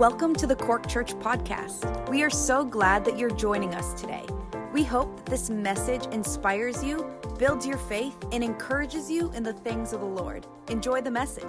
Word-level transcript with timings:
Welcome 0.00 0.34
to 0.36 0.46
the 0.46 0.56
Cork 0.56 0.88
Church 0.88 1.12
podcast. 1.16 2.08
We 2.08 2.22
are 2.22 2.30
so 2.30 2.64
glad 2.64 3.04
that 3.04 3.18
you're 3.18 3.28
joining 3.28 3.74
us 3.74 3.92
today. 4.00 4.24
We 4.72 4.82
hope 4.82 5.14
that 5.18 5.26
this 5.26 5.50
message 5.50 6.06
inspires 6.06 6.82
you, 6.82 7.06
builds 7.38 7.66
your 7.66 7.76
faith, 7.76 8.16
and 8.32 8.42
encourages 8.42 9.10
you 9.10 9.30
in 9.32 9.42
the 9.42 9.52
things 9.52 9.92
of 9.92 10.00
the 10.00 10.06
Lord. 10.06 10.46
Enjoy 10.68 11.02
the 11.02 11.10
message. 11.10 11.44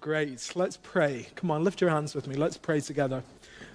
Great. 0.00 0.52
Let's 0.54 0.78
pray. 0.78 1.26
Come 1.34 1.50
on, 1.50 1.62
lift 1.64 1.82
your 1.82 1.90
hands 1.90 2.14
with 2.14 2.26
me. 2.26 2.36
Let's 2.36 2.56
pray 2.56 2.80
together. 2.80 3.22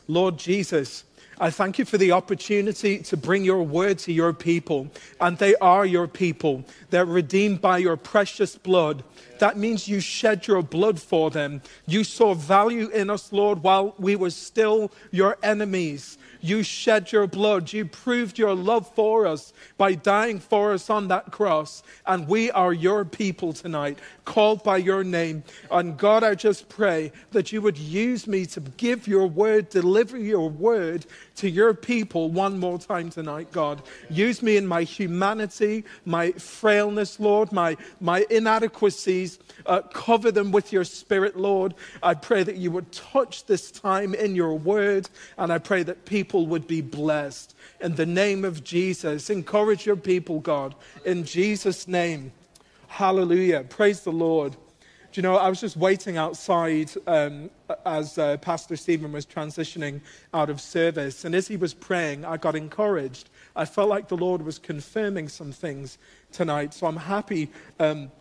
Lord 0.08 0.40
Jesus, 0.40 1.04
I 1.42 1.50
thank 1.50 1.80
you 1.80 1.86
for 1.86 1.98
the 1.98 2.12
opportunity 2.12 3.00
to 3.00 3.18
bring 3.18 3.44
your 3.44 3.64
word 3.64 3.98
to 4.00 4.14
your 4.14 4.32
people. 4.32 4.92
And 5.20 5.40
they 5.40 5.56
are 5.56 5.88
your 5.88 6.08
people. 6.08 6.64
They're 6.92 7.04
redeemed 7.04 7.62
by 7.62 7.80
your 7.80 7.98
precious 7.98 8.56
blood. 8.56 9.04
That 9.40 9.58
means 9.58 9.88
you 9.88 10.02
shed 10.02 10.46
your 10.46 10.62
blood 10.62 11.02
for 11.02 11.32
them. 11.32 11.64
You 11.88 12.04
saw 12.04 12.36
value 12.36 12.90
in 12.90 13.10
us, 13.10 13.34
Lord, 13.34 13.64
while 13.64 13.96
we 13.98 14.16
were 14.16 14.30
still 14.30 14.92
your 15.10 15.36
enemies. 15.42 16.20
You 16.42 16.62
shed 16.62 17.12
your 17.12 17.26
blood. 17.26 17.74
You 17.74 17.86
proved 17.86 18.38
your 18.38 18.54
love 18.54 18.88
for 18.94 19.26
us 19.26 19.52
by 19.80 19.96
dying 19.96 20.40
for 20.40 20.74
us 20.74 20.92
on 20.92 21.08
that 21.08 21.32
cross. 21.32 21.82
And 22.06 22.28
we 22.28 22.52
are 22.52 22.72
your 22.72 23.04
people 23.04 23.52
tonight, 23.52 23.98
called 24.26 24.64
by 24.64 24.78
your 24.78 25.04
name. 25.04 25.44
And 25.70 25.98
God, 25.98 26.24
I 26.24 26.36
just 26.36 26.70
pray 26.70 27.12
that 27.32 27.52
you 27.52 27.62
would 27.62 27.78
use 27.78 28.28
me 28.28 28.46
to 28.48 28.60
give 28.60 29.08
your 29.08 29.28
word, 29.28 29.70
deliver 29.70 30.18
your 30.18 30.50
word 30.50 31.06
to 31.36 31.50
your 31.50 31.74
people 31.74 32.30
one 32.30 32.60
more 32.60 32.80
time 32.80 33.10
tonight, 33.10 33.52
God. 33.52 33.82
Use 34.10 34.42
me 34.42 34.58
in 34.58 34.68
my 34.68 34.84
humanity, 34.84 35.86
my 36.06 36.32
frailness, 36.34 37.20
Lord, 37.20 37.52
my, 37.52 37.78
my 38.00 38.26
inadequacies. 38.30 39.40
Uh, 39.66 39.82
cover 39.82 40.32
them 40.32 40.52
with 40.52 40.72
your 40.72 40.84
spirit, 40.84 41.38
Lord. 41.38 41.76
I 42.02 42.14
pray 42.14 42.44
that 42.44 42.58
you 42.58 42.72
would 42.72 42.92
touch 42.92 43.46
this 43.46 43.72
time 43.72 44.14
in 44.16 44.36
your 44.36 44.58
word. 44.58 45.10
And 45.38 45.52
I 45.52 45.58
pray 45.58 45.84
that 45.84 46.06
people 46.06 46.22
people 46.22 46.48
would 46.48 46.66
be 46.66 46.82
blessed. 46.82 47.56
In 47.82 47.96
the 47.96 48.06
name 48.06 48.46
of 48.46 48.64
Jesus, 48.64 49.30
encourage 49.30 49.86
your 49.86 49.96
people, 49.96 50.40
God. 50.40 50.76
In 51.04 51.26
Jesus' 51.26 51.88
name. 51.88 52.32
Hallelujah. 52.92 53.64
Praise 53.64 54.02
the 54.02 54.12
Lord. 54.12 54.52
Do 54.52 54.58
you 55.14 55.22
know, 55.22 55.38
I 55.38 55.48
was 55.48 55.62
just 55.62 55.78
waiting 55.78 56.18
outside 56.18 56.92
um, 57.08 57.50
as 57.86 58.18
uh, 58.18 58.36
Pastor 58.36 58.76
Stephen 58.76 59.14
was 59.14 59.26
transitioning 59.26 60.02
out 60.34 60.50
of 60.50 60.60
service. 60.60 61.24
And 61.24 61.34
as 61.34 61.48
he 61.48 61.56
was 61.56 61.74
praying, 61.74 62.26
I 62.26 62.36
got 62.36 62.54
encouraged. 62.54 63.30
I 63.56 63.64
felt 63.64 63.88
like 63.88 64.10
the 64.10 64.18
Lord 64.18 64.42
was 64.42 64.60
confirming 64.60 65.30
some 65.30 65.54
things 65.54 66.00
tonight. 66.34 66.74
So 66.74 66.86
I'm 66.86 66.98
happy 66.98 67.50
um, 67.80 68.12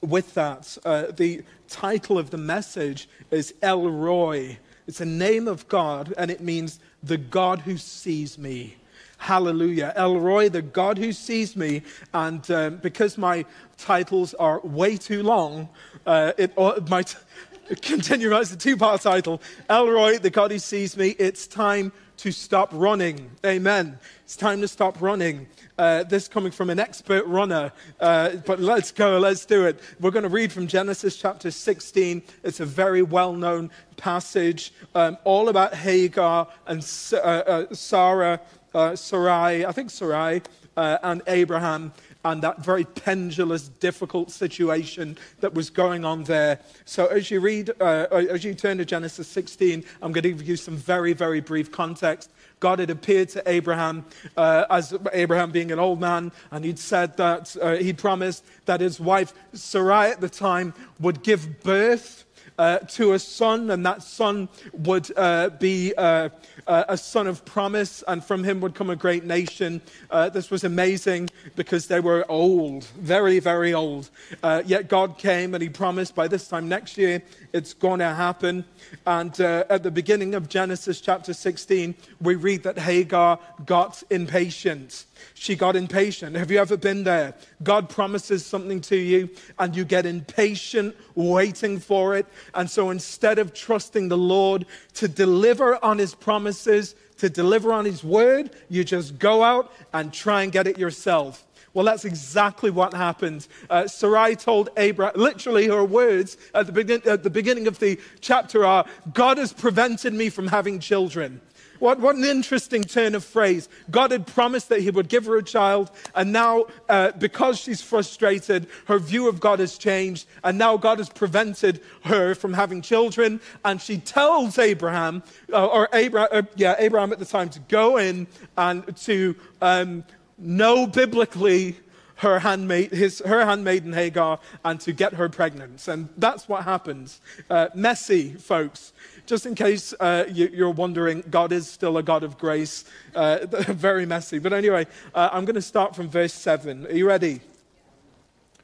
with 0.00 0.34
that. 0.34 0.76
Uh, 0.84 1.12
the 1.12 1.44
title 1.68 2.18
of 2.18 2.30
the 2.30 2.36
message 2.36 3.08
is 3.30 3.54
El 3.62 3.88
Roi. 3.88 4.58
It's 4.88 5.00
a 5.00 5.06
name 5.06 5.46
of 5.46 5.68
God, 5.68 6.12
and 6.18 6.32
it 6.32 6.40
means 6.40 6.80
the 7.00 7.16
God 7.16 7.60
who 7.60 7.76
sees 7.76 8.38
me. 8.38 8.74
Hallelujah. 9.20 9.92
El 9.96 10.18
Roi, 10.18 10.48
the 10.48 10.62
God 10.62 10.96
who 10.96 11.12
sees 11.12 11.54
me. 11.54 11.82
And 12.14 12.50
um, 12.50 12.76
because 12.78 13.18
my 13.18 13.44
titles 13.76 14.32
are 14.32 14.60
way 14.60 14.96
too 14.96 15.22
long, 15.22 15.68
uh, 16.06 16.32
it 16.38 16.54
uh, 16.56 16.80
might 16.88 17.14
continue 17.82 18.34
as 18.34 18.50
a 18.50 18.56
two 18.56 18.78
part 18.78 19.02
title. 19.02 19.42
El 19.68 19.88
Roi, 19.88 20.18
the 20.18 20.30
God 20.30 20.50
who 20.50 20.58
sees 20.58 20.96
me. 20.96 21.10
It's 21.18 21.46
time 21.46 21.92
to 22.16 22.32
stop 22.32 22.70
running. 22.72 23.30
Amen. 23.44 23.98
It's 24.24 24.36
time 24.36 24.62
to 24.62 24.68
stop 24.68 25.00
running. 25.02 25.46
Uh, 25.78 26.02
this 26.02 26.28
coming 26.28 26.52
from 26.52 26.68
an 26.68 26.78
expert 26.78 27.24
runner, 27.24 27.72
uh, 28.00 28.36
but 28.44 28.60
let's 28.60 28.92
go, 28.92 29.18
let's 29.18 29.46
do 29.46 29.64
it. 29.64 29.80
We're 29.98 30.10
going 30.10 30.24
to 30.24 30.28
read 30.28 30.52
from 30.52 30.66
Genesis 30.66 31.16
chapter 31.16 31.50
16. 31.50 32.22
It's 32.44 32.60
a 32.60 32.66
very 32.66 33.00
well 33.00 33.32
known 33.32 33.70
passage, 33.96 34.74
um, 34.94 35.16
all 35.24 35.48
about 35.48 35.74
Hagar 35.74 36.48
and 36.66 36.86
uh, 37.14 37.16
uh, 37.16 37.74
Sarah, 37.74 38.42
uh, 38.74 38.96
Sarai, 38.96 39.64
I 39.64 39.72
think 39.72 39.90
Sarai, 39.90 40.42
and 40.76 41.20
Abraham 41.26 41.92
and 42.24 42.42
that 42.42 42.58
very 42.58 42.84
pendulous, 42.84 43.68
difficult 43.68 44.30
situation 44.30 45.16
that 45.40 45.54
was 45.54 45.70
going 45.70 46.04
on 46.04 46.24
there. 46.24 46.60
So, 46.84 47.06
as 47.06 47.30
you 47.30 47.40
read, 47.40 47.70
uh, 47.80 48.06
as 48.10 48.44
you 48.44 48.54
turn 48.54 48.78
to 48.78 48.84
Genesis 48.84 49.26
16, 49.28 49.84
I'm 50.02 50.12
going 50.12 50.22
to 50.22 50.32
give 50.32 50.46
you 50.46 50.56
some 50.56 50.76
very, 50.76 51.12
very 51.12 51.40
brief 51.40 51.72
context. 51.72 52.30
God 52.60 52.78
had 52.78 52.90
appeared 52.90 53.30
to 53.30 53.42
Abraham 53.46 54.04
uh, 54.36 54.66
as 54.68 54.94
Abraham 55.12 55.50
being 55.50 55.72
an 55.72 55.78
old 55.78 56.00
man, 56.00 56.30
and 56.50 56.64
he'd 56.64 56.78
said 56.78 57.16
that 57.16 57.56
uh, 57.60 57.76
he'd 57.76 57.98
promised 57.98 58.44
that 58.66 58.80
his 58.80 59.00
wife 59.00 59.32
Sarai 59.54 60.10
at 60.10 60.20
the 60.20 60.28
time 60.28 60.74
would 60.98 61.22
give 61.22 61.62
birth 61.62 62.26
uh, 62.58 62.78
to 62.80 63.14
a 63.14 63.18
son, 63.18 63.70
and 63.70 63.86
that 63.86 64.02
son 64.02 64.46
would 64.74 65.10
uh, 65.16 65.48
be 65.48 65.94
uh, 65.96 66.28
uh, 66.66 66.84
a 66.88 66.96
son 66.96 67.26
of 67.26 67.44
promise, 67.44 68.02
and 68.08 68.24
from 68.24 68.44
him 68.44 68.60
would 68.60 68.74
come 68.74 68.90
a 68.90 68.96
great 68.96 69.24
nation. 69.24 69.80
Uh, 70.10 70.28
this 70.28 70.50
was 70.50 70.64
amazing 70.64 71.28
because 71.56 71.86
they 71.86 72.00
were 72.00 72.24
old, 72.28 72.84
very, 72.98 73.38
very 73.38 73.74
old. 73.74 74.10
Uh, 74.42 74.62
yet 74.66 74.88
God 74.88 75.18
came 75.18 75.54
and 75.54 75.62
he 75.62 75.68
promised 75.68 76.14
by 76.14 76.28
this 76.28 76.48
time 76.48 76.68
next 76.68 76.96
year 76.96 77.22
it's 77.52 77.74
going 77.74 78.00
to 78.00 78.14
happen. 78.14 78.64
And 79.06 79.38
at 79.40 79.82
the 79.82 79.90
beginning 79.90 80.34
of 80.34 80.48
Genesis 80.48 81.00
chapter 81.00 81.32
16, 81.32 81.94
we 82.20 82.34
read 82.34 82.62
that 82.64 82.78
Hagar 82.78 83.38
got 83.64 84.02
impatient. 84.10 85.04
She 85.34 85.56
got 85.56 85.76
impatient. 85.76 86.36
Have 86.36 86.50
you 86.50 86.58
ever 86.58 86.76
been 86.76 87.04
there? 87.04 87.34
God 87.62 87.88
promises 87.88 88.44
something 88.44 88.80
to 88.82 88.96
you 88.96 89.30
and 89.58 89.74
you 89.76 89.84
get 89.84 90.06
impatient 90.06 90.96
waiting 91.20 91.78
for 91.78 92.16
it. 92.16 92.26
And 92.54 92.70
so 92.70 92.90
instead 92.90 93.38
of 93.38 93.54
trusting 93.54 94.08
the 94.08 94.18
Lord 94.18 94.66
to 94.94 95.08
deliver 95.08 95.82
on 95.84 95.98
his 95.98 96.14
promises, 96.14 96.94
to 97.18 97.28
deliver 97.28 97.72
on 97.72 97.84
his 97.84 98.02
word, 98.02 98.50
you 98.68 98.82
just 98.84 99.18
go 99.18 99.42
out 99.42 99.72
and 99.92 100.12
try 100.12 100.42
and 100.42 100.50
get 100.50 100.66
it 100.66 100.78
yourself. 100.78 101.46
Well, 101.72 101.84
that's 101.84 102.04
exactly 102.04 102.70
what 102.70 102.94
happened. 102.94 103.46
Uh, 103.68 103.86
Sarai 103.86 104.34
told 104.34 104.70
Abraham, 104.76 105.14
literally 105.14 105.68
her 105.68 105.84
words 105.84 106.36
at 106.52 106.66
the, 106.66 106.72
begin, 106.72 107.00
at 107.06 107.22
the 107.22 107.30
beginning 107.30 107.68
of 107.68 107.78
the 107.78 108.00
chapter 108.20 108.64
are 108.64 108.86
God 109.12 109.38
has 109.38 109.52
prevented 109.52 110.12
me 110.12 110.30
from 110.30 110.48
having 110.48 110.80
children. 110.80 111.40
What, 111.80 111.98
what 111.98 112.14
an 112.14 112.24
interesting 112.24 112.84
turn 112.84 113.14
of 113.14 113.24
phrase. 113.24 113.68
God 113.90 114.12
had 114.12 114.26
promised 114.26 114.68
that 114.68 114.80
He 114.80 114.90
would 114.90 115.08
give 115.08 115.24
her 115.24 115.36
a 115.36 115.42
child, 115.42 115.90
and 116.14 116.32
now, 116.32 116.66
uh, 116.88 117.12
because 117.12 117.58
she's 117.58 117.82
frustrated, 117.82 118.68
her 118.84 118.98
view 118.98 119.28
of 119.28 119.40
God 119.40 119.58
has 119.58 119.76
changed, 119.76 120.28
and 120.44 120.56
now 120.58 120.76
God 120.76 120.98
has 120.98 121.08
prevented 121.08 121.80
her 122.04 122.34
from 122.34 122.52
having 122.52 122.82
children. 122.82 123.40
And 123.64 123.80
she 123.80 123.98
tells 123.98 124.58
Abraham, 124.58 125.22
uh, 125.52 125.66
or 125.66 125.88
Abraham, 125.92 126.28
uh, 126.30 126.42
yeah, 126.54 126.76
Abraham 126.78 127.12
at 127.12 127.18
the 127.18 127.24
time, 127.24 127.48
to 127.50 127.60
go 127.60 127.96
in 127.96 128.26
and 128.56 128.96
to 128.98 129.34
um, 129.62 130.04
know 130.38 130.86
biblically 130.86 131.76
her 132.20 132.38
handmaid, 132.40 132.92
his, 132.92 133.22
her 133.24 133.46
handmaiden 133.46 133.94
Hagar, 133.94 134.40
and 134.62 134.78
to 134.80 134.92
get 134.92 135.14
her 135.14 135.30
pregnant. 135.30 135.88
And 135.88 136.10
that's 136.18 136.48
what 136.48 136.64
happens. 136.64 137.20
Uh, 137.48 137.68
messy, 137.74 138.34
folks. 138.34 138.92
Just 139.30 139.46
in 139.46 139.54
case 139.54 139.94
uh, 140.00 140.24
you, 140.28 140.66
are 140.66 140.70
wondering, 140.70 141.22
God 141.30 141.52
is 141.52 141.70
still 141.70 141.98
a 141.98 142.02
God 142.02 142.24
of 142.24 142.36
grace. 142.36 142.84
Uh, 143.14 143.46
very 143.46 144.04
messy. 144.04 144.40
But 144.40 144.52
anyway, 144.52 144.88
uh, 145.14 145.28
I'm 145.30 145.44
going 145.44 145.54
to 145.54 145.62
start 145.62 145.94
from 145.94 146.08
verse 146.08 146.32
7. 146.32 146.88
Are 146.88 146.92
you 146.92 147.06
ready? 147.06 147.40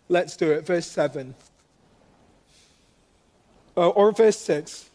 Let's 0.09 0.37
do 0.37 0.51
it. 0.51 0.67
Verse 0.67 0.89
7. 0.89 1.37
Uh, 3.77 3.91
or 3.91 4.11
verse 4.11 4.41
6. 4.41 4.91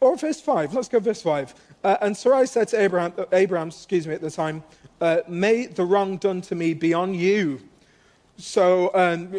Or 0.00 0.18
verse 0.18 0.38
5. 0.42 0.74
Let's 0.74 0.88
go 0.88 1.00
verse 1.00 1.22
5. 1.22 1.54
Uh, 1.82 1.96
and 2.02 2.14
Sarai 2.14 2.46
said 2.46 2.68
to 2.68 2.78
Abraham, 2.78 3.14
uh, 3.16 3.24
Abraham, 3.32 3.68
excuse 3.68 4.06
me, 4.06 4.12
at 4.12 4.20
the 4.20 4.30
time, 4.30 4.62
May 5.26 5.64
the 5.64 5.86
wrong 5.86 6.18
done 6.18 6.42
to 6.42 6.54
me 6.54 6.74
be 6.74 6.92
on 6.92 7.14
you. 7.14 7.62
So 8.36 8.90
um, 8.94 9.34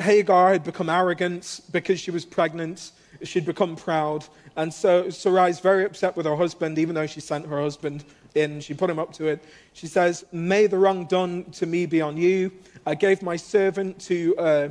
Hagar 0.00 0.50
had 0.50 0.64
become 0.64 0.88
arrogant 0.88 1.60
because 1.70 2.00
she 2.00 2.10
was 2.10 2.24
pregnant. 2.24 2.90
She'd 3.22 3.46
become 3.46 3.76
proud. 3.76 4.26
And 4.56 4.72
so 4.72 5.10
Sarai 5.10 5.50
is 5.50 5.60
very 5.60 5.84
upset 5.84 6.16
with 6.16 6.26
her 6.26 6.36
husband, 6.36 6.78
even 6.78 6.94
though 6.94 7.06
she 7.06 7.20
sent 7.20 7.46
her 7.46 7.60
husband 7.60 8.04
in. 8.34 8.60
She 8.60 8.74
put 8.74 8.90
him 8.90 8.98
up 8.98 9.12
to 9.14 9.26
it. 9.26 9.42
She 9.72 9.86
says, 9.86 10.24
May 10.32 10.66
the 10.66 10.78
wrong 10.78 11.06
done 11.06 11.44
to 11.52 11.66
me 11.66 11.86
be 11.86 12.00
on 12.00 12.16
you. 12.16 12.52
I 12.86 12.94
gave 12.94 13.22
my 13.22 13.36
servant 13.36 13.98
to 14.02 14.36
uh, 14.36 14.68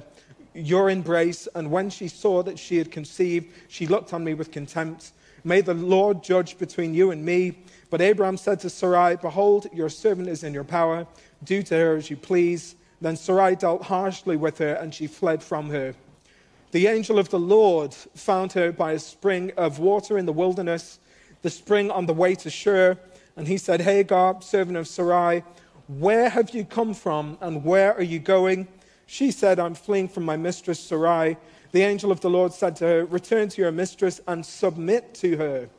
your 0.54 0.90
embrace, 0.90 1.48
and 1.56 1.72
when 1.72 1.90
she 1.90 2.08
saw 2.08 2.44
that 2.44 2.60
she 2.60 2.78
had 2.78 2.92
conceived, 2.92 3.54
she 3.68 3.88
looked 3.88 4.14
on 4.14 4.24
me 4.24 4.34
with 4.34 4.52
contempt. 4.52 5.12
May 5.44 5.62
the 5.62 5.74
Lord 5.74 6.24
judge 6.24 6.58
between 6.58 6.94
you 6.94 7.12
and 7.12 7.26
me. 7.26 7.58
But 7.90 8.02
Abraham 8.02 8.38
said 8.38 8.60
to 8.62 8.70
Sarai, 8.70 9.18
Behold, 9.18 9.68
your 9.74 9.90
servant 9.90 10.30
is 10.30 10.44
in 10.44 10.54
your 10.54 10.64
power. 10.64 11.08
Do 11.44 11.64
to 11.64 11.76
her 11.76 11.96
as 11.98 12.10
you 12.10 12.18
please. 12.18 12.76
Then 13.02 13.16
Sarai 13.16 13.56
dealt 13.56 13.84
harshly 13.84 14.38
with 14.38 14.60
her, 14.60 14.74
and 14.76 14.94
she 14.94 15.08
fled 15.08 15.44
from 15.44 15.70
her. 15.72 15.96
The 16.72 16.88
angel 16.88 17.20
of 17.20 17.30
the 17.30 17.40
Lord 17.40 17.94
found 17.94 18.54
her 18.54 18.72
by 18.72 18.94
a 18.94 19.00
spring 19.00 19.52
of 19.58 19.80
water 19.80 20.18
in 20.18 20.26
the 20.26 20.32
wilderness, 20.32 21.00
the 21.42 21.50
spring 21.50 21.92
on 21.92 22.06
the 22.06 22.14
way 22.14 22.34
to 22.36 22.50
Shur. 22.50 22.98
And 23.36 23.48
he 23.48 23.58
said, 23.58 23.82
Hagar, 23.82 24.42
servant 24.42 24.78
of 24.78 24.88
Sarai, 24.88 25.44
Where 25.88 26.30
have 26.30 26.52
you 26.52 26.64
come 26.64 26.94
from 26.94 27.38
and 27.42 27.66
where 27.66 27.94
are 27.94 28.04
you 28.04 28.20
going? 28.20 28.70
She 29.06 29.32
said, 29.32 29.60
I'm 29.60 29.76
fleeing 29.76 30.08
from 30.08 30.24
my 30.24 30.38
mistress 30.38 30.80
Sarai. 30.80 31.36
The 31.74 31.82
angel 31.82 32.12
of 32.12 32.22
the 32.22 32.30
Lord 32.30 32.54
said 32.54 32.78
to 32.78 32.86
her, 32.86 33.06
Return 33.06 33.50
to 33.50 33.62
your 33.62 33.72
mistress 33.74 34.22
and 34.26 34.46
submit 34.46 35.14
to 35.16 35.36
her. 35.36 35.70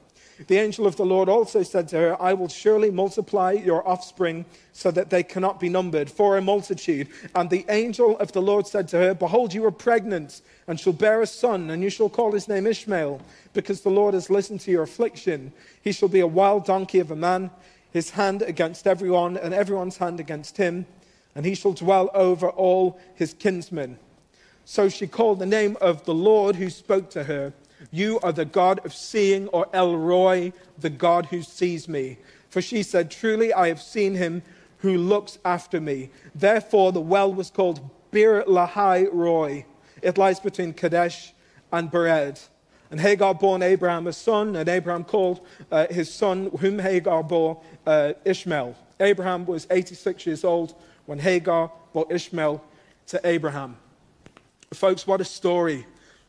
The 0.47 0.59
angel 0.59 0.87
of 0.87 0.97
the 0.97 1.05
Lord 1.05 1.29
also 1.29 1.63
said 1.63 1.89
to 1.89 1.97
her, 1.97 2.23
I 2.23 2.33
will 2.33 2.49
surely 2.49 2.91
multiply 2.91 3.53
your 3.53 3.87
offspring 3.87 4.45
so 4.73 4.91
that 4.91 5.11
they 5.11 5.23
cannot 5.23 5.61
be 5.61 5.69
numbered 5.69 6.11
for 6.11 6.37
a 6.37 6.43
multitude. 6.43 7.09
And 7.35 7.51
the 7.51 7.65
angel 7.69 8.19
of 8.19 8.33
the 8.33 8.43
Lord 8.43 8.67
said 8.67 8.89
to 8.89 8.99
her, 8.99 9.15
Behold, 9.15 9.53
you 9.55 9.65
are 9.65 9.71
pregnant 9.71 10.41
and 10.67 10.79
shall 10.79 10.93
bear 10.93 11.21
a 11.21 11.27
son, 11.27 11.71
and 11.71 11.83
you 11.83 11.91
shall 11.91 12.09
call 12.09 12.33
his 12.33 12.49
name 12.49 12.67
Ishmael, 12.67 13.21
because 13.53 13.83
the 13.83 13.91
Lord 13.91 14.15
has 14.15 14.31
listened 14.31 14.61
to 14.61 14.71
your 14.71 14.83
affliction. 14.83 15.53
He 15.83 15.93
shall 15.93 16.09
be 16.09 16.21
a 16.21 16.27
wild 16.27 16.65
donkey 16.65 17.01
of 17.01 17.11
a 17.11 17.17
man, 17.17 17.51
his 17.93 18.11
hand 18.11 18.43
against 18.43 18.87
everyone, 18.87 19.37
and 19.37 19.53
everyone's 19.53 19.99
hand 19.99 20.21
against 20.21 20.57
him, 20.57 20.87
and 21.35 21.45
he 21.45 21.55
shall 21.55 21.73
dwell 21.73 22.11
over 22.15 22.49
all 22.49 22.99
his 23.15 23.35
kinsmen. 23.35 23.99
So 24.65 24.89
she 24.89 25.07
called 25.07 25.39
the 25.39 25.47
name 25.47 25.77
of 25.81 26.05
the 26.05 26.15
Lord 26.15 26.57
who 26.57 26.71
spoke 26.71 27.11
to 27.11 27.25
her. 27.25 27.53
You 27.93 28.19
are 28.21 28.33
the 28.33 28.47
God 28.47 28.85
of 28.87 28.95
seeing, 28.95 29.49
or 29.49 29.69
El 29.73 29.97
Roi, 29.97 30.55
the 30.79 30.91
God 30.91 31.27
who 31.27 31.43
sees 31.43 31.87
me. 31.87 32.17
For 32.49 32.63
she 32.63 32.83
said, 32.83 33.11
Truly 33.11 33.53
I 33.53 33.69
have 33.69 33.81
seen 33.81 34.15
him 34.15 34.43
who 34.79 34.97
looks 34.97 35.39
after 35.45 35.81
me. 35.81 36.11
Therefore 36.35 36.91
the 36.91 37.01
well 37.01 37.33
was 37.33 37.51
called 37.51 37.89
Bir 38.11 38.43
Lahai 38.45 39.09
Roi. 39.13 39.67
It 40.01 40.19
lies 40.19 40.41
between 40.41 40.73
Kadesh 40.73 41.33
and 41.71 41.91
Bered. 41.91 42.41
And 42.91 43.01
Hagar 43.01 43.35
bore 43.35 43.63
Abraham 43.63 44.07
a 44.07 44.13
son, 44.13 44.57
and 44.57 44.69
Abraham 44.69 45.05
called 45.05 45.47
uh, 45.71 45.87
his 45.89 46.13
son, 46.13 46.51
whom 46.61 46.79
Hagar 46.79 47.23
bore, 47.23 47.63
uh, 47.87 48.15
Ishmael. 48.25 48.77
Abraham 49.01 49.47
was 49.47 49.67
86 49.71 50.27
years 50.27 50.45
old 50.45 50.75
when 51.07 51.19
Hagar 51.19 51.71
bore 51.93 52.07
Ishmael 52.11 52.63
to 53.07 53.21
Abraham. 53.25 53.77
Folks, 54.73 55.07
what 55.07 55.21
a 55.21 55.25
story! 55.25 55.87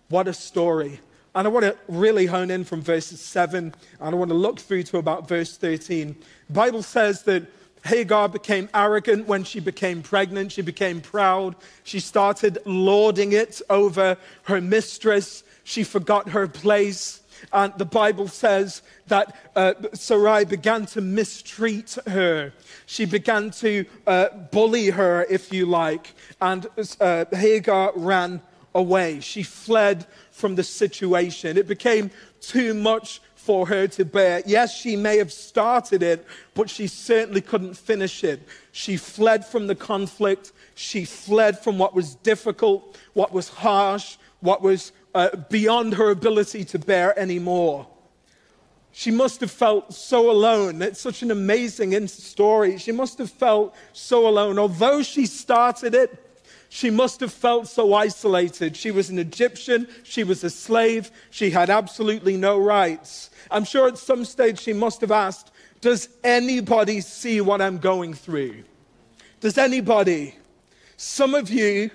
What 0.09 0.27
a 0.27 0.33
story. 0.33 0.99
And 1.35 1.47
I 1.47 1.49
want 1.49 1.65
to 1.65 1.75
really 1.87 2.27
hone 2.27 2.51
in 2.51 2.63
from 2.63 2.81
verses 2.81 3.19
7, 3.19 3.73
and 3.99 4.15
I 4.15 4.17
want 4.17 4.29
to 4.29 4.35
look 4.35 4.59
through 4.59 4.83
to 4.83 4.97
about 4.97 5.27
verse 5.27 5.57
13. 5.57 6.15
The 6.47 6.53
Bible 6.53 6.83
says 6.83 7.23
that 7.23 7.47
Hagar 7.85 8.29
became 8.29 8.69
arrogant 8.73 9.27
when 9.27 9.43
she 9.43 9.59
became 9.59 10.03
pregnant. 10.03 10.51
She 10.51 10.61
became 10.61 11.01
proud. 11.01 11.55
She 11.83 11.99
started 11.99 12.59
lording 12.65 13.33
it 13.33 13.61
over 13.69 14.17
her 14.43 14.61
mistress. 14.61 15.43
She 15.63 15.83
forgot 15.83 16.29
her 16.29 16.47
place. 16.47 17.21
And 17.51 17.73
the 17.77 17.85
Bible 17.85 18.29
says 18.29 18.83
that 19.07 19.35
uh, 19.55 19.73
Sarai 19.93 20.45
began 20.45 20.85
to 20.87 21.01
mistreat 21.01 21.97
her. 22.07 22.53
She 22.85 23.05
began 23.05 23.51
to 23.51 23.85
uh, 24.07 24.29
bully 24.29 24.91
her, 24.91 25.25
if 25.29 25.51
you 25.51 25.65
like. 25.65 26.13
And 26.39 26.67
uh, 27.01 27.25
Hagar 27.33 27.91
ran 27.95 28.41
away. 28.75 29.19
She 29.19 29.43
fled 29.43 30.05
from 30.31 30.55
the 30.55 30.63
situation. 30.63 31.57
It 31.57 31.67
became 31.67 32.11
too 32.41 32.73
much 32.73 33.21
for 33.35 33.67
her 33.67 33.87
to 33.87 34.05
bear. 34.05 34.41
Yes, 34.45 34.73
she 34.73 34.95
may 34.95 35.17
have 35.17 35.31
started 35.31 36.01
it, 36.01 36.25
but 36.53 36.69
she 36.69 36.87
certainly 36.87 37.41
couldn't 37.41 37.75
finish 37.75 38.23
it. 38.23 38.41
She 38.71 38.95
fled 38.95 39.45
from 39.45 39.67
the 39.67 39.75
conflict. 39.75 40.53
She 40.75 41.03
fled 41.03 41.59
from 41.59 41.77
what 41.77 41.93
was 41.93 42.15
difficult, 42.15 42.97
what 43.13 43.33
was 43.33 43.49
harsh, 43.49 44.15
what 44.39 44.61
was 44.61 44.93
uh, 45.13 45.35
beyond 45.49 45.93
her 45.95 46.09
ability 46.09 46.63
to 46.65 46.79
bear 46.79 47.17
anymore. 47.19 47.87
She 48.93 49.11
must 49.11 49.41
have 49.41 49.51
felt 49.51 49.93
so 49.93 50.31
alone. 50.31 50.81
It's 50.81 51.01
such 51.01 51.21
an 51.21 51.31
amazing 51.31 52.07
story. 52.07 52.77
She 52.77 52.91
must 52.91 53.17
have 53.17 53.31
felt 53.31 53.75
so 53.91 54.27
alone. 54.27 54.57
Although 54.57 55.01
she 55.01 55.25
started 55.25 55.95
it, 55.95 56.22
she 56.73 56.89
must 56.89 57.19
have 57.19 57.31
felt 57.31 57.67
so 57.67 57.93
isolated. 57.93 58.75
She 58.75 58.89
was 58.89 59.11
an 59.11 59.19
Egyptian, 59.19 59.87
she 60.01 60.23
was 60.23 60.43
a 60.43 60.49
slave, 60.49 61.11
she 61.29 61.51
had 61.51 61.69
absolutely 61.69 62.35
no 62.35 62.57
rights. 62.57 63.29
I'm 63.51 63.63
sure 63.63 63.87
at 63.87 63.99
some 63.99 64.25
stage 64.25 64.59
she 64.59 64.73
must 64.73 64.99
have 65.01 65.11
asked, 65.11 65.51
Does 65.81 66.09
anybody 66.23 66.99
see 66.99 67.41
what 67.41 67.61
I'm 67.61 67.77
going 67.77 68.15
through? 68.15 68.63
Does 69.39 69.59
anybody? 69.59 70.33
Some 70.97 71.35
of 71.35 71.51
you 71.51 71.91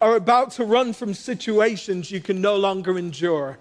are 0.00 0.16
about 0.16 0.52
to 0.52 0.64
run 0.64 0.94
from 0.94 1.12
situations 1.12 2.10
you 2.10 2.22
can 2.22 2.40
no 2.40 2.56
longer 2.56 2.96
endure. 2.96 3.58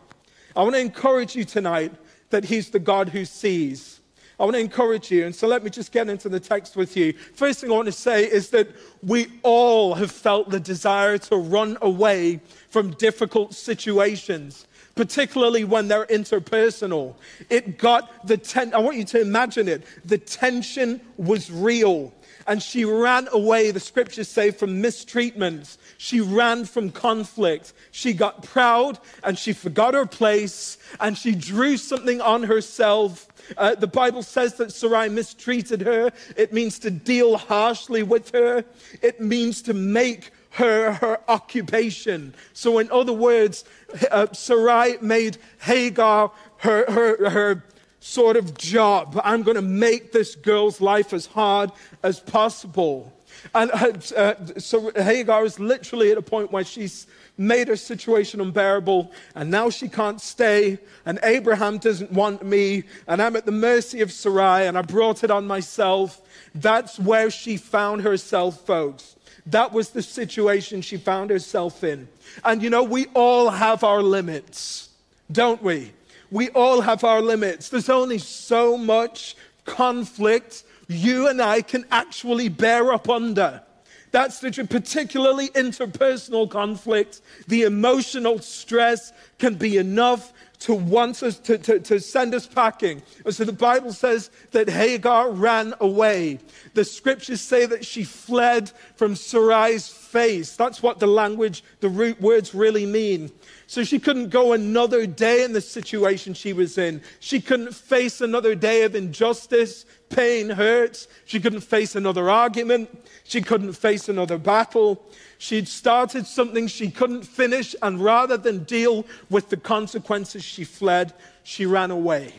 I 0.55 0.63
want 0.63 0.75
to 0.75 0.79
encourage 0.79 1.35
you 1.35 1.43
tonight 1.43 1.91
that 2.29 2.45
He's 2.45 2.69
the 2.69 2.79
God 2.79 3.09
who 3.09 3.25
sees. 3.25 3.98
I 4.39 4.43
want 4.43 4.55
to 4.55 4.61
encourage 4.61 5.11
you. 5.11 5.25
And 5.25 5.35
so 5.35 5.47
let 5.47 5.63
me 5.63 5.69
just 5.69 5.91
get 5.91 6.07
into 6.07 6.29
the 6.29 6.39
text 6.39 6.75
with 6.75 6.95
you. 6.95 7.13
First 7.13 7.59
thing 7.59 7.71
I 7.71 7.73
want 7.75 7.87
to 7.87 7.91
say 7.91 8.23
is 8.23 8.49
that 8.51 8.69
we 9.03 9.27
all 9.43 9.95
have 9.95 10.11
felt 10.11 10.49
the 10.49 10.59
desire 10.59 11.17
to 11.17 11.35
run 11.35 11.77
away 11.81 12.39
from 12.69 12.91
difficult 12.91 13.53
situations 13.53 14.65
particularly 14.99 15.63
when 15.63 15.87
they're 15.87 16.05
interpersonal. 16.07 17.15
It 17.49 17.77
got 17.77 18.27
the 18.27 18.35
ten- 18.35 18.73
I 18.73 18.79
want 18.79 18.97
you 18.97 19.05
to 19.05 19.21
imagine 19.21 19.69
it. 19.69 19.83
The 20.03 20.17
tension 20.17 20.99
was 21.15 21.49
real. 21.49 22.13
And 22.47 22.61
she 22.61 22.83
ran 22.83 23.29
away, 23.31 23.71
the 23.71 23.79
scriptures 23.79 24.27
say, 24.27 24.51
from 24.51 24.83
mistreatments. 24.83 25.77
She 25.97 26.19
ran 26.19 26.65
from 26.65 26.89
conflict. 26.89 27.71
She 27.91 28.11
got 28.11 28.43
proud 28.43 28.99
and 29.23 29.39
she 29.39 29.53
forgot 29.53 29.93
her 29.93 30.05
place 30.05 30.77
and 30.99 31.17
she 31.17 31.33
drew 31.33 31.77
something 31.77 32.19
on 32.19 32.43
herself 32.43 33.27
uh, 33.57 33.75
the 33.75 33.87
Bible 33.87 34.23
says 34.23 34.55
that 34.55 34.71
Sarai 34.71 35.09
mistreated 35.09 35.81
her. 35.81 36.11
It 36.35 36.53
means 36.53 36.79
to 36.79 36.91
deal 36.91 37.37
harshly 37.37 38.03
with 38.03 38.31
her. 38.31 38.63
It 39.01 39.19
means 39.19 39.61
to 39.63 39.73
make 39.73 40.31
her 40.51 40.93
her 40.93 41.19
occupation. 41.27 42.33
So, 42.53 42.79
in 42.79 42.89
other 42.91 43.13
words, 43.13 43.65
uh, 44.11 44.27
Sarai 44.33 44.97
made 45.01 45.37
Hagar 45.59 46.31
her, 46.57 46.91
her, 46.91 47.29
her 47.29 47.63
sort 47.99 48.37
of 48.37 48.57
job. 48.57 49.19
I'm 49.23 49.43
going 49.43 49.55
to 49.55 49.61
make 49.61 50.11
this 50.11 50.35
girl's 50.35 50.81
life 50.81 51.13
as 51.13 51.25
hard 51.25 51.71
as 52.03 52.19
possible. 52.19 53.13
And 53.53 53.71
uh, 53.71 53.93
uh 54.17 54.33
so 54.57 54.91
Hagar 54.91 55.45
is 55.45 55.59
literally 55.59 56.11
at 56.11 56.17
a 56.17 56.21
point 56.21 56.51
where 56.51 56.63
she's 56.63 57.07
made 57.39 57.69
her 57.69 57.75
situation 57.75 58.41
unbearable, 58.41 59.11
and 59.33 59.49
now 59.49 59.69
she 59.69 59.87
can't 59.87 60.19
stay, 60.19 60.77
and 61.05 61.17
Abraham 61.23 61.77
doesn't 61.77 62.11
want 62.11 62.43
me, 62.43 62.83
and 63.07 63.21
I'm 63.21 63.35
at 63.35 63.45
the 63.45 63.51
mercy 63.51 64.01
of 64.01 64.11
Sarai, 64.11 64.67
and 64.67 64.77
I 64.77 64.81
brought 64.81 65.23
it 65.23 65.31
on 65.31 65.47
myself. 65.47 66.21
That's 66.53 66.99
where 66.99 67.31
she 67.31 67.55
found 67.55 68.01
herself, 68.01 68.65
folks. 68.65 69.15
That 69.45 69.71
was 69.71 69.89
the 69.91 70.01
situation 70.03 70.81
she 70.81 70.97
found 70.97 71.29
herself 71.29 71.83
in. 71.83 72.09
And 72.43 72.61
you 72.61 72.69
know, 72.69 72.83
we 72.83 73.07
all 73.15 73.49
have 73.49 73.83
our 73.83 74.03
limits, 74.03 74.89
don't 75.31 75.63
we? 75.63 75.93
We 76.29 76.49
all 76.49 76.81
have 76.81 77.03
our 77.03 77.21
limits. 77.21 77.69
There's 77.69 77.89
only 77.89 78.19
so 78.19 78.77
much 78.77 79.35
conflict 79.65 80.63
you 80.87 81.27
and 81.27 81.41
I 81.41 81.61
can 81.61 81.85
actually 81.89 82.49
bear 82.49 82.91
up 82.91 83.09
under. 83.09 83.61
That's 84.11 84.39
the 84.39 84.51
particularly 84.69 85.49
interpersonal 85.49 86.49
conflict. 86.49 87.21
The 87.47 87.63
emotional 87.63 88.39
stress 88.39 89.13
can 89.37 89.55
be 89.55 89.77
enough 89.77 90.33
to 90.59 90.73
want 90.73 91.23
us 91.23 91.39
to, 91.39 91.57
to, 91.57 91.79
to 91.79 91.99
send 91.99 92.35
us 92.35 92.45
packing. 92.45 93.01
And 93.23 93.33
so 93.33 93.45
the 93.45 93.53
Bible 93.53 93.93
says 93.93 94.29
that 94.51 94.69
Hagar 94.69 95.31
ran 95.31 95.73
away. 95.79 96.39
The 96.73 96.83
scriptures 96.83 97.39
say 97.39 97.65
that 97.65 97.85
she 97.85 98.03
fled 98.03 98.71
from 98.95 99.15
Sarai's 99.15 99.87
face. 99.87 100.57
That's 100.57 100.83
what 100.83 100.99
the 100.99 101.07
language, 101.07 101.63
the 101.79 101.89
root 101.89 102.19
words 102.19 102.53
really 102.53 102.85
mean. 102.85 103.31
So 103.69 103.83
she 103.83 103.99
couldn't 103.99 104.29
go 104.29 104.53
another 104.53 105.05
day 105.05 105.43
in 105.43 105.53
the 105.53 105.61
situation 105.61 106.33
she 106.33 106.53
was 106.53 106.75
in. 106.79 107.03
She 107.19 107.39
couldn't 107.39 107.75
face 107.75 108.19
another 108.19 108.55
day 108.55 108.81
of 108.81 108.95
injustice, 108.95 109.85
pain, 110.09 110.49
hurts. 110.49 111.07
She 111.25 111.39
couldn't 111.39 111.61
face 111.61 111.95
another 111.95 112.31
argument. 112.31 112.89
She 113.25 113.43
couldn't 113.43 113.73
face 113.73 114.09
another 114.09 114.39
battle. 114.39 115.05
She'd 115.37 115.67
started 115.67 116.25
something 116.25 116.65
she 116.65 116.89
couldn't 116.89 117.27
finish, 117.27 117.75
and 117.83 118.03
rather 118.03 118.37
than 118.37 118.63
deal 118.63 119.05
with 119.29 119.49
the 119.49 119.57
consequences, 119.57 120.43
she 120.43 120.63
fled. 120.63 121.13
She 121.43 121.67
ran 121.67 121.91
away. 121.91 122.33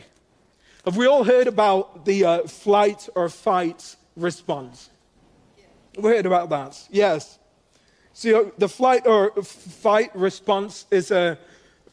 Have 0.83 0.97
we 0.97 1.07
all 1.07 1.23
heard 1.23 1.47
about 1.47 2.03
the 2.03 2.25
uh, 2.25 2.43
flight 2.43 3.07
or 3.15 3.29
fight 3.29 3.95
response? 4.17 4.89
We 5.97 6.09
heard 6.09 6.25
about 6.25 6.49
that. 6.49 6.77
Yes. 6.91 7.39
So 8.13 8.51
the 8.57 8.69
flight 8.69 9.07
or 9.07 9.31
fight 9.43 10.15
response 10.15 10.85
is 10.91 11.11
a 11.11 11.37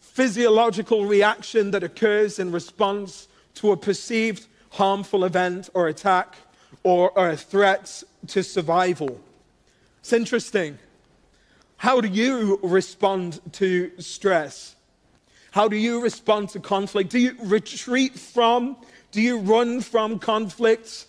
physiological 0.00 1.04
reaction 1.04 1.70
that 1.70 1.84
occurs 1.84 2.38
in 2.38 2.50
response 2.50 3.28
to 3.54 3.70
a 3.72 3.76
perceived 3.76 4.46
harmful 4.70 5.24
event 5.24 5.70
or 5.74 5.88
attack 5.88 6.36
or, 6.82 7.10
or 7.18 7.36
threat 7.36 8.02
to 8.26 8.42
survival. 8.42 9.20
It's 10.00 10.12
interesting. 10.12 10.78
How 11.76 12.00
do 12.00 12.08
you 12.08 12.58
respond 12.62 13.40
to 13.52 13.92
stress? 14.00 14.74
How 15.52 15.68
do 15.68 15.76
you 15.76 16.00
respond 16.02 16.50
to 16.50 16.60
conflict? 16.60 17.10
Do 17.10 17.18
you 17.18 17.36
retreat 17.40 18.18
from? 18.18 18.76
Do 19.12 19.22
you 19.22 19.38
run 19.38 19.80
from 19.80 20.18
conflicts? 20.18 21.06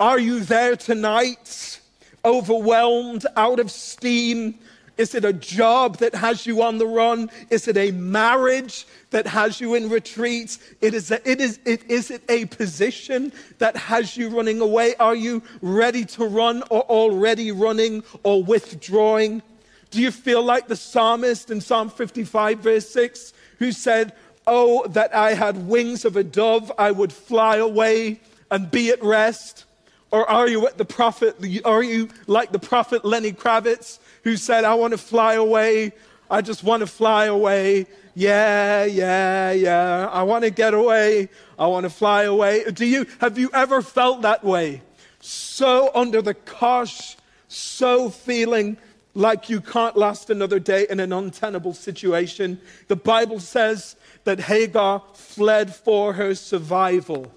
Are 0.00 0.18
you 0.18 0.40
there 0.40 0.76
tonight? 0.76 1.80
Overwhelmed, 2.24 3.26
out 3.36 3.60
of 3.60 3.70
steam? 3.70 4.58
Is 4.96 5.14
it 5.14 5.24
a 5.24 5.32
job 5.32 5.98
that 5.98 6.14
has 6.14 6.46
you 6.46 6.62
on 6.62 6.78
the 6.78 6.86
run? 6.86 7.28
Is 7.50 7.66
it 7.66 7.76
a 7.76 7.90
marriage 7.90 8.86
that 9.10 9.26
has 9.26 9.60
you 9.60 9.74
in 9.74 9.90
retreat? 9.90 10.56
It 10.80 10.94
is, 10.94 11.10
a, 11.10 11.28
it 11.28 11.40
is, 11.40 11.58
it, 11.64 11.90
is 11.90 12.12
it 12.12 12.22
a 12.28 12.44
position 12.46 13.32
that 13.58 13.76
has 13.76 14.16
you 14.16 14.28
running 14.28 14.60
away? 14.60 14.94
Are 14.96 15.16
you 15.16 15.42
ready 15.62 16.04
to 16.04 16.26
run 16.26 16.62
or 16.70 16.82
already 16.82 17.50
running 17.50 18.04
or 18.22 18.44
withdrawing? 18.44 19.42
Do 19.90 20.00
you 20.00 20.12
feel 20.12 20.44
like 20.44 20.68
the 20.68 20.76
psalmist 20.76 21.50
in 21.50 21.60
Psalm 21.60 21.90
55, 21.90 22.60
verse 22.60 22.88
6, 22.90 23.32
who 23.58 23.72
said, 23.72 24.12
Oh, 24.46 24.86
that 24.88 25.14
I 25.14 25.34
had 25.34 25.66
wings 25.66 26.04
of 26.04 26.16
a 26.16 26.22
dove, 26.22 26.70
I 26.78 26.92
would 26.92 27.12
fly 27.12 27.56
away 27.56 28.20
and 28.50 28.70
be 28.70 28.90
at 28.90 29.02
rest? 29.02 29.64
Or 30.14 30.30
are 30.30 30.46
you 30.46 30.64
at 30.68 30.78
the 30.78 30.84
prophet, 30.84 31.34
are 31.64 31.82
you 31.82 32.08
like 32.28 32.52
the 32.52 32.58
prophet 32.60 33.04
Lenny 33.04 33.32
Kravitz, 33.32 33.98
who 34.22 34.36
said, 34.36 34.62
I 34.62 34.74
want 34.74 34.92
to 34.92 34.96
fly 34.96 35.34
away. 35.34 35.90
I 36.30 36.40
just 36.40 36.62
want 36.62 36.82
to 36.82 36.86
fly 36.86 37.24
away. 37.24 37.86
Yeah, 38.14 38.84
yeah, 38.84 39.50
yeah. 39.50 40.08
I 40.12 40.22
want 40.22 40.44
to 40.44 40.50
get 40.50 40.72
away. 40.72 41.30
I 41.58 41.66
want 41.66 41.82
to 41.82 41.90
fly 41.90 42.22
away. 42.22 42.62
Do 42.70 42.86
you, 42.86 43.06
have 43.18 43.38
you 43.38 43.50
ever 43.52 43.82
felt 43.82 44.22
that 44.22 44.44
way? 44.44 44.82
So 45.18 45.90
under 45.96 46.22
the 46.22 46.34
cosh, 46.34 47.16
so 47.48 48.08
feeling 48.08 48.76
like 49.14 49.50
you 49.50 49.60
can't 49.60 49.96
last 49.96 50.30
another 50.30 50.60
day 50.60 50.86
in 50.88 51.00
an 51.00 51.12
untenable 51.12 51.74
situation. 51.74 52.60
The 52.86 52.94
Bible 52.94 53.40
says 53.40 53.96
that 54.22 54.38
Hagar 54.38 55.02
fled 55.14 55.74
for 55.74 56.12
her 56.12 56.36
survival. 56.36 57.32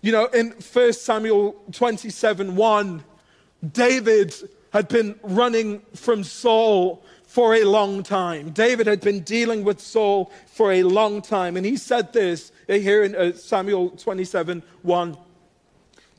You 0.00 0.12
know, 0.12 0.26
in 0.26 0.50
1 0.50 0.92
Samuel 0.92 1.52
27 1.72 2.54
1, 2.54 3.04
David 3.72 4.34
had 4.72 4.88
been 4.88 5.18
running 5.22 5.80
from 5.94 6.22
Saul 6.22 7.02
for 7.24 7.54
a 7.54 7.64
long 7.64 8.02
time. 8.02 8.50
David 8.50 8.86
had 8.86 9.00
been 9.00 9.20
dealing 9.20 9.64
with 9.64 9.80
Saul 9.80 10.30
for 10.46 10.72
a 10.72 10.82
long 10.82 11.20
time. 11.20 11.56
And 11.56 11.66
he 11.66 11.76
said 11.76 12.12
this 12.12 12.52
here 12.66 13.02
in 13.02 13.14
uh, 13.14 13.32
Samuel 13.32 13.90
27 13.90 14.62
1. 14.82 15.16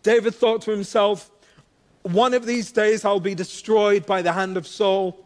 David 0.04 0.36
thought 0.36 0.62
to 0.64 0.72
himself, 0.72 1.32
One 2.04 2.34
of 2.34 2.46
these 2.46 2.72
days 2.72 3.06
I'll 3.06 3.20
be 3.20 3.36
destroyed 3.36 4.06
by 4.06 4.22
the 4.22 4.34
hand 4.34 4.58
of 4.58 4.68
Saul. 4.68 5.26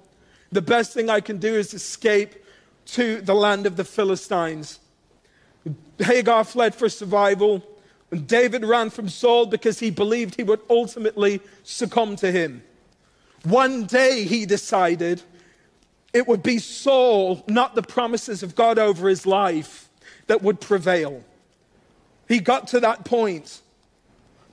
The 0.51 0.61
best 0.61 0.93
thing 0.93 1.09
I 1.09 1.19
can 1.19 1.37
do 1.37 1.53
is 1.55 1.73
escape 1.73 2.35
to 2.85 3.21
the 3.21 3.33
land 3.33 3.65
of 3.65 3.75
the 3.75 3.83
Philistines. 3.83 4.79
Hagar 5.97 6.43
fled 6.43 6.75
for 6.75 6.89
survival. 6.89 7.63
And 8.13 8.27
David 8.27 8.63
ran 8.63 8.91
from 8.91 9.09
Saul 9.09 9.47
because 9.47 9.79
he 9.79 9.89
believed 9.89 10.35
he 10.35 10.43
would 10.43 10.59
ultimately 10.69 11.41
succumb 11.63 12.15
to 12.17 12.31
him. 12.31 12.61
One 13.41 13.85
day 13.85 14.25
he 14.25 14.45
decided 14.45 15.23
it 16.13 16.27
would 16.27 16.43
be 16.43 16.59
Saul, 16.59 17.43
not 17.47 17.73
the 17.73 17.81
promises 17.81 18.43
of 18.43 18.53
God 18.53 18.77
over 18.77 19.09
his 19.09 19.25
life, 19.25 19.89
that 20.27 20.43
would 20.43 20.61
prevail. 20.61 21.23
He 22.27 22.39
got 22.39 22.67
to 22.67 22.79
that 22.81 23.03
point 23.03 23.61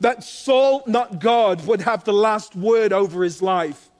that 0.00 0.24
Saul, 0.24 0.82
not 0.86 1.20
God, 1.20 1.66
would 1.66 1.82
have 1.82 2.04
the 2.04 2.14
last 2.14 2.56
word 2.56 2.94
over 2.94 3.22
his 3.22 3.42
life. 3.42 3.90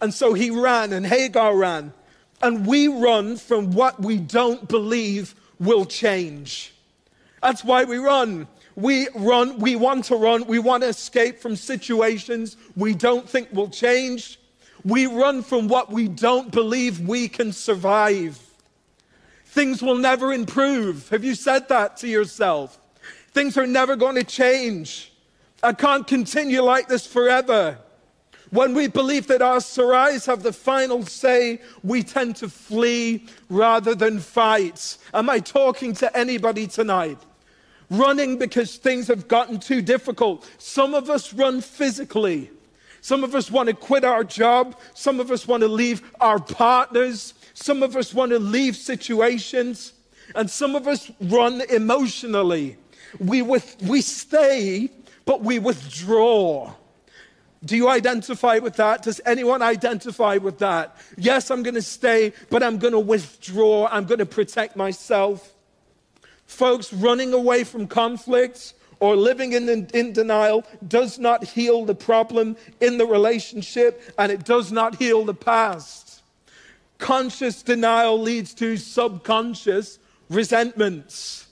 And 0.00 0.14
so 0.14 0.32
he 0.32 0.50
ran, 0.50 0.94
and 0.94 1.04
Hagar 1.04 1.54
ran. 1.54 1.92
And 2.40 2.66
we 2.66 2.88
run 2.88 3.36
from 3.36 3.72
what 3.72 4.00
we 4.00 4.16
don't 4.16 4.66
believe 4.66 5.34
will 5.58 5.84
change. 5.84 6.72
That's 7.42 7.62
why 7.62 7.84
we 7.84 7.98
run. 7.98 8.48
We 8.80 9.08
run, 9.14 9.58
we 9.58 9.76
want 9.76 10.06
to 10.06 10.16
run, 10.16 10.46
we 10.46 10.58
want 10.58 10.82
to 10.82 10.88
escape 10.88 11.38
from 11.38 11.54
situations 11.54 12.56
we 12.76 12.94
don't 12.94 13.28
think 13.28 13.52
will 13.52 13.68
change. 13.68 14.40
We 14.84 15.06
run 15.06 15.42
from 15.42 15.68
what 15.68 15.92
we 15.92 16.08
don't 16.08 16.50
believe 16.50 17.06
we 17.06 17.28
can 17.28 17.52
survive. 17.52 18.38
Things 19.44 19.82
will 19.82 19.96
never 19.96 20.32
improve. 20.32 21.08
Have 21.10 21.24
you 21.24 21.34
said 21.34 21.68
that 21.68 21.98
to 21.98 22.08
yourself? 22.08 22.78
Things 23.32 23.58
are 23.58 23.66
never 23.66 23.96
going 23.96 24.14
to 24.14 24.24
change. 24.24 25.12
I 25.62 25.74
can't 25.74 26.06
continue 26.06 26.62
like 26.62 26.88
this 26.88 27.06
forever. 27.06 27.76
When 28.50 28.74
we 28.74 28.88
believe 28.88 29.26
that 29.26 29.42
our 29.42 29.58
Sarais 29.58 30.26
have 30.26 30.42
the 30.42 30.52
final 30.52 31.04
say, 31.04 31.60
we 31.84 32.02
tend 32.02 32.36
to 32.36 32.48
flee 32.48 33.26
rather 33.48 33.94
than 33.94 34.18
fight. 34.18 34.96
Am 35.12 35.28
I 35.28 35.38
talking 35.38 35.92
to 35.94 36.16
anybody 36.16 36.66
tonight? 36.66 37.18
Running 37.90 38.38
because 38.38 38.76
things 38.76 39.08
have 39.08 39.26
gotten 39.26 39.58
too 39.58 39.82
difficult. 39.82 40.48
Some 40.58 40.94
of 40.94 41.10
us 41.10 41.34
run 41.34 41.60
physically. 41.60 42.50
Some 43.00 43.24
of 43.24 43.34
us 43.34 43.50
want 43.50 43.68
to 43.68 43.74
quit 43.74 44.04
our 44.04 44.22
job. 44.22 44.76
Some 44.94 45.20
of 45.20 45.30
us 45.30 45.48
want 45.48 45.62
to 45.62 45.68
leave 45.68 46.02
our 46.20 46.38
partners. 46.38 47.34
Some 47.54 47.82
of 47.82 47.96
us 47.96 48.14
want 48.14 48.30
to 48.30 48.38
leave 48.38 48.76
situations. 48.76 49.92
And 50.34 50.48
some 50.48 50.76
of 50.76 50.86
us 50.86 51.10
run 51.20 51.62
emotionally. 51.62 52.76
We, 53.18 53.42
with, 53.42 53.76
we 53.82 54.02
stay, 54.02 54.90
but 55.24 55.42
we 55.42 55.58
withdraw. 55.58 56.74
Do 57.64 57.76
you 57.76 57.88
identify 57.88 58.58
with 58.58 58.76
that? 58.76 59.02
Does 59.02 59.20
anyone 59.26 59.60
identify 59.62 60.36
with 60.36 60.58
that? 60.58 60.96
Yes, 61.18 61.50
I'm 61.50 61.62
going 61.62 61.74
to 61.74 61.82
stay, 61.82 62.32
but 62.48 62.62
I'm 62.62 62.78
going 62.78 62.92
to 62.92 63.00
withdraw. 63.00 63.88
I'm 63.90 64.04
going 64.04 64.20
to 64.20 64.26
protect 64.26 64.76
myself. 64.76 65.49
Folks, 66.50 66.92
running 66.92 67.32
away 67.32 67.62
from 67.62 67.86
conflicts 67.86 68.74
or 68.98 69.14
living 69.14 69.52
in, 69.52 69.68
in 69.94 70.12
denial 70.12 70.64
does 70.86 71.16
not 71.16 71.44
heal 71.44 71.86
the 71.86 71.94
problem 71.94 72.56
in 72.80 72.98
the 72.98 73.06
relationship 73.06 74.12
and 74.18 74.30
it 74.32 74.44
does 74.44 74.72
not 74.72 74.96
heal 74.96 75.24
the 75.24 75.32
past. 75.32 76.22
Conscious 76.98 77.62
denial 77.62 78.20
leads 78.20 78.52
to 78.54 78.76
subconscious 78.76 80.00
resentments. 80.28 81.46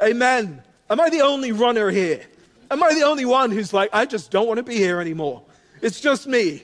Amen. 0.00 0.62
Am 0.88 1.00
I 1.00 1.10
the 1.10 1.20
only 1.20 1.50
runner 1.50 1.90
here? 1.90 2.24
Am 2.70 2.82
I 2.82 2.94
the 2.94 3.02
only 3.02 3.24
one 3.24 3.50
who's 3.50 3.74
like, 3.74 3.90
I 3.92 4.06
just 4.06 4.30
don't 4.30 4.46
want 4.46 4.58
to 4.58 4.62
be 4.62 4.76
here 4.76 5.00
anymore? 5.00 5.42
It's 5.82 6.00
just 6.00 6.28
me. 6.28 6.62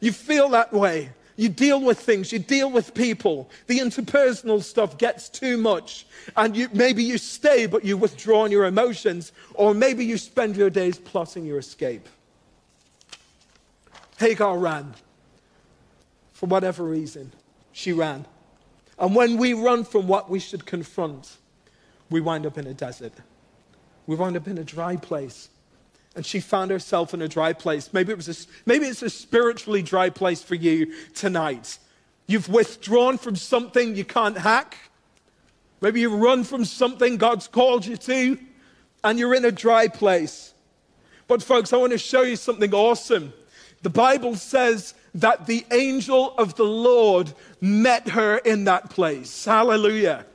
You 0.00 0.12
feel 0.12 0.50
that 0.50 0.72
way. 0.72 1.10
You 1.36 1.48
deal 1.48 1.80
with 1.80 1.98
things, 1.98 2.32
you 2.32 2.38
deal 2.38 2.70
with 2.70 2.94
people. 2.94 3.50
The 3.66 3.78
interpersonal 3.78 4.62
stuff 4.62 4.98
gets 4.98 5.28
too 5.28 5.56
much. 5.56 6.06
And 6.36 6.56
you, 6.56 6.68
maybe 6.72 7.02
you 7.02 7.18
stay, 7.18 7.66
but 7.66 7.84
you 7.84 7.96
withdraw 7.96 8.44
in 8.44 8.52
your 8.52 8.66
emotions, 8.66 9.32
or 9.54 9.74
maybe 9.74 10.04
you 10.04 10.18
spend 10.18 10.56
your 10.56 10.70
days 10.70 10.98
plotting 10.98 11.46
your 11.46 11.58
escape. 11.58 12.08
Hagar 14.18 14.58
ran. 14.58 14.94
For 16.32 16.46
whatever 16.46 16.84
reason, 16.84 17.32
she 17.72 17.92
ran. 17.92 18.26
And 18.98 19.14
when 19.14 19.36
we 19.36 19.54
run 19.54 19.84
from 19.84 20.06
what 20.06 20.28
we 20.28 20.38
should 20.38 20.66
confront, 20.66 21.36
we 22.10 22.20
wind 22.20 22.46
up 22.46 22.58
in 22.58 22.66
a 22.66 22.74
desert. 22.74 23.14
We 24.06 24.16
wind 24.16 24.36
up 24.36 24.46
in 24.46 24.58
a 24.58 24.64
dry 24.64 24.96
place 24.96 25.48
and 26.14 26.26
she 26.26 26.40
found 26.40 26.70
herself 26.70 27.14
in 27.14 27.22
a 27.22 27.28
dry 27.28 27.52
place. 27.52 27.92
Maybe, 27.92 28.12
it 28.12 28.16
was 28.16 28.28
a, 28.28 28.46
maybe 28.66 28.86
it's 28.86 29.02
a 29.02 29.10
spiritually 29.10 29.82
dry 29.82 30.10
place 30.10 30.42
for 30.42 30.54
you 30.54 30.92
tonight. 31.14 31.78
You've 32.26 32.48
withdrawn 32.48 33.18
from 33.18 33.36
something 33.36 33.96
you 33.96 34.04
can't 34.04 34.38
hack. 34.38 34.76
Maybe 35.80 36.00
you've 36.00 36.12
run 36.12 36.44
from 36.44 36.64
something 36.64 37.16
God's 37.16 37.48
called 37.48 37.86
you 37.86 37.96
to, 37.96 38.38
and 39.02 39.18
you're 39.18 39.34
in 39.34 39.44
a 39.44 39.50
dry 39.50 39.88
place. 39.88 40.54
But, 41.26 41.42
folks, 41.42 41.72
I 41.72 41.76
want 41.78 41.92
to 41.92 41.98
show 41.98 42.22
you 42.22 42.36
something 42.36 42.72
awesome. 42.74 43.32
The 43.82 43.90
Bible 43.90 44.36
says 44.36 44.94
that 45.14 45.46
the 45.46 45.66
angel 45.72 46.34
of 46.36 46.54
the 46.54 46.64
Lord 46.64 47.32
met 47.60 48.10
her 48.10 48.38
in 48.38 48.64
that 48.64 48.90
place. 48.90 49.44
Hallelujah. 49.44 50.26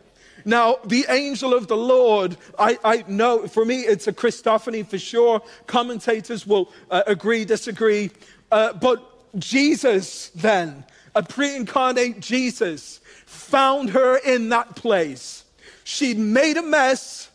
Now, 0.47 0.77
the 0.85 1.05
angel 1.09 1.53
of 1.53 1.67
the 1.67 1.75
Lord, 1.75 2.37
I, 2.57 2.79
I 2.81 3.03
know 3.05 3.49
for 3.49 3.65
me 3.65 3.81
it's 3.81 4.07
a 4.07 4.13
Christophany 4.13 4.87
for 4.87 4.97
sure. 4.97 5.41
Commentators 5.67 6.47
will 6.47 6.71
uh, 6.89 7.03
agree, 7.05 7.43
disagree. 7.43 8.11
Uh, 8.49 8.71
but 8.71 9.37
Jesus, 9.37 10.29
then, 10.29 10.85
a 11.15 11.21
pre 11.21 11.53
incarnate 11.53 12.21
Jesus, 12.21 13.01
found 13.25 13.89
her 13.89 14.19
in 14.19 14.47
that 14.47 14.77
place. 14.77 15.43
She'd 15.83 16.17
made 16.17 16.55
a 16.55 16.63
mess 16.63 17.29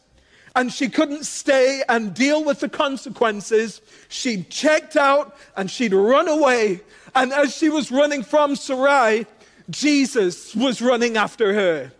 and 0.56 0.72
she 0.72 0.88
couldn't 0.88 1.26
stay 1.26 1.82
and 1.90 2.14
deal 2.14 2.42
with 2.42 2.60
the 2.60 2.68
consequences. 2.70 3.82
She'd 4.08 4.48
checked 4.48 4.96
out 4.96 5.36
and 5.54 5.70
she'd 5.70 5.92
run 5.92 6.28
away. 6.28 6.80
And 7.14 7.30
as 7.34 7.54
she 7.54 7.68
was 7.68 7.92
running 7.92 8.22
from 8.22 8.56
Sarai, 8.56 9.26
Jesus 9.68 10.56
was 10.56 10.80
running 10.80 11.18
after 11.18 11.52
her 11.52 11.92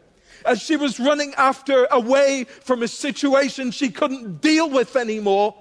as 0.44 0.61
she 0.61 0.76
was 0.76 1.00
running 1.00 1.34
after 1.34 1.87
away 1.90 2.44
from 2.44 2.82
a 2.82 2.88
situation 2.88 3.70
she 3.70 3.90
couldn't 3.90 4.40
deal 4.40 4.68
with 4.68 4.96
anymore 4.96 5.54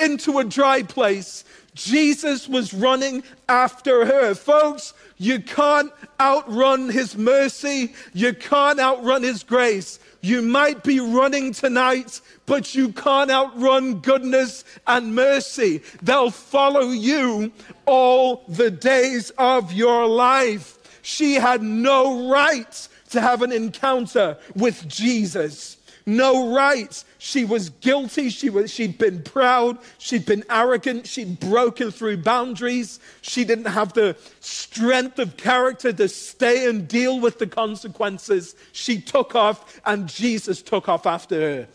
into 0.00 0.38
a 0.38 0.44
dry 0.44 0.82
place. 0.82 1.44
Jesus 1.74 2.48
was 2.48 2.74
running 2.74 3.22
after 3.48 4.04
her. 4.04 4.34
Folks, 4.34 4.94
you 5.16 5.40
can't 5.40 5.92
outrun 6.18 6.88
his 6.88 7.16
mercy. 7.16 7.94
You 8.12 8.34
can't 8.34 8.80
outrun 8.80 9.22
his 9.22 9.44
grace. 9.44 10.00
You 10.20 10.42
might 10.42 10.82
be 10.82 10.98
running 10.98 11.52
tonight, 11.52 12.20
but 12.46 12.74
you 12.74 12.92
can't 12.92 13.30
outrun 13.30 14.00
goodness 14.00 14.64
and 14.88 15.14
mercy. 15.14 15.82
They'll 16.02 16.32
follow 16.32 16.90
you 16.90 17.52
all 17.86 18.44
the 18.48 18.72
days 18.72 19.30
of 19.38 19.72
your 19.72 20.06
life. 20.06 20.78
She 21.02 21.34
had 21.34 21.62
no 21.62 22.28
right 22.28 22.88
to 23.10 23.20
have 23.20 23.42
an 23.42 23.52
encounter 23.52 24.38
with 24.54 24.88
Jesus. 24.88 25.76
No 26.08 26.54
right. 26.54 27.04
She 27.18 27.44
was 27.44 27.68
guilty. 27.68 28.30
She 28.30 28.48
was, 28.48 28.72
she'd 28.72 28.96
been 28.96 29.22
proud. 29.22 29.76
She'd 29.98 30.24
been 30.24 30.42
arrogant. 30.48 31.06
She'd 31.06 31.38
broken 31.38 31.90
through 31.90 32.18
boundaries. 32.18 32.98
She 33.20 33.44
didn't 33.44 33.66
have 33.66 33.92
the 33.92 34.16
strength 34.40 35.18
of 35.18 35.36
character 35.36 35.92
to 35.92 36.08
stay 36.08 36.66
and 36.66 36.88
deal 36.88 37.20
with 37.20 37.38
the 37.38 37.46
consequences. 37.46 38.56
She 38.72 39.02
took 39.02 39.34
off, 39.34 39.80
and 39.84 40.08
Jesus 40.08 40.62
took 40.62 40.88
off 40.88 41.04
after 41.06 41.38
her. 41.38 41.68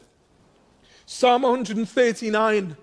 Psalm 1.06 1.44
139 1.44 2.75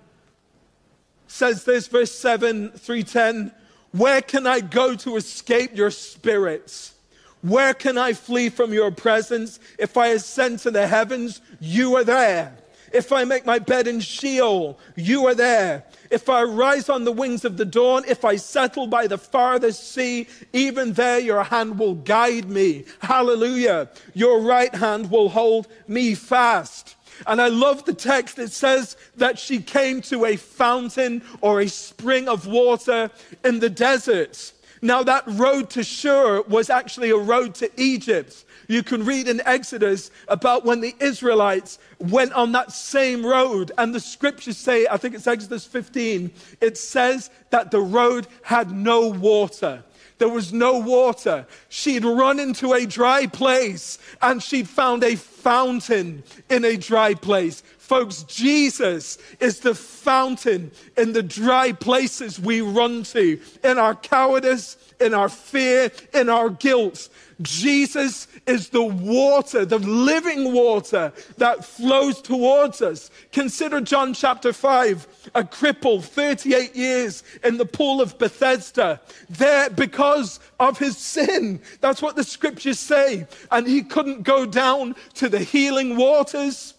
says 1.26 1.64
this, 1.64 1.88
verse 1.88 2.12
7 2.12 2.70
through 2.70 3.02
10 3.02 3.50
Where 3.90 4.22
can 4.22 4.46
I 4.46 4.60
go 4.60 4.94
to 4.94 5.16
escape 5.16 5.74
your 5.74 5.90
spirits? 5.90 6.94
Where 7.42 7.74
can 7.74 7.96
I 7.96 8.12
flee 8.12 8.50
from 8.50 8.72
your 8.72 8.90
presence? 8.90 9.60
If 9.78 9.96
I 9.96 10.08
ascend 10.08 10.58
to 10.60 10.70
the 10.70 10.86
heavens, 10.86 11.40
you 11.58 11.96
are 11.96 12.04
there. 12.04 12.56
If 12.92 13.12
I 13.12 13.24
make 13.24 13.46
my 13.46 13.58
bed 13.58 13.86
in 13.86 14.00
Sheol, 14.00 14.78
you 14.96 15.26
are 15.26 15.34
there. 15.34 15.84
If 16.10 16.28
I 16.28 16.42
rise 16.42 16.88
on 16.88 17.04
the 17.04 17.12
wings 17.12 17.44
of 17.44 17.56
the 17.56 17.64
dawn, 17.64 18.02
if 18.08 18.24
I 18.24 18.34
settle 18.36 18.88
by 18.88 19.06
the 19.06 19.16
farthest 19.16 19.92
sea, 19.92 20.26
even 20.52 20.92
there 20.94 21.20
your 21.20 21.44
hand 21.44 21.78
will 21.78 21.94
guide 21.94 22.48
me. 22.48 22.84
Hallelujah. 23.00 23.88
Your 24.12 24.40
right 24.40 24.74
hand 24.74 25.10
will 25.10 25.28
hold 25.28 25.68
me 25.86 26.16
fast. 26.16 26.96
And 27.26 27.40
I 27.40 27.48
love 27.48 27.84
the 27.84 27.94
text. 27.94 28.38
It 28.38 28.50
says 28.50 28.96
that 29.16 29.38
she 29.38 29.60
came 29.60 30.00
to 30.02 30.24
a 30.24 30.36
fountain 30.36 31.22
or 31.40 31.60
a 31.60 31.68
spring 31.68 32.28
of 32.28 32.46
water 32.46 33.10
in 33.44 33.60
the 33.60 33.70
desert. 33.70 34.52
Now, 34.82 35.02
that 35.02 35.24
road 35.26 35.68
to 35.70 35.82
Shur 35.82 36.42
was 36.42 36.70
actually 36.70 37.10
a 37.10 37.16
road 37.16 37.54
to 37.56 37.70
Egypt. 37.80 38.44
You 38.66 38.82
can 38.82 39.04
read 39.04 39.28
in 39.28 39.42
Exodus 39.44 40.10
about 40.28 40.64
when 40.64 40.80
the 40.80 40.94
Israelites 41.00 41.78
went 41.98 42.32
on 42.32 42.52
that 42.52 42.72
same 42.72 43.24
road. 43.26 43.72
And 43.76 43.94
the 43.94 44.00
scriptures 44.00 44.56
say, 44.56 44.86
I 44.90 44.96
think 44.96 45.14
it's 45.14 45.26
Exodus 45.26 45.66
15, 45.66 46.30
it 46.60 46.78
says 46.78 47.30
that 47.50 47.70
the 47.70 47.80
road 47.80 48.26
had 48.42 48.70
no 48.70 49.08
water. 49.08 49.82
There 50.20 50.28
was 50.28 50.52
no 50.52 50.78
water. 50.78 51.46
She'd 51.70 52.04
run 52.04 52.38
into 52.38 52.74
a 52.74 52.84
dry 52.84 53.26
place 53.26 53.98
and 54.20 54.42
she'd 54.42 54.68
found 54.68 55.02
a 55.02 55.16
fountain 55.16 56.22
in 56.50 56.62
a 56.66 56.76
dry 56.76 57.14
place. 57.14 57.62
Folks, 57.78 58.24
Jesus 58.24 59.16
is 59.40 59.60
the 59.60 59.74
fountain 59.74 60.72
in 60.98 61.14
the 61.14 61.22
dry 61.22 61.72
places 61.72 62.38
we 62.38 62.60
run 62.60 63.02
to, 63.04 63.40
in 63.64 63.78
our 63.78 63.94
cowardice, 63.94 64.76
in 65.00 65.14
our 65.14 65.28
fear, 65.28 65.90
in 66.14 66.28
our 66.28 66.50
guilt. 66.50 67.08
Jesus 67.42 68.28
is 68.46 68.68
the 68.68 68.82
water, 68.82 69.64
the 69.64 69.78
living 69.78 70.52
water 70.52 71.12
that 71.38 71.64
flows 71.64 72.20
towards 72.20 72.82
us. 72.82 73.10
Consider 73.32 73.80
John 73.80 74.12
chapter 74.12 74.52
5, 74.52 75.30
a 75.34 75.42
cripple, 75.42 76.02
38 76.02 76.76
years 76.76 77.22
in 77.42 77.56
the 77.56 77.64
pool 77.64 78.00
of 78.02 78.18
Bethesda, 78.18 79.00
there 79.30 79.70
because 79.70 80.38
of 80.58 80.78
his 80.78 80.98
sin. 80.98 81.60
That's 81.80 82.02
what 82.02 82.16
the 82.16 82.24
scriptures 82.24 82.78
say. 82.78 83.26
And 83.50 83.66
he 83.66 83.82
couldn't 83.82 84.22
go 84.22 84.44
down 84.44 84.94
to 85.14 85.28
the 85.28 85.40
healing 85.40 85.96
waters 85.96 86.74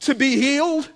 to 0.00 0.14
be 0.14 0.36
healed. 0.36 0.88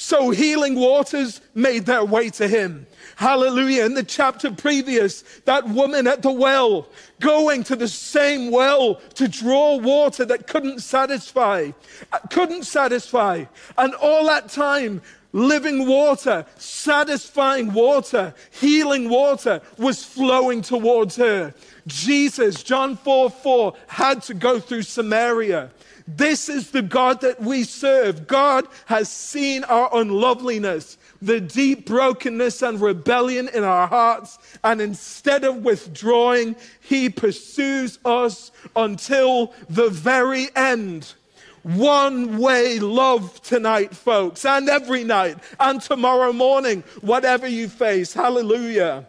So 0.00 0.30
healing 0.30 0.76
waters 0.76 1.42
made 1.54 1.84
their 1.84 2.02
way 2.02 2.30
to 2.30 2.48
him. 2.48 2.86
Hallelujah. 3.16 3.84
In 3.84 3.92
the 3.92 4.02
chapter 4.02 4.50
previous, 4.50 5.20
that 5.44 5.68
woman 5.68 6.06
at 6.06 6.22
the 6.22 6.32
well, 6.32 6.88
going 7.20 7.62
to 7.64 7.76
the 7.76 7.86
same 7.86 8.50
well 8.50 8.94
to 9.16 9.28
draw 9.28 9.76
water 9.76 10.24
that 10.24 10.46
couldn't 10.46 10.80
satisfy, 10.80 11.72
uh, 12.14 12.18
couldn't 12.30 12.62
satisfy. 12.62 13.44
And 13.76 13.94
all 13.96 14.24
that 14.24 14.48
time, 14.48 15.02
living 15.32 15.86
water, 15.86 16.46
satisfying 16.56 17.74
water, 17.74 18.32
healing 18.52 19.10
water 19.10 19.60
was 19.76 20.02
flowing 20.02 20.62
towards 20.62 21.16
her. 21.16 21.52
Jesus, 21.86 22.62
John 22.62 22.96
4 22.96 23.28
4, 23.28 23.74
had 23.86 24.22
to 24.22 24.32
go 24.32 24.60
through 24.60 24.82
Samaria. 24.82 25.70
This 26.16 26.48
is 26.48 26.70
the 26.70 26.82
God 26.82 27.20
that 27.20 27.40
we 27.40 27.62
serve. 27.64 28.26
God 28.26 28.66
has 28.86 29.10
seen 29.10 29.64
our 29.64 29.88
unloveliness, 29.92 30.98
the 31.22 31.40
deep 31.40 31.86
brokenness 31.86 32.62
and 32.62 32.80
rebellion 32.80 33.48
in 33.52 33.64
our 33.64 33.86
hearts, 33.86 34.38
and 34.64 34.80
instead 34.80 35.44
of 35.44 35.58
withdrawing, 35.58 36.56
He 36.80 37.10
pursues 37.10 37.98
us 38.04 38.50
until 38.74 39.54
the 39.68 39.88
very 39.88 40.48
end. 40.56 41.14
One 41.62 42.38
way 42.38 42.78
love 42.78 43.40
tonight, 43.42 43.94
folks, 43.94 44.44
and 44.46 44.68
every 44.68 45.04
night, 45.04 45.38
and 45.60 45.80
tomorrow 45.80 46.32
morning, 46.32 46.82
whatever 47.02 47.46
you 47.46 47.68
face. 47.68 48.14
Hallelujah. 48.14 49.06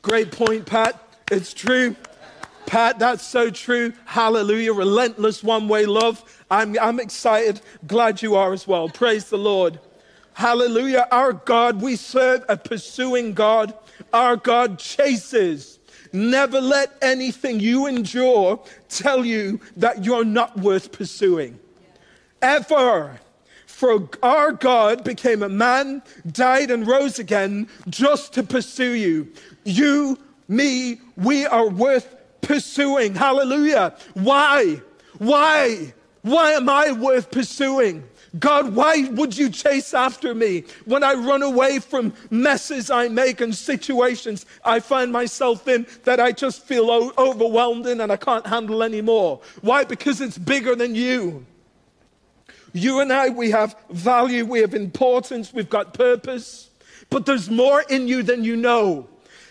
Great 0.00 0.32
point, 0.32 0.64
Pat. 0.64 1.02
It's 1.30 1.52
true. 1.52 1.94
Pat, 2.66 2.98
that's 2.98 3.24
so 3.24 3.50
true. 3.50 3.92
Hallelujah. 4.04 4.72
Relentless 4.72 5.42
one 5.42 5.68
way 5.68 5.86
love. 5.86 6.22
I'm, 6.50 6.76
I'm 6.80 7.00
excited. 7.00 7.60
Glad 7.86 8.22
you 8.22 8.34
are 8.34 8.52
as 8.52 8.66
well. 8.66 8.88
Praise 8.88 9.30
the 9.30 9.38
Lord. 9.38 9.78
Hallelujah. 10.34 11.08
Our 11.10 11.32
God, 11.32 11.80
we 11.80 11.96
serve 11.96 12.44
a 12.48 12.56
pursuing 12.56 13.32
God. 13.32 13.72
Our 14.12 14.36
God 14.36 14.78
chases. 14.78 15.78
Never 16.12 16.60
let 16.60 16.92
anything 17.00 17.60
you 17.60 17.86
endure 17.86 18.60
tell 18.88 19.24
you 19.24 19.60
that 19.76 20.04
you're 20.04 20.24
not 20.24 20.58
worth 20.58 20.92
pursuing. 20.92 21.58
Ever. 22.42 23.20
For 23.66 24.08
our 24.22 24.52
God 24.52 25.04
became 25.04 25.42
a 25.42 25.48
man, 25.48 26.02
died, 26.32 26.70
and 26.70 26.86
rose 26.86 27.18
again 27.18 27.68
just 27.88 28.32
to 28.34 28.42
pursue 28.42 28.92
you. 28.92 29.32
You, 29.64 30.18
me, 30.48 31.00
we 31.16 31.44
are 31.44 31.68
worth 31.68 32.16
pursuing. 32.46 33.14
Hallelujah. 33.14 33.94
Why? 34.14 34.80
Why? 35.18 35.92
Why 36.22 36.52
am 36.52 36.68
I 36.68 36.92
worth 36.92 37.30
pursuing? 37.30 38.04
God, 38.38 38.74
why 38.74 39.08
would 39.12 39.36
you 39.36 39.48
chase 39.48 39.94
after 39.94 40.34
me 40.34 40.64
when 40.84 41.02
I 41.02 41.14
run 41.14 41.42
away 41.42 41.78
from 41.78 42.12
messes 42.30 42.90
I 42.90 43.08
make 43.08 43.40
and 43.40 43.54
situations 43.54 44.44
I 44.64 44.80
find 44.80 45.10
myself 45.10 45.66
in 45.68 45.86
that 46.04 46.20
I 46.20 46.32
just 46.32 46.64
feel 46.64 46.90
o- 46.90 47.12
overwhelmed 47.16 47.86
in 47.86 48.00
and 48.00 48.12
I 48.12 48.16
can't 48.16 48.46
handle 48.46 48.82
anymore? 48.82 49.40
Why? 49.62 49.84
Because 49.84 50.20
it's 50.20 50.36
bigger 50.36 50.74
than 50.74 50.94
you. 50.94 51.46
You 52.72 53.00
and 53.00 53.10
I, 53.12 53.30
we 53.30 53.50
have 53.52 53.74
value, 53.88 54.44
we 54.44 54.60
have 54.60 54.74
importance, 54.74 55.54
we've 55.54 55.70
got 55.70 55.94
purpose, 55.94 56.68
but 57.08 57.24
there's 57.24 57.48
more 57.48 57.82
in 57.88 58.06
you 58.06 58.22
than 58.22 58.44
you 58.44 58.56
know. 58.56 59.08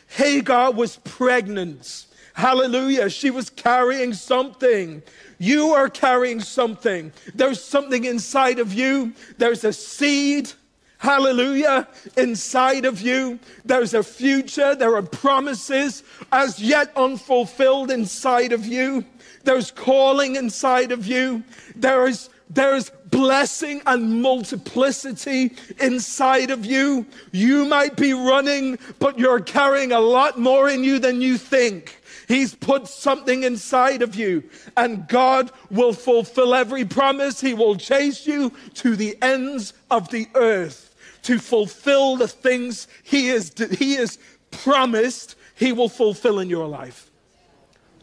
Hagar 0.08 0.72
was 0.72 0.98
pregnant. 0.98 2.06
Hallelujah. 2.36 3.10
She 3.10 3.32
was 3.32 3.50
carrying 3.50 4.14
something. 4.14 5.02
You 5.38 5.70
are 5.70 5.90
carrying 5.90 6.42
something. 6.42 7.14
There's 7.34 7.64
something 7.64 8.04
inside 8.04 8.60
of 8.60 8.74
you. 8.74 9.14
There's 9.38 9.64
a 9.64 9.72
seed. 9.72 10.52
Hallelujah. 10.98 11.88
Inside 12.18 12.84
of 12.84 13.00
you, 13.00 13.40
there's 13.64 13.94
a 13.94 14.04
future. 14.04 14.76
There 14.76 14.98
are 14.98 15.02
promises 15.02 16.04
as 16.30 16.60
yet 16.60 16.92
unfulfilled 16.98 17.90
inside 17.90 18.52
of 18.52 18.66
you. 18.66 19.06
There's 19.46 19.72
calling 19.72 20.36
inside 20.36 20.92
of 20.92 21.08
you. 21.08 21.42
There 21.74 22.06
is, 22.06 22.30
there 22.50 22.76
is 22.76 22.92
blessing 23.12 23.82
and 23.86 24.22
multiplicity 24.22 25.54
inside 25.80 26.52
of 26.52 26.66
you. 26.66 27.06
You 27.32 27.64
might 27.64 27.96
be 27.96 28.12
running, 28.12 28.78
but 29.00 29.18
you're 29.18 29.40
carrying 29.40 29.94
a 29.94 30.02
lot 30.02 30.38
more 30.38 30.68
in 30.68 30.84
you 30.84 31.00
than 31.00 31.22
you 31.22 31.38
think. 31.38 32.02
He's 32.28 32.56
put 32.56 32.88
something 32.88 33.44
inside 33.44 34.02
of 34.02 34.16
you, 34.16 34.44
and 34.76 35.08
God 35.08 35.52
will 35.70 35.94
fulfill 35.94 36.56
every 36.56 36.86
promise. 36.86 37.42
He 37.42 37.54
will 37.54 37.76
chase 37.76 38.26
you 38.26 38.52
to 38.76 38.96
the 38.96 39.18
ends 39.22 39.74
of 39.92 40.10
the 40.10 40.28
earth 40.36 40.96
to 41.24 41.40
fulfill 41.40 42.18
the 42.18 42.28
things 42.28 42.88
He 43.04 43.30
is, 43.30 43.54
he 43.80 43.96
is 43.96 44.20
promised 44.52 45.36
He 45.56 45.72
will 45.72 45.90
fulfill 45.90 46.40
in 46.40 46.50
your 46.50 46.68
life. 46.68 47.10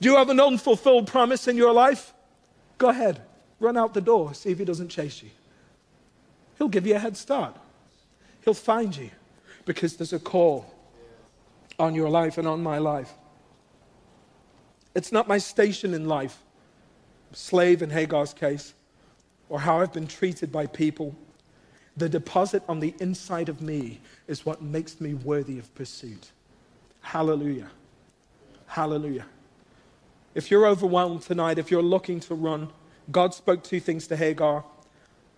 Do 0.01 0.11
you 0.11 0.17
have 0.17 0.29
an 0.31 0.41
unfulfilled 0.41 1.07
promise 1.07 1.47
in 1.47 1.57
your 1.57 1.73
life? 1.73 2.13
Go 2.79 2.89
ahead, 2.89 3.23
run 3.61 3.77
out 3.77 3.95
the 3.95 4.01
door, 4.01 4.35
see 4.35 4.51
if 4.51 4.59
He 4.59 4.65
doesn't 4.65 4.89
chase 4.89 5.23
you. 5.23 5.31
He'll 6.59 6.69
give 6.69 6.87
you 6.87 6.97
a 6.97 6.99
head 6.99 7.17
start, 7.17 7.57
He'll 8.45 8.55
find 8.55 8.97
you. 8.97 9.11
because 9.65 9.97
there's 9.97 10.13
a 10.13 10.19
call 10.19 10.75
on 11.79 11.95
your 11.95 12.09
life 12.09 12.39
and 12.39 12.47
on 12.49 12.63
my 12.63 12.79
life. 12.79 13.13
It's 14.95 15.13
not 15.13 15.29
my 15.29 15.39
station 15.39 15.95
in 15.95 16.07
life, 16.07 16.39
slave 17.33 17.83
in 17.83 17.91
Hagar's 17.91 18.35
case, 18.35 18.75
or 19.49 19.61
how 19.61 19.81
I've 19.81 19.93
been 19.93 20.07
treated 20.07 20.53
by 20.53 20.67
people. 20.67 21.15
The 21.97 22.09
deposit 22.09 22.63
on 22.69 22.81
the 22.81 22.95
inside 23.01 23.49
of 23.49 23.61
me 23.61 24.01
is 24.27 24.47
what 24.47 24.63
makes 24.63 25.01
me 25.01 25.15
worthy 25.15 25.59
of 25.59 25.75
pursuit. 25.75 26.33
Hallelujah. 27.01 27.71
Hallelujah. 28.67 29.27
If 30.35 30.51
you're 30.51 30.67
overwhelmed 30.67 31.23
tonight, 31.23 31.59
if 31.59 31.71
you're 31.71 31.83
looking 31.83 32.21
to 32.21 32.35
run, 32.35 32.71
God 33.11 33.35
spoke 33.35 33.63
two 33.63 33.81
things 33.81 34.07
to 34.07 34.17
Hagar. 34.17 34.65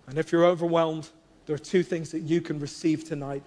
And 0.07 0.19
if 0.19 0.31
you're 0.31 0.45
overwhelmed, 0.45 1.11
there 1.47 1.55
are 1.55 1.59
two 1.59 1.83
things 1.83 2.11
that 2.12 2.21
you 2.21 2.40
can 2.40 2.61
receive 2.61 3.05
tonight 3.05 3.45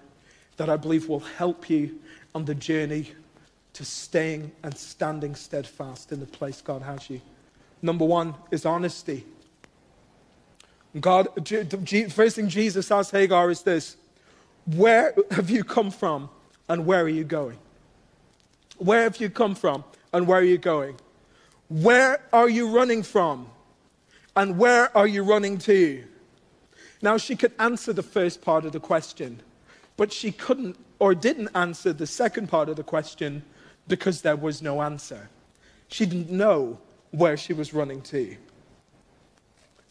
that 0.58 0.70
I 0.70 0.76
believe 0.76 1.08
will 1.08 1.20
help 1.20 1.70
you 1.70 2.00
on 2.36 2.46
the 2.46 2.56
journey 2.56 3.14
to 3.78 3.86
staying 3.86 4.52
and 4.64 4.76
standing 4.76 5.36
steadfast 5.36 6.12
in 6.12 6.20
the 6.20 6.26
place 6.26 6.62
God 6.62 6.82
has 6.82 7.12
you. 7.12 7.22
Number 7.84 8.06
one 8.06 8.34
is 8.50 8.66
honesty. 8.66 9.24
God, 11.00 11.28
first 12.10 12.36
thing 12.36 12.50
Jesus 12.50 12.90
asked 12.90 13.12
Hagar 13.12 13.52
is 13.52 13.62
this 13.62 13.98
Where 14.66 15.14
have 15.30 15.52
you 15.52 15.64
come 15.64 15.92
from 15.92 16.30
and 16.68 16.88
where 16.88 17.04
are 17.04 17.10
you 17.10 17.24
going? 17.24 17.60
Where 18.80 19.04
have 19.04 19.18
you 19.18 19.30
come 19.30 19.54
from 19.54 19.84
and 20.12 20.26
where 20.26 20.40
are 20.40 20.44
you 20.44 20.58
going? 20.58 20.96
Where 21.70 22.20
are 22.34 22.50
you 22.50 22.76
running 22.76 23.04
from 23.04 23.48
and 24.36 24.58
where 24.58 24.96
are 24.98 25.08
you 25.08 25.22
running 25.22 25.60
to? 25.60 26.04
Now, 27.04 27.18
she 27.18 27.36
could 27.36 27.52
answer 27.60 27.94
the 27.94 28.02
first 28.02 28.42
part 28.42 28.66
of 28.66 28.72
the 28.72 28.80
question, 28.80 29.44
but 29.98 30.12
she 30.12 30.32
couldn't 30.32 30.78
or 30.98 31.14
didn't 31.14 31.50
answer 31.54 31.94
the 31.94 32.08
second 32.08 32.50
part 32.50 32.70
of 32.70 32.76
the 32.76 32.84
question 32.84 33.44
because 33.88 34.22
there 34.22 34.36
was 34.36 34.62
no 34.62 34.82
answer. 34.82 35.30
She 35.88 36.06
didn't 36.06 36.30
know 36.30 36.80
where 37.12 37.38
she 37.38 37.54
was 37.54 37.74
running 37.74 38.02
to. 38.02 38.36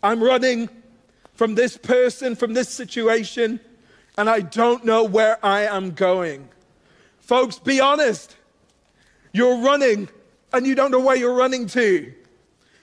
I'm 0.03 0.23
running 0.23 0.69
from 1.35 1.55
this 1.55 1.77
person, 1.77 2.37
from 2.37 2.55
this 2.55 2.69
situation, 2.69 3.61
and 4.19 4.29
I 4.29 4.41
don't 4.41 4.85
know 4.85 5.05
where 5.05 5.45
I 5.45 5.63
am 5.63 5.93
going. 5.93 6.49
Folks, 7.21 7.59
be 7.59 7.81
honest. 7.81 8.37
You're 9.33 9.59
running 9.59 10.09
and 10.53 10.67
you 10.67 10.75
don't 10.75 10.91
know 10.91 11.01
where 11.01 11.17
you're 11.17 11.35
running 11.35 11.67
to. 11.69 12.13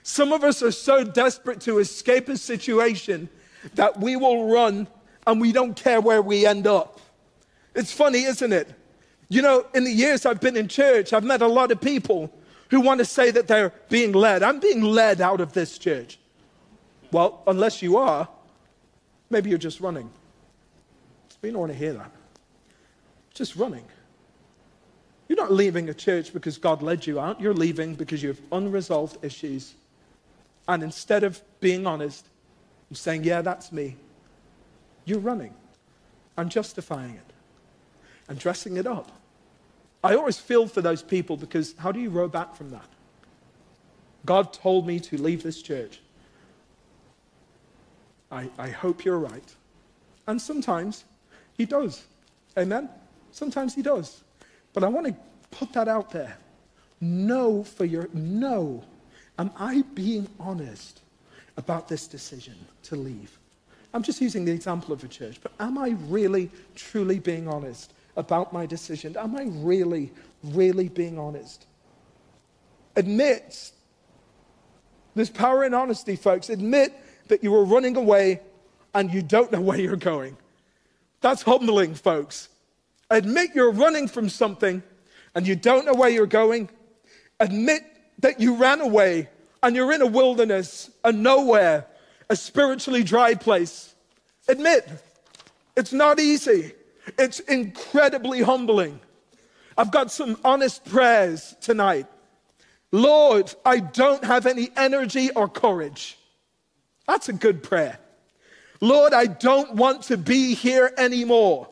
Some 0.02 0.32
of 0.32 0.44
us 0.44 0.62
are 0.62 0.70
so 0.70 1.02
desperate 1.02 1.60
to 1.62 1.78
escape 1.78 2.28
a 2.28 2.36
situation 2.36 3.28
that 3.74 3.98
we 3.98 4.16
will 4.16 4.48
run 4.48 4.86
and 5.26 5.40
we 5.40 5.50
don't 5.50 5.74
care 5.74 6.00
where 6.00 6.20
we 6.20 6.46
end 6.46 6.66
up. 6.66 7.00
It's 7.74 7.90
funny, 7.90 8.24
isn't 8.24 8.52
it? 8.52 8.72
You 9.28 9.42
know, 9.42 9.66
in 9.74 9.84
the 9.84 9.92
years 9.92 10.26
I've 10.26 10.40
been 10.40 10.56
in 10.56 10.68
church, 10.68 11.12
I've 11.12 11.24
met 11.24 11.42
a 11.42 11.46
lot 11.46 11.70
of 11.70 11.80
people 11.80 12.32
who 12.70 12.80
want 12.80 12.98
to 12.98 13.04
say 13.04 13.30
that 13.30 13.48
they're 13.48 13.72
being 13.88 14.12
led. 14.12 14.42
I'm 14.42 14.60
being 14.60 14.82
led 14.82 15.20
out 15.20 15.40
of 15.40 15.52
this 15.52 15.78
church. 15.78 16.18
Well, 17.12 17.42
unless 17.46 17.82
you 17.82 17.96
are, 17.96 18.28
maybe 19.30 19.50
you're 19.50 19.58
just 19.58 19.80
running. 19.80 20.10
We 21.42 21.50
don't 21.50 21.60
want 21.60 21.72
to 21.72 21.78
hear 21.78 21.92
that. 21.92 22.10
Just 23.34 23.56
running. 23.56 23.84
You're 25.28 25.36
not 25.38 25.52
leaving 25.52 25.88
a 25.88 25.94
church 25.94 26.32
because 26.32 26.58
God 26.58 26.82
led 26.82 27.06
you 27.06 27.20
out. 27.20 27.40
You're 27.40 27.54
leaving 27.54 27.94
because 27.94 28.22
you 28.22 28.28
have 28.28 28.40
unresolved 28.52 29.24
issues. 29.24 29.74
And 30.68 30.82
instead 30.82 31.24
of 31.24 31.40
being 31.60 31.86
honest 31.86 32.26
and 32.88 32.96
saying, 32.96 33.24
Yeah, 33.24 33.42
that's 33.42 33.72
me, 33.72 33.96
you're 35.04 35.18
running 35.18 35.54
and 36.36 36.50
justifying 36.50 37.14
it 37.14 37.33
and 38.28 38.38
dressing 38.38 38.76
it 38.76 38.86
up. 38.86 39.10
I 40.02 40.14
always 40.14 40.38
feel 40.38 40.66
for 40.66 40.82
those 40.82 41.02
people 41.02 41.36
because 41.36 41.74
how 41.78 41.92
do 41.92 42.00
you 42.00 42.10
row 42.10 42.28
back 42.28 42.54
from 42.54 42.70
that? 42.70 42.86
God 44.26 44.52
told 44.52 44.86
me 44.86 45.00
to 45.00 45.16
leave 45.16 45.42
this 45.42 45.62
church. 45.62 46.00
I, 48.30 48.48
I 48.58 48.68
hope 48.68 49.04
you're 49.04 49.18
right. 49.18 49.54
And 50.26 50.40
sometimes 50.40 51.04
he 51.56 51.64
does. 51.64 52.02
Amen? 52.58 52.88
Sometimes 53.32 53.74
he 53.74 53.82
does. 53.82 54.22
But 54.72 54.84
I 54.84 54.88
want 54.88 55.06
to 55.06 55.16
put 55.50 55.72
that 55.72 55.88
out 55.88 56.10
there. 56.10 56.36
No 57.00 57.64
for 57.64 57.84
your, 57.84 58.08
know, 58.12 58.82
am 59.38 59.50
I 59.58 59.82
being 59.94 60.28
honest 60.40 61.02
about 61.56 61.88
this 61.88 62.06
decision 62.06 62.56
to 62.84 62.96
leave? 62.96 63.38
I'm 63.92 64.02
just 64.02 64.20
using 64.20 64.44
the 64.44 64.52
example 64.52 64.92
of 64.92 65.04
a 65.04 65.08
church, 65.08 65.38
but 65.42 65.52
am 65.60 65.78
I 65.78 65.90
really, 66.08 66.50
truly 66.74 67.18
being 67.18 67.46
honest 67.46 67.92
about 68.16 68.52
my 68.52 68.66
decision? 68.66 69.16
Am 69.16 69.36
I 69.36 69.44
really, 69.48 70.12
really 70.42 70.88
being 70.88 71.18
honest? 71.18 71.66
Admit, 72.96 73.72
there's 75.14 75.30
power 75.30 75.64
in 75.64 75.74
honesty, 75.74 76.16
folks. 76.16 76.48
Admit 76.48 76.92
that 77.28 77.42
you 77.42 77.54
are 77.54 77.64
running 77.64 77.96
away 77.96 78.40
and 78.94 79.12
you 79.12 79.22
don't 79.22 79.50
know 79.52 79.60
where 79.68 79.78
you're 79.78 79.96
going. 79.96 80.36
That's 81.20 81.42
humbling, 81.42 81.94
folks. 81.94 82.48
Admit 83.10 83.50
you're 83.54 83.72
running 83.72 84.08
from 84.08 84.28
something 84.28 84.82
and 85.34 85.46
you 85.46 85.56
don't 85.56 85.86
know 85.86 85.94
where 85.94 86.10
you're 86.10 86.26
going. 86.26 86.68
Admit 87.40 87.82
that 88.20 88.40
you 88.40 88.56
ran 88.56 88.80
away 88.80 89.28
and 89.62 89.74
you're 89.74 89.92
in 89.92 90.02
a 90.02 90.06
wilderness, 90.06 90.90
a 91.04 91.12
nowhere, 91.12 91.86
a 92.28 92.36
spiritually 92.36 93.02
dry 93.02 93.34
place. 93.34 93.94
Admit 94.48 94.88
it's 95.76 95.92
not 95.92 96.20
easy. 96.20 96.72
It's 97.18 97.40
incredibly 97.40 98.42
humbling. 98.42 99.00
I've 99.76 99.90
got 99.90 100.10
some 100.10 100.38
honest 100.44 100.84
prayers 100.84 101.56
tonight. 101.60 102.06
Lord, 102.92 103.52
I 103.64 103.80
don't 103.80 104.24
have 104.24 104.46
any 104.46 104.70
energy 104.76 105.30
or 105.30 105.48
courage. 105.48 106.16
That's 107.06 107.28
a 107.28 107.32
good 107.32 107.62
prayer. 107.62 107.98
Lord, 108.80 109.12
I 109.12 109.26
don't 109.26 109.74
want 109.74 110.02
to 110.04 110.16
be 110.16 110.54
here 110.54 110.92
anymore. 110.96 111.68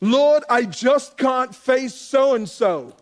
Lord, 0.00 0.44
I 0.48 0.64
just 0.64 1.16
can't 1.16 1.54
face 1.54 1.94
so 1.94 2.34
and 2.34 2.48
so. 2.48 2.94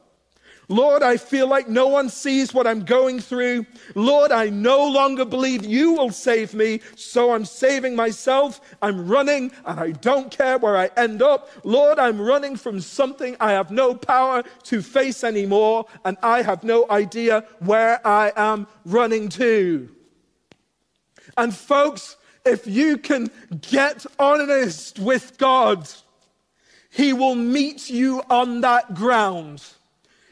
Lord, 0.69 1.03
I 1.03 1.17
feel 1.17 1.49
like 1.49 1.69
no 1.69 1.89
one 1.89 2.09
sees 2.09 2.55
what 2.55 2.67
I'm 2.67 2.85
going 2.85 3.21
through. 3.21 3.67
Lord, 3.95 4.31
I 4.31 4.49
no 4.49 4.89
longer 4.89 5.25
believe 5.25 5.65
you 5.65 5.93
will 5.93 6.11
save 6.11 6.55
me, 6.55 6.81
so 6.95 7.33
I'm 7.33 7.45
saving 7.45 7.97
myself. 7.97 8.61
I'm 8.81 9.09
running 9.09 9.53
and 9.67 9.81
I 9.81 9.91
don't 9.93 10.31
care 10.31 10.59
where 10.59 10.77
I 10.77 10.91
end 10.97 11.21
up. 11.21 11.51
Lord, 11.65 11.99
I'm 11.99 12.21
running 12.21 12.57
from 12.57 12.81
something 12.81 13.37
I 13.41 13.53
have 13.53 13.71
no 13.71 13.95
power 13.95 14.45
to 14.65 14.83
face 14.83 15.25
anymore, 15.25 15.87
and 16.05 16.17
I 16.23 16.43
have 16.43 16.63
no 16.63 16.87
idea 16.89 17.45
where 17.59 18.07
I 18.07 18.33
am 18.37 18.67
running 18.85 19.29
to. 19.31 19.91
And 21.37 21.55
folks, 21.55 22.17
if 22.45 22.67
you 22.67 22.99
can 22.99 23.31
get 23.61 24.07
honest 24.19 24.99
with 24.99 25.39
God, 25.39 25.89
He 26.89 27.13
will 27.13 27.35
meet 27.35 27.91
you 27.91 28.23
on 28.31 28.61
that 28.63 28.95
ground. 28.95 29.63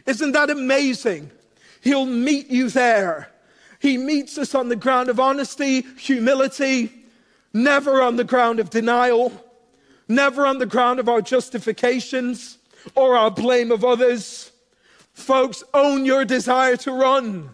Isn't 0.06 0.32
that 0.32 0.50
amazing? 0.50 1.30
He'll 1.80 2.06
meet 2.06 2.48
you 2.48 2.68
there. 2.68 3.30
He 3.78 3.96
meets 3.96 4.36
us 4.36 4.54
on 4.54 4.68
the 4.68 4.76
ground 4.76 5.08
of 5.08 5.18
honesty, 5.18 5.82
humility, 5.96 6.92
never 7.52 8.02
on 8.02 8.16
the 8.16 8.24
ground 8.24 8.60
of 8.60 8.70
denial, 8.70 9.32
never 10.06 10.46
on 10.46 10.58
the 10.58 10.66
ground 10.66 11.00
of 11.00 11.08
our 11.08 11.22
justifications 11.22 12.58
or 12.94 13.16
our 13.16 13.30
blame 13.30 13.72
of 13.72 13.84
others. 13.84 14.52
Folks, 15.12 15.64
own 15.72 16.04
your 16.04 16.24
desire 16.24 16.76
to 16.78 16.92
run. 16.92 17.50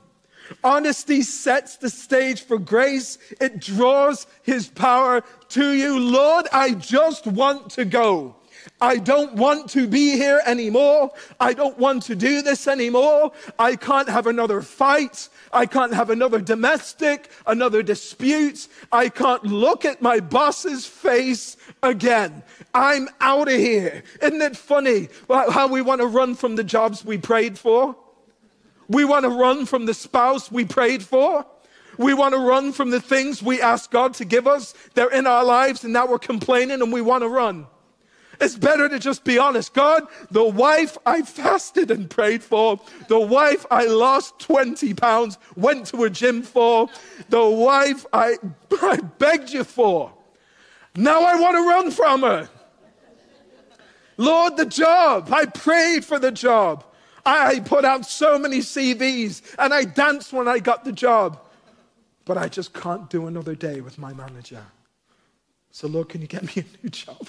Honesty 0.62 1.22
sets 1.22 1.76
the 1.76 1.90
stage 1.90 2.42
for 2.42 2.58
grace. 2.58 3.18
It 3.40 3.60
draws 3.60 4.26
his 4.42 4.68
power 4.68 5.22
to 5.50 5.72
you. 5.72 5.98
Lord, 5.98 6.46
I 6.52 6.74
just 6.74 7.26
want 7.26 7.70
to 7.70 7.84
go. 7.84 8.36
I 8.80 8.98
don't 8.98 9.34
want 9.34 9.70
to 9.70 9.86
be 9.86 10.12
here 10.12 10.40
anymore. 10.44 11.12
I 11.40 11.54
don't 11.54 11.78
want 11.78 12.02
to 12.04 12.16
do 12.16 12.42
this 12.42 12.68
anymore. 12.68 13.32
I 13.58 13.76
can't 13.76 14.08
have 14.08 14.26
another 14.26 14.60
fight. 14.62 15.28
I 15.52 15.66
can't 15.66 15.94
have 15.94 16.10
another 16.10 16.40
domestic, 16.40 17.30
another 17.46 17.82
dispute. 17.82 18.68
I 18.92 19.08
can't 19.08 19.44
look 19.44 19.84
at 19.84 20.02
my 20.02 20.20
boss's 20.20 20.86
face 20.86 21.56
again. 21.82 22.42
I'm 22.74 23.08
out 23.20 23.48
of 23.48 23.54
here. 23.54 24.02
Isn't 24.20 24.42
it 24.42 24.56
funny 24.56 25.08
how 25.28 25.68
we 25.68 25.80
want 25.82 26.00
to 26.00 26.06
run 26.06 26.34
from 26.34 26.56
the 26.56 26.64
jobs 26.64 27.04
we 27.04 27.18
prayed 27.18 27.58
for? 27.58 27.96
We 28.88 29.04
want 29.04 29.24
to 29.24 29.30
run 29.30 29.66
from 29.66 29.86
the 29.86 29.94
spouse 29.94 30.52
we 30.52 30.64
prayed 30.64 31.02
for. 31.02 31.46
We 31.98 32.14
want 32.14 32.34
to 32.34 32.40
run 32.40 32.72
from 32.72 32.90
the 32.90 33.00
things 33.00 33.42
we 33.42 33.60
asked 33.60 33.90
God 33.90 34.14
to 34.14 34.24
give 34.24 34.46
us. 34.46 34.74
They're 34.94 35.10
in 35.10 35.26
our 35.26 35.44
lives 35.44 35.82
and 35.82 35.92
now 35.92 36.06
we're 36.06 36.18
complaining 36.18 36.82
and 36.82 36.92
we 36.92 37.00
want 37.00 37.22
to 37.22 37.28
run. 37.28 37.66
It's 38.40 38.56
better 38.56 38.88
to 38.88 38.98
just 38.98 39.24
be 39.24 39.38
honest. 39.38 39.74
God, 39.74 40.06
the 40.30 40.44
wife 40.44 40.98
I 41.06 41.22
fasted 41.22 41.90
and 41.90 42.08
prayed 42.10 42.42
for, 42.42 42.80
the 43.08 43.18
wife 43.18 43.64
I 43.70 43.86
lost 43.86 44.38
20 44.40 44.94
pounds, 44.94 45.38
went 45.56 45.86
to 45.88 46.04
a 46.04 46.10
gym 46.10 46.42
for, 46.42 46.88
the 47.28 47.44
wife 47.44 48.06
I, 48.12 48.36
I 48.82 48.96
begged 48.96 49.50
you 49.50 49.64
for. 49.64 50.12
Now 50.96 51.22
I 51.22 51.36
want 51.36 51.56
to 51.56 51.68
run 51.68 51.90
from 51.90 52.22
her. 52.22 52.48
Lord, 54.16 54.56
the 54.56 54.66
job. 54.66 55.28
I 55.32 55.46
prayed 55.46 56.04
for 56.04 56.18
the 56.18 56.32
job. 56.32 56.84
I 57.24 57.60
put 57.60 57.84
out 57.84 58.06
so 58.06 58.38
many 58.38 58.58
CVs 58.58 59.42
and 59.58 59.74
I 59.74 59.84
danced 59.84 60.32
when 60.32 60.48
I 60.48 60.58
got 60.58 60.84
the 60.84 60.92
job. 60.92 61.40
But 62.24 62.38
I 62.38 62.48
just 62.48 62.72
can't 62.72 63.10
do 63.10 63.26
another 63.26 63.54
day 63.54 63.80
with 63.80 63.98
my 63.98 64.12
manager. 64.12 64.62
So, 65.70 65.86
Lord, 65.86 66.08
can 66.08 66.22
you 66.22 66.26
get 66.26 66.42
me 66.42 66.62
a 66.62 66.82
new 66.82 66.90
job? 66.90 67.26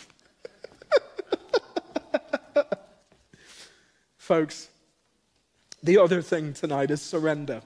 Folks, 4.28 4.68
the 5.82 5.98
other 5.98 6.22
thing 6.22 6.52
tonight 6.52 6.92
is 6.92 7.02
surrender. 7.02 7.62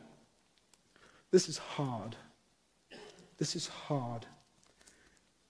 This 1.32 1.50
is 1.50 1.58
hard. 1.58 2.16
This 3.40 3.56
is 3.56 3.68
hard. 3.68 4.28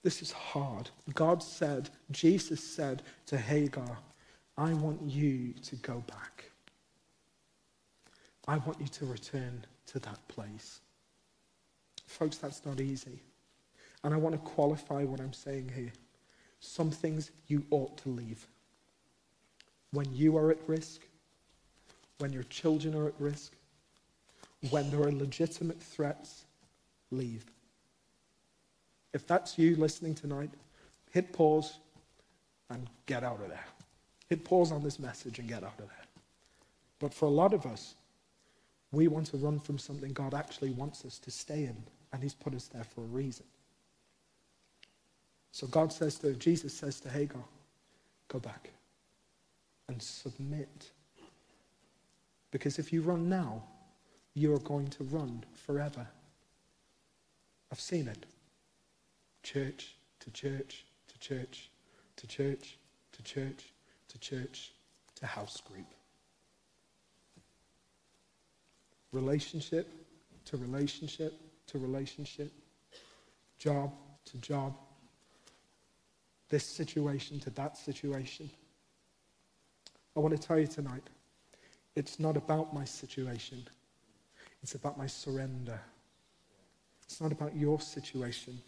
This 0.02 0.22
is 0.22 0.32
hard. 0.32 0.88
God 1.12 1.42
said, 1.42 1.90
Jesus 2.10 2.64
said 2.66 3.02
to 3.26 3.36
Hagar, 3.36 3.98
I 4.56 4.72
want 4.72 5.02
you 5.02 5.52
to 5.64 5.76
go 5.76 6.02
back. 6.06 6.50
I 8.48 8.56
want 8.56 8.80
you 8.80 8.86
to 8.86 9.04
return 9.04 9.66
to 9.88 9.98
that 9.98 10.26
place. 10.28 10.80
Folks, 12.06 12.38
that's 12.38 12.64
not 12.64 12.80
easy. 12.80 13.20
And 14.02 14.14
I 14.14 14.16
want 14.16 14.34
to 14.34 14.50
qualify 14.50 15.04
what 15.04 15.20
I'm 15.20 15.34
saying 15.34 15.72
here. 15.74 15.92
Some 16.60 16.90
things 16.90 17.32
you 17.48 17.66
ought 17.70 17.98
to 17.98 18.08
leave. 18.08 18.46
When 19.92 20.12
you 20.12 20.36
are 20.36 20.50
at 20.50 20.58
risk, 20.66 21.02
when 22.18 22.32
your 22.32 22.44
children 22.44 22.94
are 22.94 23.08
at 23.08 23.14
risk, 23.18 23.52
when 24.70 24.90
there 24.90 25.00
are 25.00 25.12
legitimate 25.12 25.80
threats, 25.80 26.44
leave. 27.10 27.44
If 29.12 29.26
that's 29.26 29.58
you 29.58 29.76
listening 29.76 30.14
tonight, 30.14 30.50
hit 31.10 31.32
pause 31.32 31.78
and 32.70 32.88
get 33.06 33.22
out 33.22 33.40
of 33.42 33.48
there. 33.48 33.66
Hit 34.28 34.44
pause 34.44 34.72
on 34.72 34.82
this 34.82 34.98
message 34.98 35.38
and 35.38 35.48
get 35.48 35.62
out 35.62 35.78
of 35.78 35.88
there. 35.88 36.06
But 36.98 37.12
for 37.12 37.26
a 37.26 37.30
lot 37.30 37.52
of 37.52 37.66
us, 37.66 37.94
we 38.92 39.08
want 39.08 39.26
to 39.26 39.36
run 39.36 39.58
from 39.58 39.78
something 39.78 40.12
God 40.12 40.32
actually 40.32 40.70
wants 40.70 41.04
us 41.04 41.18
to 41.18 41.30
stay 41.30 41.64
in, 41.64 41.76
and 42.12 42.22
He's 42.22 42.34
put 42.34 42.54
us 42.54 42.68
there 42.68 42.84
for 42.84 43.02
a 43.02 43.06
reason. 43.06 43.44
So 45.50 45.66
God 45.66 45.92
says 45.92 46.14
to, 46.20 46.32
Jesus 46.34 46.72
says 46.72 47.00
to 47.00 47.10
Hagar, 47.10 47.42
go 48.28 48.38
back 48.38 48.70
and 49.92 50.02
submit. 50.02 50.90
Because 52.50 52.78
if 52.78 52.92
you 52.92 53.02
run 53.02 53.28
now, 53.28 53.62
you're 54.34 54.58
going 54.58 54.88
to 54.88 55.04
run 55.04 55.44
forever. 55.66 56.06
I've 57.70 57.80
seen 57.80 58.08
it. 58.08 58.24
Church 59.42 59.94
to 60.20 60.30
church 60.30 60.84
to 61.08 61.18
church 61.18 61.68
to 62.16 62.26
church 62.26 62.78
to 63.12 63.22
church 63.22 63.72
to 64.08 64.18
church 64.18 64.72
to 65.16 65.26
house 65.26 65.60
group. 65.60 65.86
Relationship 69.12 69.88
to 70.46 70.56
relationship 70.56 71.38
to 71.66 71.78
relationship. 71.78 72.50
Job 73.58 73.92
to 74.24 74.38
job. 74.38 74.74
This 76.48 76.64
situation 76.64 77.40
to 77.40 77.50
that 77.50 77.76
situation. 77.76 78.50
I 80.16 80.20
want 80.20 80.38
to 80.38 80.46
tell 80.46 80.58
you 80.58 80.66
tonight 80.66 81.02
it's 81.96 82.18
not 82.18 82.36
about 82.36 82.74
my 82.74 82.84
situation, 82.84 83.66
it's 84.62 84.74
about 84.74 84.98
my 84.98 85.06
surrender. 85.06 85.80
It's 87.04 87.20
not 87.20 87.32
about 87.32 87.54
your 87.54 87.78
situation, 87.78 88.58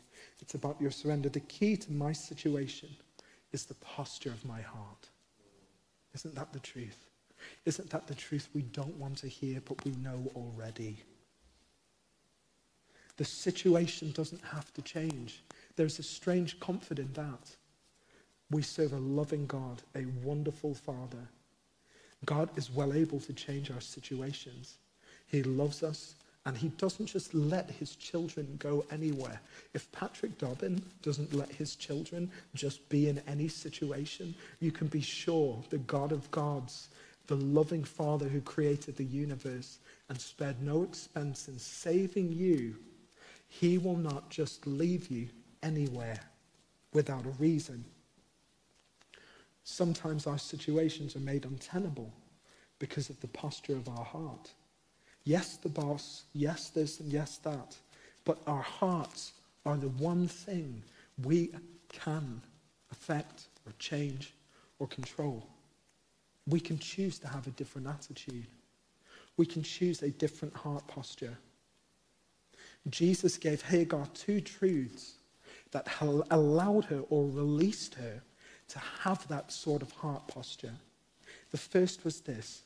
it's 0.40 0.54
about 0.54 0.78
your 0.78 0.90
surrender. 0.90 1.30
The 1.30 1.40
key 1.40 1.76
to 1.78 1.92
my 1.92 2.12
situation 2.12 2.90
is 3.52 3.64
the 3.64 3.74
posture 3.74 4.28
of 4.28 4.44
my 4.44 4.60
heart. 4.60 5.08
Isn't 6.14 6.34
that 6.34 6.52
the 6.52 6.58
truth? 6.58 7.06
Isn't 7.64 7.88
that 7.90 8.06
the 8.06 8.14
truth 8.14 8.48
we 8.52 8.62
don't 8.62 8.96
want 8.96 9.18
to 9.18 9.28
hear, 9.28 9.62
but 9.64 9.82
we 9.84 9.92
know 9.92 10.30
already? 10.34 10.98
The 13.16 13.24
situation 13.24 14.12
doesn't 14.12 14.44
have 14.44 14.72
to 14.74 14.82
change. 14.82 15.42
There's 15.76 15.98
a 15.98 16.02
strange 16.02 16.60
comfort 16.60 16.98
in 16.98 17.12
that. 17.14 17.56
We 18.50 18.62
serve 18.62 18.92
a 18.92 18.98
loving 18.98 19.46
God, 19.46 19.82
a 19.94 20.04
wonderful 20.22 20.74
Father. 20.74 21.28
God 22.24 22.50
is 22.56 22.70
well 22.70 22.92
able 22.92 23.20
to 23.20 23.32
change 23.32 23.70
our 23.70 23.80
situations. 23.80 24.78
He 25.26 25.42
loves 25.42 25.82
us, 25.82 26.14
and 26.46 26.56
he 26.56 26.68
doesn't 26.68 27.06
just 27.06 27.32
let 27.34 27.70
his 27.70 27.96
children 27.96 28.56
go 28.58 28.84
anywhere. 28.90 29.40
If 29.72 29.90
Patrick 29.92 30.36
Dobbin 30.38 30.82
doesn't 31.02 31.32
let 31.32 31.50
his 31.50 31.74
children 31.74 32.30
just 32.54 32.86
be 32.88 33.08
in 33.08 33.22
any 33.26 33.48
situation, 33.48 34.34
you 34.60 34.70
can 34.70 34.88
be 34.88 35.00
sure 35.00 35.62
the 35.70 35.78
God 35.78 36.12
of 36.12 36.30
gods, 36.30 36.88
the 37.26 37.36
loving 37.36 37.84
Father 37.84 38.28
who 38.28 38.42
created 38.42 38.96
the 38.96 39.04
universe 39.04 39.78
and 40.10 40.20
spared 40.20 40.60
no 40.62 40.82
expense 40.82 41.48
in 41.48 41.58
saving 41.58 42.32
you, 42.32 42.76
he 43.48 43.78
will 43.78 43.96
not 43.96 44.28
just 44.28 44.66
leave 44.66 45.10
you 45.10 45.28
anywhere 45.62 46.20
without 46.92 47.24
a 47.24 47.30
reason. 47.42 47.84
Sometimes 49.64 50.26
our 50.26 50.38
situations 50.38 51.16
are 51.16 51.20
made 51.20 51.46
untenable 51.46 52.12
because 52.78 53.08
of 53.08 53.18
the 53.20 53.28
posture 53.28 53.74
of 53.74 53.88
our 53.88 54.04
heart. 54.04 54.52
Yes, 55.24 55.56
the 55.56 55.70
boss, 55.70 56.24
yes, 56.34 56.68
this, 56.68 57.00
and 57.00 57.10
yes, 57.10 57.38
that. 57.38 57.74
But 58.26 58.38
our 58.46 58.62
hearts 58.62 59.32
are 59.64 59.78
the 59.78 59.88
one 59.88 60.28
thing 60.28 60.82
we 61.22 61.50
can 61.88 62.42
affect 62.92 63.46
or 63.66 63.72
change 63.78 64.34
or 64.78 64.86
control. 64.86 65.46
We 66.46 66.60
can 66.60 66.78
choose 66.78 67.18
to 67.20 67.28
have 67.28 67.46
a 67.46 67.50
different 67.52 67.86
attitude. 67.86 68.46
We 69.38 69.46
can 69.46 69.62
choose 69.62 70.02
a 70.02 70.10
different 70.10 70.54
heart 70.54 70.86
posture. 70.86 71.38
Jesus 72.90 73.38
gave 73.38 73.62
Hagar 73.62 74.06
two 74.12 74.42
truths 74.42 75.14
that 75.70 75.88
allowed 76.30 76.84
her 76.84 77.00
or 77.08 77.26
released 77.26 77.94
her 77.94 78.22
to 78.68 78.78
have 79.02 79.26
that 79.28 79.52
sort 79.52 79.82
of 79.82 79.92
heart 79.92 80.26
posture. 80.28 80.74
The 81.50 81.58
first 81.58 82.04
was 82.04 82.20
this. 82.20 82.62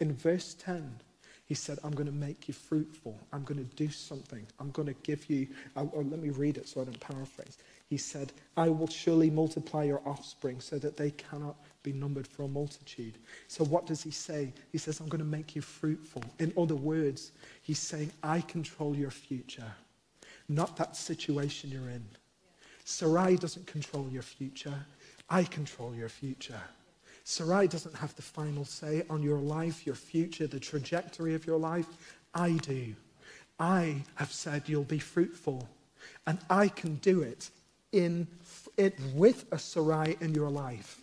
In 0.00 0.14
verse 0.14 0.54
10, 0.54 1.00
he 1.46 1.54
said, 1.54 1.78
I'm 1.84 1.92
going 1.92 2.06
to 2.06 2.12
make 2.12 2.48
you 2.48 2.54
fruitful. 2.54 3.18
I'm 3.32 3.44
going 3.44 3.58
to 3.58 3.76
do 3.76 3.90
something. 3.90 4.46
I'm 4.58 4.70
going 4.70 4.88
to 4.88 4.94
give 5.02 5.28
you, 5.28 5.46
or 5.76 6.02
let 6.02 6.20
me 6.20 6.30
read 6.30 6.56
it 6.56 6.68
so 6.68 6.80
I 6.80 6.84
don't 6.84 6.98
paraphrase. 7.00 7.58
He 7.90 7.98
said, 7.98 8.32
I 8.56 8.70
will 8.70 8.88
surely 8.88 9.28
multiply 9.28 9.84
your 9.84 10.00
offspring 10.06 10.60
so 10.60 10.78
that 10.78 10.96
they 10.96 11.10
cannot 11.10 11.56
be 11.82 11.92
numbered 11.92 12.26
for 12.26 12.44
a 12.44 12.48
multitude. 12.48 13.18
So 13.46 13.62
what 13.64 13.86
does 13.86 14.02
he 14.02 14.10
say? 14.10 14.54
He 14.72 14.78
says, 14.78 15.00
I'm 15.00 15.08
going 15.08 15.18
to 15.18 15.26
make 15.26 15.54
you 15.54 15.60
fruitful. 15.60 16.24
In 16.38 16.52
other 16.56 16.76
words, 16.76 17.32
he's 17.60 17.78
saying, 17.78 18.10
I 18.22 18.40
control 18.40 18.96
your 18.96 19.10
future, 19.10 19.70
not 20.48 20.78
that 20.78 20.96
situation 20.96 21.70
you're 21.70 21.90
in. 21.90 22.04
Sarai 22.84 23.36
doesn't 23.36 23.66
control 23.66 24.08
your 24.10 24.22
future. 24.22 24.86
I 25.28 25.44
control 25.44 25.94
your 25.94 26.08
future. 26.08 26.60
Sarai 27.24 27.66
doesn't 27.66 27.96
have 27.96 28.14
the 28.16 28.22
final 28.22 28.64
say 28.64 29.04
on 29.08 29.22
your 29.22 29.38
life, 29.38 29.86
your 29.86 29.94
future, 29.94 30.46
the 30.46 30.60
trajectory 30.60 31.34
of 31.34 31.46
your 31.46 31.58
life. 31.58 31.86
I 32.34 32.52
do. 32.52 32.94
I 33.58 34.02
have 34.16 34.32
said 34.32 34.64
you'll 34.66 34.84
be 34.84 34.98
fruitful, 34.98 35.68
and 36.26 36.38
I 36.50 36.68
can 36.68 36.96
do 36.96 37.22
it 37.22 37.50
in 37.92 38.26
it 38.76 38.98
with 39.14 39.46
a 39.52 39.58
Sarai 39.58 40.16
in 40.20 40.34
your 40.34 40.50
life. 40.50 41.00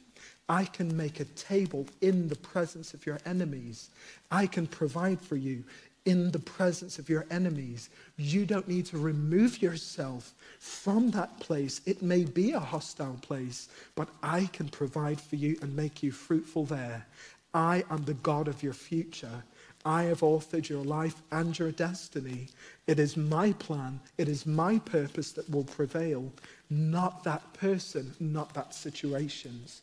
I 0.50 0.66
can 0.66 0.96
make 0.96 1.20
a 1.20 1.26
table 1.26 1.88
in 2.02 2.28
the 2.28 2.36
presence 2.36 2.94
of 2.94 3.06
your 3.06 3.20
enemies. 3.26 3.90
I 4.30 4.48
can 4.48 4.68
provide 4.68 5.22
for 5.22 5.38
you 5.38 5.64
in 6.06 6.32
the 6.32 6.40
presence 6.40 6.98
of 6.98 7.10
your 7.10 7.26
enemies. 7.30 7.90
You 8.18 8.46
don't 8.46 8.68
need 8.68 8.86
to 8.88 8.98
remove 8.98 9.62
yourself 9.62 10.34
from 10.60 11.12
that 11.12 11.40
place. 11.40 11.82
It 11.86 12.02
may 12.02 12.24
be 12.24 12.52
a 12.52 12.60
hostile 12.60 13.18
place, 13.22 13.70
but 13.96 14.10
I 14.24 14.50
can 14.54 14.70
provide 14.70 15.22
for 15.22 15.36
you 15.36 15.58
and 15.62 15.76
make 15.76 16.02
you 16.02 16.12
fruitful 16.12 16.66
there. 16.66 17.06
I 17.54 17.84
am 17.90 18.06
the 18.06 18.14
God 18.16 18.48
of 18.48 18.64
your 18.64 18.74
future. 18.74 19.44
I 19.84 20.04
have 20.04 20.20
authored 20.20 20.70
your 20.70 20.84
life 20.84 21.22
and 21.32 21.58
your 21.58 21.72
destiny. 21.72 22.48
It 22.88 23.00
is 23.00 23.18
my 23.18 23.52
plan, 23.54 24.00
it 24.18 24.28
is 24.28 24.46
my 24.46 24.80
purpose 24.80 25.32
that 25.34 25.50
will 25.50 25.64
prevail, 25.64 26.32
not 26.70 27.24
that 27.24 27.54
person, 27.54 28.14
not 28.20 28.54
that 28.54 28.74
situations. 28.74 29.82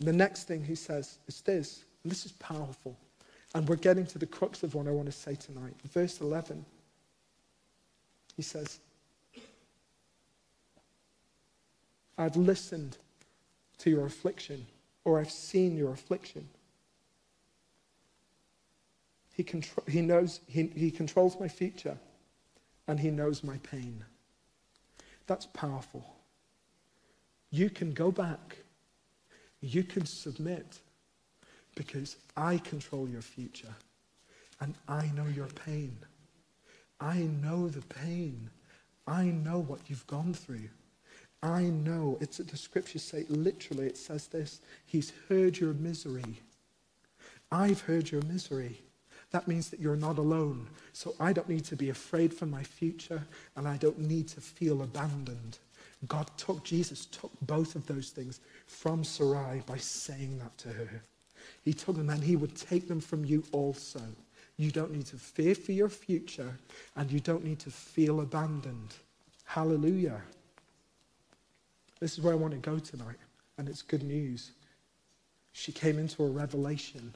The 0.00 0.12
next 0.12 0.44
thing 0.44 0.64
he 0.64 0.74
says 0.74 1.18
is 1.26 1.40
this, 1.40 1.84
and 2.02 2.10
this 2.10 2.26
is 2.26 2.32
powerful. 2.32 2.96
And 3.54 3.68
we're 3.68 3.76
getting 3.76 4.06
to 4.06 4.18
the 4.18 4.26
crux 4.26 4.62
of 4.62 4.74
what 4.74 4.86
I 4.86 4.90
want 4.90 5.06
to 5.06 5.12
say 5.12 5.34
tonight. 5.34 5.74
Verse 5.92 6.20
11, 6.20 6.64
he 8.36 8.42
says, 8.42 8.80
I've 12.18 12.36
listened 12.36 12.98
to 13.78 13.90
your 13.90 14.06
affliction, 14.06 14.66
or 15.04 15.20
I've 15.20 15.30
seen 15.30 15.76
your 15.76 15.92
affliction. 15.92 16.48
He, 19.34 19.42
contro- 19.42 19.84
he 19.88 20.00
knows, 20.00 20.40
he, 20.46 20.64
he 20.74 20.90
controls 20.90 21.38
my 21.38 21.48
future, 21.48 21.96
and 22.88 23.00
he 23.00 23.10
knows 23.10 23.44
my 23.44 23.58
pain. 23.58 24.04
That's 25.26 25.46
powerful. 25.46 26.16
You 27.50 27.70
can 27.70 27.92
go 27.92 28.10
back 28.10 28.58
you 29.60 29.82
can 29.82 30.06
submit 30.06 30.80
because 31.76 32.16
I 32.36 32.58
control 32.58 33.08
your 33.08 33.22
future 33.22 33.74
and 34.60 34.74
I 34.88 35.10
know 35.14 35.26
your 35.26 35.46
pain. 35.46 35.96
I 36.98 37.18
know 37.42 37.68
the 37.68 37.82
pain. 37.82 38.50
I 39.06 39.26
know 39.26 39.60
what 39.60 39.80
you've 39.86 40.06
gone 40.08 40.34
through. 40.34 40.68
I 41.42 41.62
know. 41.62 42.18
It's 42.20 42.38
the 42.38 42.56
scriptures 42.56 43.02
say 43.02 43.24
literally, 43.28 43.86
it 43.86 43.96
says 43.96 44.26
this 44.26 44.60
He's 44.86 45.12
heard 45.28 45.58
your 45.58 45.74
misery. 45.74 46.40
I've 47.52 47.82
heard 47.82 48.10
your 48.10 48.22
misery. 48.22 48.80
That 49.30 49.46
means 49.46 49.70
that 49.70 49.80
you're 49.80 49.96
not 49.96 50.18
alone. 50.18 50.66
So 50.92 51.14
I 51.20 51.32
don't 51.32 51.48
need 51.48 51.64
to 51.66 51.76
be 51.76 51.90
afraid 51.90 52.32
for 52.32 52.46
my 52.46 52.62
future 52.62 53.22
and 53.56 53.68
I 53.68 53.76
don't 53.76 53.98
need 53.98 54.28
to 54.28 54.40
feel 54.40 54.82
abandoned. 54.82 55.58
God 56.08 56.30
took, 56.36 56.64
Jesus 56.64 57.06
took 57.06 57.32
both 57.42 57.74
of 57.74 57.86
those 57.86 58.10
things 58.10 58.40
from 58.66 59.04
Sarai 59.04 59.62
by 59.66 59.78
saying 59.78 60.38
that 60.38 60.56
to 60.58 60.68
her. 60.68 61.02
He 61.66 61.74
took 61.74 61.96
them 61.96 62.10
and 62.10 62.22
he 62.22 62.36
would 62.36 62.54
take 62.54 62.86
them 62.86 63.00
from 63.00 63.24
you 63.24 63.42
also. 63.50 64.00
You 64.56 64.70
don't 64.70 64.92
need 64.92 65.06
to 65.06 65.16
fear 65.16 65.52
for 65.52 65.72
your 65.72 65.88
future 65.88 66.56
and 66.94 67.10
you 67.10 67.18
don't 67.18 67.44
need 67.44 67.58
to 67.58 67.72
feel 67.72 68.20
abandoned. 68.20 68.94
Hallelujah. 69.44 70.22
This 71.98 72.12
is 72.12 72.20
where 72.22 72.32
I 72.32 72.36
want 72.36 72.52
to 72.52 72.58
go 72.60 72.78
tonight, 72.78 73.16
and 73.58 73.68
it's 73.68 73.82
good 73.82 74.04
news. 74.04 74.52
She 75.50 75.72
came 75.72 75.98
into 75.98 76.22
a 76.22 76.28
revelation. 76.28 77.12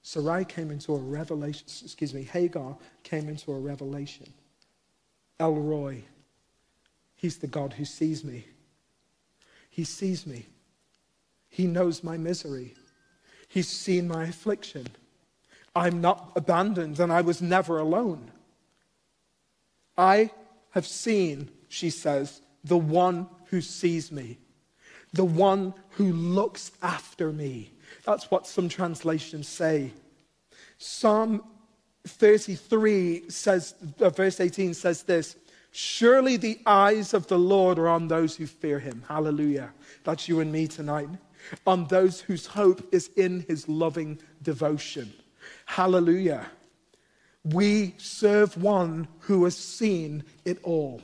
Sarai 0.00 0.46
came 0.46 0.70
into 0.70 0.94
a 0.94 0.98
revelation, 0.98 1.66
excuse 1.66 2.14
me, 2.14 2.22
Hagar 2.22 2.74
came 3.02 3.28
into 3.28 3.52
a 3.52 3.58
revelation. 3.58 4.32
El 5.38 5.56
Roi, 5.56 6.02
he's 7.16 7.36
the 7.36 7.48
God 7.48 7.74
who 7.74 7.84
sees 7.84 8.24
me. 8.24 8.46
He 9.68 9.84
sees 9.84 10.26
me. 10.26 10.46
He 11.50 11.66
knows 11.66 12.02
my 12.02 12.16
misery. 12.16 12.72
He's 13.52 13.68
seen 13.68 14.08
my 14.08 14.24
affliction. 14.24 14.86
I'm 15.76 16.00
not 16.00 16.32
abandoned 16.36 16.98
and 16.98 17.12
I 17.12 17.20
was 17.20 17.42
never 17.42 17.78
alone. 17.78 18.30
I 19.98 20.30
have 20.70 20.86
seen, 20.86 21.50
she 21.68 21.90
says, 21.90 22.40
the 22.64 22.78
one 22.78 23.28
who 23.50 23.60
sees 23.60 24.10
me, 24.10 24.38
the 25.12 25.26
one 25.26 25.74
who 25.90 26.14
looks 26.14 26.72
after 26.80 27.30
me. 27.30 27.72
That's 28.06 28.30
what 28.30 28.46
some 28.46 28.70
translations 28.70 29.48
say. 29.48 29.92
Psalm 30.78 31.44
33 32.06 33.28
says, 33.28 33.74
uh, 34.00 34.08
verse 34.08 34.40
18 34.40 34.72
says 34.72 35.02
this 35.02 35.36
Surely 35.72 36.38
the 36.38 36.58
eyes 36.64 37.12
of 37.12 37.26
the 37.26 37.38
Lord 37.38 37.78
are 37.78 37.88
on 37.88 38.08
those 38.08 38.34
who 38.34 38.46
fear 38.46 38.78
him. 38.78 39.04
Hallelujah. 39.08 39.74
That's 40.04 40.26
you 40.26 40.40
and 40.40 40.50
me 40.50 40.68
tonight. 40.68 41.10
On 41.66 41.86
those 41.86 42.20
whose 42.20 42.46
hope 42.46 42.86
is 42.92 43.10
in 43.16 43.44
his 43.48 43.68
loving 43.68 44.20
devotion. 44.42 45.12
Hallelujah. 45.66 46.46
We 47.44 47.94
serve 47.98 48.56
one 48.56 49.08
who 49.20 49.44
has 49.44 49.56
seen 49.56 50.24
it 50.44 50.58
all. 50.62 51.02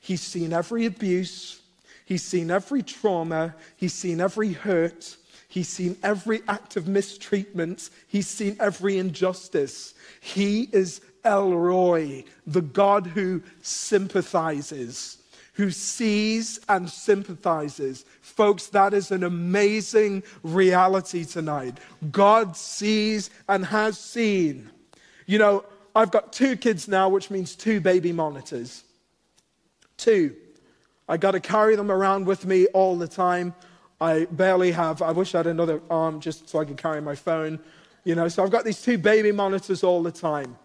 He's 0.00 0.20
seen 0.20 0.52
every 0.52 0.84
abuse, 0.84 1.62
he's 2.04 2.22
seen 2.22 2.50
every 2.50 2.82
trauma, 2.82 3.54
he's 3.76 3.94
seen 3.94 4.20
every 4.20 4.52
hurt, 4.52 5.16
he's 5.48 5.68
seen 5.68 5.96
every 6.02 6.42
act 6.46 6.76
of 6.76 6.86
mistreatment, 6.86 7.88
he's 8.06 8.26
seen 8.26 8.58
every 8.60 8.98
injustice. 8.98 9.94
He 10.20 10.68
is 10.72 11.00
El 11.24 11.54
Roi, 11.54 12.24
the 12.46 12.60
God 12.60 13.06
who 13.06 13.42
sympathizes, 13.62 15.22
who 15.54 15.70
sees 15.70 16.60
and 16.68 16.88
sympathizes. 16.90 18.04
Folks, 18.20 18.66
that 18.68 18.92
is 18.92 19.10
an 19.10 19.24
amazing 19.24 20.22
reality 20.42 21.24
tonight. 21.24 21.78
God 22.10 22.56
sees 22.56 23.30
and 23.48 23.64
has 23.66 23.98
seen. 23.98 24.70
You 25.26 25.38
know, 25.38 25.64
I've 25.94 26.10
got 26.10 26.32
two 26.32 26.56
kids 26.56 26.88
now, 26.88 27.08
which 27.08 27.30
means 27.30 27.54
two 27.54 27.80
baby 27.80 28.12
monitors. 28.12 28.82
Two. 29.96 30.34
I 31.08 31.16
got 31.16 31.32
to 31.32 31.40
carry 31.40 31.76
them 31.76 31.90
around 31.90 32.26
with 32.26 32.46
me 32.46 32.66
all 32.68 32.96
the 32.96 33.08
time. 33.08 33.54
I 34.00 34.24
barely 34.24 34.72
have, 34.72 35.02
I 35.02 35.12
wish 35.12 35.34
I 35.34 35.38
had 35.38 35.46
another 35.46 35.80
arm 35.88 36.20
just 36.20 36.48
so 36.48 36.58
I 36.58 36.64
could 36.64 36.76
carry 36.76 37.00
my 37.00 37.14
phone. 37.14 37.60
You 38.02 38.16
know, 38.16 38.28
so 38.28 38.42
I've 38.42 38.50
got 38.50 38.64
these 38.64 38.82
two 38.82 38.98
baby 38.98 39.30
monitors 39.30 39.84
all 39.84 40.02
the 40.02 40.10
time. 40.10 40.56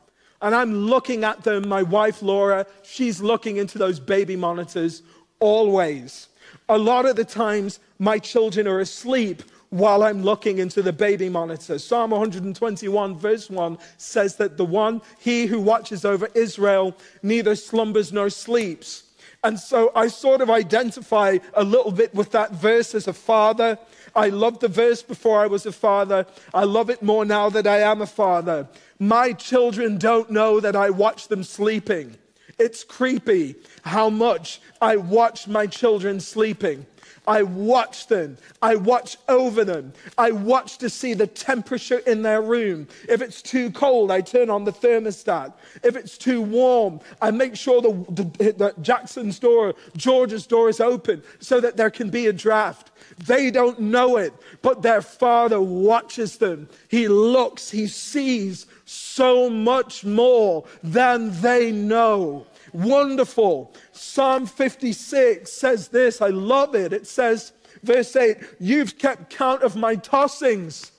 And 0.41 0.55
I'm 0.55 0.73
looking 0.73 1.23
at 1.23 1.43
them. 1.43 1.67
My 1.67 1.83
wife, 1.83 2.21
Laura, 2.21 2.65
she's 2.83 3.21
looking 3.21 3.57
into 3.57 3.77
those 3.77 3.99
baby 3.99 4.35
monitors 4.35 5.03
always. 5.39 6.29
A 6.67 6.77
lot 6.77 7.05
of 7.05 7.15
the 7.15 7.25
times, 7.25 7.79
my 7.99 8.19
children 8.19 8.67
are 8.67 8.79
asleep 8.79 9.43
while 9.69 10.03
I'm 10.03 10.23
looking 10.23 10.57
into 10.59 10.81
the 10.81 10.93
baby 10.93 11.29
monitor. 11.29 11.77
Psalm 11.77 12.11
121, 12.11 13.17
verse 13.17 13.49
1 13.49 13.77
says 13.97 14.37
that 14.37 14.57
the 14.57 14.65
one, 14.65 15.01
he 15.19 15.45
who 15.45 15.59
watches 15.59 16.05
over 16.05 16.27
Israel, 16.33 16.95
neither 17.21 17.55
slumbers 17.55 18.11
nor 18.11 18.29
sleeps. 18.29 19.03
And 19.43 19.59
so 19.59 19.91
I 19.95 20.07
sort 20.07 20.41
of 20.41 20.49
identify 20.49 21.37
a 21.53 21.63
little 21.63 21.91
bit 21.91 22.13
with 22.13 22.31
that 22.31 22.51
verse 22.51 22.93
as 22.93 23.07
a 23.07 23.13
father. 23.13 23.77
I 24.15 24.29
loved 24.29 24.61
the 24.61 24.67
verse 24.67 25.01
before 25.01 25.39
I 25.39 25.47
was 25.47 25.65
a 25.65 25.71
father. 25.71 26.25
I 26.53 26.63
love 26.63 26.89
it 26.89 27.01
more 27.03 27.25
now 27.25 27.49
that 27.49 27.67
I 27.67 27.79
am 27.79 28.01
a 28.01 28.07
father. 28.07 28.67
My 28.99 29.33
children 29.33 29.97
don't 29.97 30.29
know 30.29 30.59
that 30.59 30.75
I 30.75 30.89
watch 30.89 31.27
them 31.27 31.43
sleeping. 31.43 32.17
It's 32.57 32.83
creepy 32.83 33.55
how 33.83 34.09
much 34.09 34.61
I 34.81 34.97
watch 34.97 35.47
my 35.47 35.65
children 35.65 36.19
sleeping. 36.19 36.85
I 37.29 37.43
watch 37.43 38.07
them. 38.07 38.39
I 38.59 38.75
watch 38.75 39.15
over 39.27 39.63
them. 39.63 39.93
I 40.17 40.31
watch 40.31 40.79
to 40.79 40.89
see 40.89 41.13
the 41.13 41.27
temperature 41.27 41.99
in 41.99 42.23
their 42.23 42.41
room. 42.41 42.87
If 43.07 43.21
it's 43.21 43.43
too 43.43 43.69
cold, 43.69 44.09
I 44.09 44.21
turn 44.21 44.49
on 44.49 44.65
the 44.65 44.71
thermostat. 44.71 45.53
If 45.83 45.95
it's 45.95 46.17
too 46.17 46.41
warm, 46.41 46.99
I 47.21 47.29
make 47.29 47.55
sure 47.55 47.83
the, 47.83 47.93
the, 48.09 48.23
the 48.53 48.73
Jackson's 48.81 49.37
door, 49.37 49.75
George's 49.95 50.47
door 50.47 50.69
is 50.69 50.79
open 50.79 51.21
so 51.39 51.61
that 51.61 51.77
there 51.77 51.91
can 51.91 52.09
be 52.09 52.25
a 52.25 52.33
draft. 52.33 52.89
They 53.27 53.51
don't 53.51 53.79
know 53.79 54.17
it, 54.17 54.33
but 54.63 54.81
their 54.81 55.03
father 55.03 55.61
watches 55.61 56.37
them. 56.37 56.67
He 56.87 57.07
looks, 57.07 57.69
he 57.69 57.85
sees 57.85 58.65
so 58.85 59.51
much 59.51 60.03
more 60.03 60.65
than 60.81 61.39
they 61.41 61.71
know. 61.71 62.47
Wonderful. 62.73 63.73
Psalm 63.91 64.45
56 64.45 65.51
says 65.51 65.87
this. 65.89 66.21
I 66.21 66.29
love 66.29 66.75
it. 66.75 66.93
It 66.93 67.07
says, 67.07 67.53
verse 67.83 68.15
8, 68.15 68.37
You've 68.59 68.97
kept 68.97 69.29
count 69.29 69.63
of 69.63 69.75
my 69.75 69.95
tossings. 69.95 70.91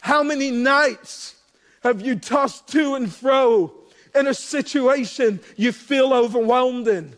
How 0.00 0.22
many 0.22 0.50
nights 0.50 1.36
have 1.82 2.00
you 2.00 2.16
tossed 2.16 2.68
to 2.68 2.94
and 2.94 3.12
fro 3.12 3.72
in 4.14 4.26
a 4.26 4.34
situation 4.34 5.40
you 5.56 5.72
feel 5.72 6.12
overwhelmed 6.12 6.88
in? 6.88 7.14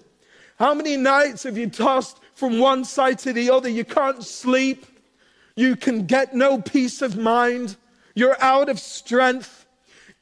How 0.59 0.75
many 0.75 0.97
nights 0.97 1.43
have 1.43 1.59
you 1.59 1.69
tossed 1.69 2.21
from 2.35 2.59
one 2.59 2.85
side 2.85 3.19
to 3.21 3.33
the 3.33 3.51
other? 3.51 3.69
You 3.69 3.85
can't 3.85 4.23
sleep. 4.23 4.87
You 5.57 5.77
can 5.77 6.07
get 6.07 6.35
no 6.35 6.61
peace 6.61 7.03
of 7.03 7.17
mind. 7.17 7.77
You're 8.15 8.41
out 8.41 8.69
of 8.69 8.79
strength. 8.79 9.64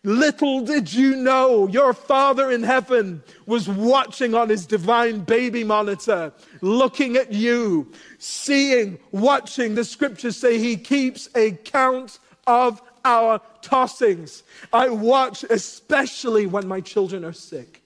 Little 0.05 0.63
did 0.63 0.93
you 0.93 1.15
know 1.15 1.69
your 1.69 1.93
Father 1.93 2.51
in 2.51 2.65
heaven 2.65 3.23
was 3.47 3.69
watching 3.69 4.35
on 4.35 4.49
his 4.49 4.67
divine 4.67 5.21
baby 5.21 5.63
monitor, 5.63 6.33
looking 6.61 7.17
at 7.17 7.33
you, 7.33 7.93
seeing, 8.19 8.99
watching. 9.13 9.77
The 9.77 9.85
scriptures 9.85 10.37
say 10.37 10.59
he 10.59 10.77
keeps 10.77 11.29
a 11.37 11.53
count 11.53 12.19
of 12.49 12.83
our 13.05 13.41
tossings. 13.63 14.43
I 14.73 14.89
watch, 14.89 15.45
especially 15.45 16.47
when 16.47 16.67
my 16.67 16.81
children 16.81 17.25
are 17.25 17.33
sick. 17.33 17.83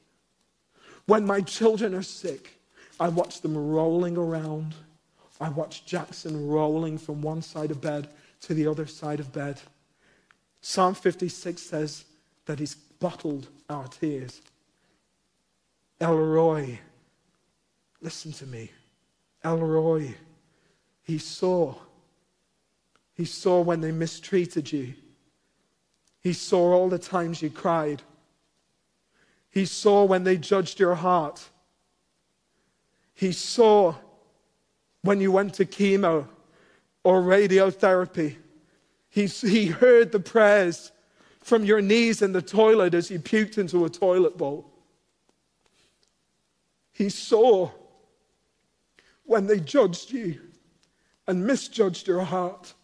When 1.05 1.27
my 1.27 1.43
children 1.43 1.95
are 1.95 2.03
sick, 2.03 2.59
I 2.99 3.09
watch 3.09 3.43
them 3.43 3.57
rolling 3.57 4.17
around. 4.17 4.75
I 5.39 5.51
watch 5.51 5.85
Jackson 5.85 6.49
rolling 6.49 6.97
from 6.97 7.21
one 7.21 7.43
side 7.43 7.71
of 7.71 7.83
bed 7.83 8.09
to 8.43 8.55
the 8.55 8.67
other 8.67 8.87
side 8.87 9.21
of 9.21 9.35
bed. 9.35 9.61
Psalm 10.69 10.95
56 10.95 11.63
says 11.63 12.05
that 12.47 12.59
He's 12.59 12.75
bottled 12.75 13.47
our 13.71 13.87
tears. 13.87 14.43
El 16.01 16.19
Roi, 16.19 16.81
listen 18.01 18.33
to 18.33 18.47
me. 18.47 18.73
El 19.45 19.59
Roi, 19.59 20.17
He 21.05 21.19
saw. 21.19 21.77
He 23.15 23.25
saw 23.25 23.61
when 23.61 23.81
they 23.81 23.93
mistreated 23.93 24.73
you. 24.73 24.95
He 26.21 26.33
saw 26.33 26.73
all 26.73 26.89
the 26.89 26.99
times 26.99 27.43
you 27.43 27.49
cried. 27.49 28.03
He 29.49 29.67
saw 29.67 30.03
when 30.03 30.25
they 30.25 30.37
judged 30.37 30.81
your 30.81 30.97
heart. 30.97 31.49
He 33.15 33.31
saw 33.31 33.95
when 35.03 35.21
you 35.21 35.31
went 35.31 35.55
to 35.55 35.65
chemo 35.65 36.27
or 37.05 37.23
radiotherapy. 37.23 38.39
He, 39.17 39.25
he 39.25 39.69
heard 39.69 40.13
the 40.13 40.21
prayers 40.21 40.93
from 41.41 41.65
your 41.65 41.81
knees 41.81 42.21
in 42.21 42.33
the 42.33 42.43
toilet 42.43 42.93
as 42.93 43.11
you 43.11 43.19
puked 43.19 43.57
into 43.57 43.87
a 43.87 43.89
toilet 43.89 44.37
bowl. 44.37 44.71
He 46.93 47.09
saw 47.09 47.71
when 49.25 49.47
they 49.47 49.59
judged 49.59 50.13
you 50.13 50.39
and 51.27 51.47
misjudged 51.47 52.07
your 52.07 52.25
heart. 52.25 52.75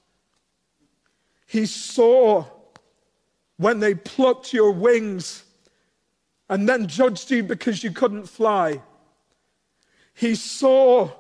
He 1.46 1.66
saw 1.66 2.46
when 3.58 3.80
they 3.80 3.94
plucked 3.94 4.54
your 4.54 4.70
wings 4.70 5.44
and 6.48 6.66
then 6.66 6.86
judged 6.86 7.30
you 7.30 7.42
because 7.42 7.84
you 7.84 7.90
couldn't 7.90 8.24
fly. 8.24 8.80
He 10.14 10.34
saw 10.34 11.10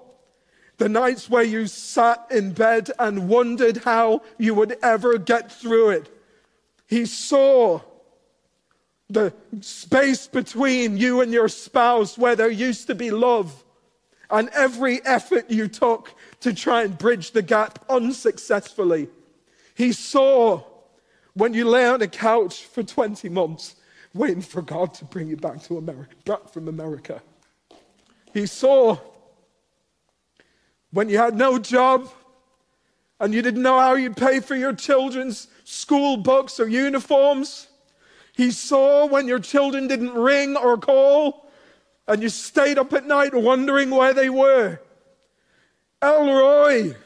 the 0.82 0.88
nights 0.88 1.30
where 1.30 1.44
you 1.44 1.68
sat 1.68 2.26
in 2.28 2.50
bed 2.50 2.90
and 2.98 3.28
wondered 3.28 3.76
how 3.76 4.20
you 4.36 4.52
would 4.52 4.76
ever 4.82 5.16
get 5.16 5.52
through 5.52 5.90
it. 5.90 6.12
He 6.88 7.06
saw 7.06 7.80
the 9.08 9.32
space 9.60 10.26
between 10.26 10.96
you 10.96 11.20
and 11.20 11.32
your 11.32 11.46
spouse 11.46 12.18
where 12.18 12.34
there 12.34 12.50
used 12.50 12.88
to 12.88 12.96
be 12.96 13.12
love 13.12 13.62
and 14.28 14.48
every 14.48 15.00
effort 15.04 15.48
you 15.48 15.68
took 15.68 16.16
to 16.40 16.52
try 16.52 16.82
and 16.82 16.98
bridge 16.98 17.30
the 17.30 17.42
gap 17.42 17.78
unsuccessfully. 17.88 19.08
He 19.76 19.92
saw 19.92 20.64
when 21.34 21.54
you 21.54 21.68
lay 21.68 21.86
on 21.86 22.02
a 22.02 22.08
couch 22.08 22.64
for 22.64 22.82
20 22.82 23.28
months 23.28 23.76
waiting 24.14 24.42
for 24.42 24.62
God 24.62 24.94
to 24.94 25.04
bring 25.04 25.28
you 25.28 25.36
back 25.36 25.62
to 25.62 25.78
America, 25.78 26.16
back 26.24 26.48
from 26.48 26.66
America. 26.66 27.22
He 28.34 28.46
saw 28.46 28.98
when 30.92 31.08
you 31.08 31.18
had 31.18 31.34
no 31.34 31.58
job 31.58 32.08
and 33.18 33.34
you 33.34 33.42
didn't 33.42 33.62
know 33.62 33.78
how 33.78 33.94
you'd 33.94 34.16
pay 34.16 34.40
for 34.40 34.54
your 34.54 34.74
children's 34.74 35.48
school 35.64 36.16
books 36.16 36.60
or 36.60 36.68
uniforms. 36.68 37.68
He 38.34 38.50
saw 38.50 39.06
when 39.06 39.26
your 39.26 39.38
children 39.38 39.88
didn't 39.88 40.14
ring 40.14 40.56
or 40.56 40.76
call 40.76 41.50
and 42.06 42.22
you 42.22 42.28
stayed 42.28 42.78
up 42.78 42.92
at 42.92 43.06
night 43.06 43.34
wondering 43.34 43.90
where 43.90 44.12
they 44.12 44.28
were. 44.28 44.80
El 46.00 46.26
Roi, 46.26 46.96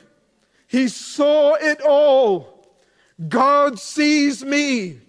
he 0.67 0.89
saw 0.89 1.55
it 1.55 1.81
all. 1.81 2.67
God 3.29 3.79
sees 3.79 4.45
me. 4.45 5.01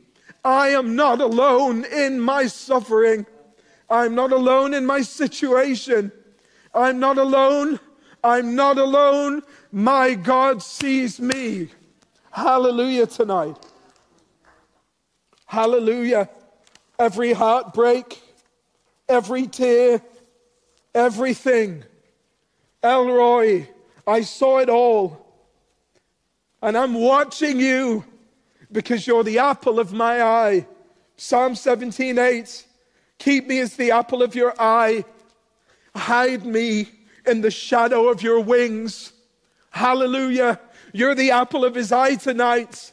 I 0.43 0.69
am 0.69 0.95
not 0.95 1.19
alone 1.19 1.85
in 1.85 2.19
my 2.19 2.47
suffering. 2.47 3.25
I'm 3.89 4.15
not 4.15 4.31
alone 4.31 4.73
in 4.73 4.85
my 4.85 5.01
situation. 5.01 6.11
I'm 6.73 6.99
not 6.99 7.17
alone. 7.17 7.79
I'm 8.27 8.55
not 8.55 8.77
alone. 8.77 9.41
My 9.71 10.13
God 10.13 10.61
sees 10.61 11.17
me. 11.19 11.69
Hallelujah 12.29 13.07
tonight. 13.07 13.57
Hallelujah. 15.45 16.29
Every 16.99 17.31
heartbreak, 17.31 18.21
every 19.07 19.47
tear, 19.47 20.01
everything. 20.93 21.85
El 22.83 23.07
Roi, 23.07 23.69
I 24.05 24.21
saw 24.21 24.59
it 24.59 24.69
all. 24.69 25.25
And 26.61 26.77
I'm 26.77 26.95
watching 26.95 27.61
you 27.61 28.03
because 28.73 29.07
you're 29.07 29.23
the 29.23 29.39
apple 29.39 29.79
of 29.79 29.93
my 29.93 30.21
eye. 30.21 30.67
Psalm 31.15 31.55
17 31.55 32.17
8. 32.19 32.65
Keep 33.19 33.47
me 33.47 33.59
as 33.59 33.77
the 33.77 33.91
apple 33.91 34.21
of 34.21 34.35
your 34.35 34.53
eye. 34.59 35.05
Hide 35.95 36.45
me 36.45 36.89
in 37.27 37.41
the 37.41 37.51
shadow 37.51 38.09
of 38.09 38.21
your 38.21 38.39
wings. 38.39 39.13
Hallelujah. 39.71 40.59
You're 40.93 41.15
the 41.15 41.31
apple 41.31 41.65
of 41.65 41.75
his 41.75 41.91
eye 41.91 42.15
tonight. 42.15 42.91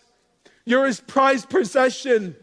You're 0.64 0.86
his 0.86 1.00
prized 1.00 1.48
possession. 1.48 2.36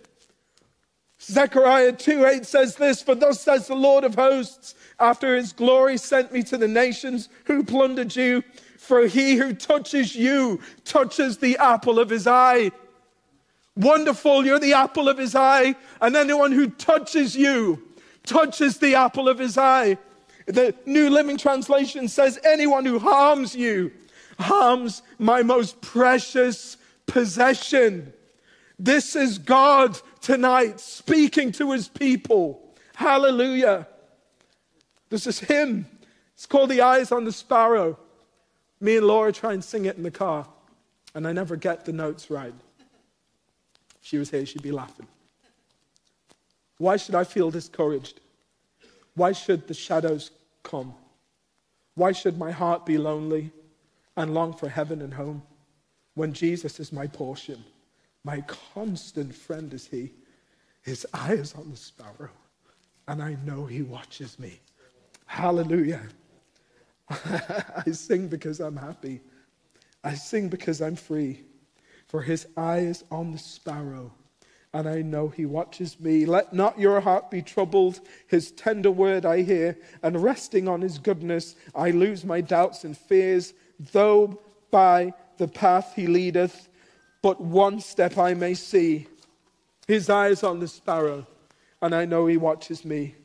Zechariah 1.21 1.93
2 1.93 2.25
8 2.25 2.45
says 2.45 2.75
this 2.75 3.01
For 3.01 3.15
thus 3.15 3.41
says 3.41 3.67
the 3.67 3.75
Lord 3.75 4.03
of 4.03 4.15
hosts, 4.15 4.75
after 4.99 5.35
his 5.35 5.53
glory 5.53 5.97
sent 5.97 6.31
me 6.31 6.43
to 6.43 6.57
the 6.57 6.67
nations 6.67 7.29
who 7.45 7.63
plundered 7.63 8.15
you. 8.15 8.43
For 8.77 9.05
he 9.05 9.35
who 9.35 9.53
touches 9.53 10.15
you 10.15 10.59
touches 10.83 11.37
the 11.37 11.57
apple 11.57 11.99
of 11.99 12.09
his 12.09 12.25
eye. 12.25 12.71
Wonderful, 13.75 14.45
you're 14.45 14.59
the 14.59 14.73
apple 14.73 15.07
of 15.07 15.17
his 15.17 15.35
eye. 15.35 15.75
And 16.01 16.15
anyone 16.15 16.51
who 16.51 16.69
touches 16.69 17.35
you 17.35 17.83
touches 18.23 18.79
the 18.79 18.95
apple 18.95 19.29
of 19.29 19.37
his 19.37 19.57
eye. 19.57 19.97
The 20.47 20.75
New 20.85 21.09
Living 21.09 21.37
Translation 21.37 22.07
says, 22.07 22.39
Anyone 22.43 22.85
who 22.85 22.99
harms 22.99 23.55
you 23.55 23.91
harms 24.39 25.01
my 25.19 25.43
most 25.43 25.81
precious 25.81 26.77
possession. 27.05 28.13
This 28.79 29.15
is 29.15 29.37
God 29.37 29.99
tonight 30.21 30.79
speaking 30.79 31.51
to 31.53 31.71
his 31.71 31.87
people. 31.87 32.75
Hallelujah. 32.95 33.87
This 35.09 35.27
is 35.27 35.39
him. 35.39 35.85
It's 36.33 36.45
called 36.45 36.69
The 36.69 36.81
Eyes 36.81 37.11
on 37.11 37.25
the 37.25 37.31
Sparrow. 37.31 37.99
Me 38.79 38.97
and 38.97 39.05
Laura 39.05 39.31
try 39.31 39.53
and 39.53 39.63
sing 39.63 39.85
it 39.85 39.97
in 39.97 40.03
the 40.03 40.11
car, 40.11 40.47
and 41.13 41.27
I 41.27 41.33
never 41.33 41.55
get 41.55 41.85
the 41.85 41.93
notes 41.93 42.31
right. 42.31 42.53
If 42.79 44.07
she 44.07 44.17
was 44.17 44.31
here, 44.31 44.45
she'd 44.45 44.63
be 44.63 44.71
laughing. 44.71 45.07
Why 46.79 46.97
should 46.97 47.13
I 47.13 47.23
feel 47.23 47.51
discouraged? 47.51 48.19
Why 49.15 49.31
should 49.31 49.67
the 49.67 49.73
shadows 49.73 50.31
come? 50.63 50.93
Why 51.95 52.11
should 52.11 52.37
my 52.37 52.51
heart 52.51 52.85
be 52.85 52.97
lonely 52.97 53.51
and 54.15 54.33
long 54.33 54.53
for 54.53 54.69
heaven 54.69 55.01
and 55.01 55.13
home 55.13 55.43
when 56.15 56.33
Jesus 56.33 56.79
is 56.79 56.93
my 56.93 57.07
portion? 57.07 57.63
My 58.23 58.41
constant 58.41 59.35
friend 59.35 59.73
is 59.73 59.87
He. 59.87 60.13
His 60.81 61.05
eye 61.13 61.33
is 61.33 61.53
on 61.53 61.69
the 61.69 61.77
sparrow, 61.77 62.29
and 63.07 63.21
I 63.21 63.35
know 63.45 63.65
He 63.65 63.81
watches 63.81 64.39
me. 64.39 64.59
Hallelujah. 65.25 66.01
I 67.09 67.91
sing 67.91 68.27
because 68.27 68.59
I'm 68.59 68.77
happy. 68.77 69.21
I 70.03 70.13
sing 70.13 70.49
because 70.49 70.81
I'm 70.81 70.95
free. 70.95 71.41
For 72.07 72.21
His 72.21 72.47
eye 72.55 72.79
is 72.79 73.03
on 73.11 73.31
the 73.31 73.37
sparrow 73.37 74.11
and 74.73 74.87
I 74.87 75.01
know 75.01 75.27
he 75.27 75.45
watches 75.45 75.99
me. 75.99 76.25
Let 76.25 76.53
not 76.53 76.79
your 76.79 77.01
heart 77.01 77.29
be 77.29 77.41
troubled. 77.41 77.99
His 78.27 78.51
tender 78.51 78.91
word 78.91 79.25
I 79.25 79.41
hear, 79.41 79.77
and 80.01 80.23
resting 80.23 80.67
on 80.67 80.81
his 80.81 80.97
goodness, 80.97 81.55
I 81.75 81.91
lose 81.91 82.23
my 82.23 82.39
doubts 82.39 82.83
and 82.83 82.97
fears, 82.97 83.53
though 83.91 84.39
by 84.69 85.13
the 85.37 85.47
path 85.47 85.93
he 85.95 86.07
leadeth, 86.07 86.69
but 87.21 87.41
one 87.41 87.81
step 87.81 88.17
I 88.17 88.33
may 88.33 88.53
see. 88.53 89.07
His 89.87 90.09
eyes 90.09 90.41
on 90.41 90.59
the 90.59 90.67
sparrow, 90.67 91.27
and 91.81 91.93
I 91.93 92.05
know 92.05 92.27
he 92.27 92.37
watches 92.37 92.85
me. 92.85 93.15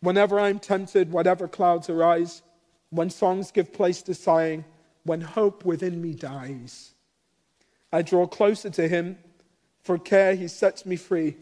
Whenever 0.00 0.38
I'm 0.38 0.58
tempted, 0.58 1.12
whatever 1.12 1.48
clouds 1.48 1.88
arise, 1.88 2.42
when 2.90 3.08
songs 3.08 3.50
give 3.50 3.72
place 3.72 4.02
to 4.02 4.14
sighing, 4.14 4.64
when 5.04 5.22
hope 5.22 5.64
within 5.64 6.02
me 6.02 6.12
dies, 6.12 6.94
I 7.92 8.02
draw 8.02 8.26
closer 8.26 8.68
to 8.70 8.86
him 8.86 9.18
for 9.82 9.98
care, 9.98 10.34
he 10.34 10.48
sets 10.48 10.84
me 10.84 10.96
free. 10.96 11.36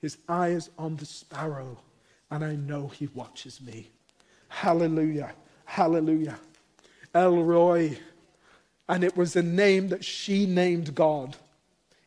His 0.00 0.18
eye 0.28 0.48
is 0.48 0.70
on 0.78 0.96
the 0.96 1.06
sparrow, 1.06 1.78
and 2.30 2.44
I 2.44 2.54
know 2.54 2.88
he 2.88 3.08
watches 3.08 3.60
me. 3.60 3.90
Hallelujah. 4.48 5.32
Hallelujah. 5.64 6.38
El 7.14 7.42
Roi. 7.42 7.98
And 8.88 9.04
it 9.04 9.16
was 9.16 9.36
a 9.36 9.42
name 9.42 9.88
that 9.88 10.04
she 10.04 10.46
named 10.46 10.94
God. 10.94 11.36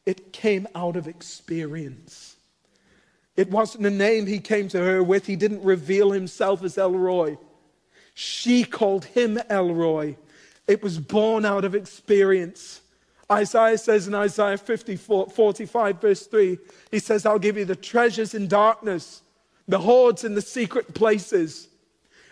It 0.06 0.34
came 0.34 0.68
out 0.74 0.96
of 0.96 1.08
experience. 1.08 2.36
It 3.36 3.52
wasn't 3.52 3.86
a 3.86 3.92
name 3.92 4.26
he 4.26 4.40
came 4.40 4.68
to 4.70 4.80
her 4.80 5.04
with. 5.04 5.28
He 5.28 5.36
didn't 5.36 5.64
reveal 5.64 6.12
himself 6.12 6.64
as 6.64 6.78
El 6.78 6.94
Roi. 6.94 7.38
She 8.14 8.64
called 8.64 9.06
him 9.06 9.40
El 9.50 9.74
Roi. 9.74 10.18
It 10.68 10.84
was 10.84 11.00
born 11.00 11.46
out 11.46 11.66
of 11.66 11.76
experience. 11.76 12.81
Isaiah 13.32 13.78
says 13.78 14.08
in 14.08 14.14
Isaiah 14.14 14.58
54, 14.58 15.30
45, 15.30 16.02
verse 16.02 16.28
3, 16.28 16.58
he 16.92 17.00
says, 17.00 17.26
I'll 17.26 17.40
give 17.40 17.58
you 17.58 17.66
the 17.66 17.76
treasures 17.76 18.34
in 18.34 18.48
darkness, 18.48 19.22
the 19.68 19.80
hoards 19.80 20.26
in 20.26 20.36
the 20.36 20.42
secret 20.42 20.94
places. 20.94 21.70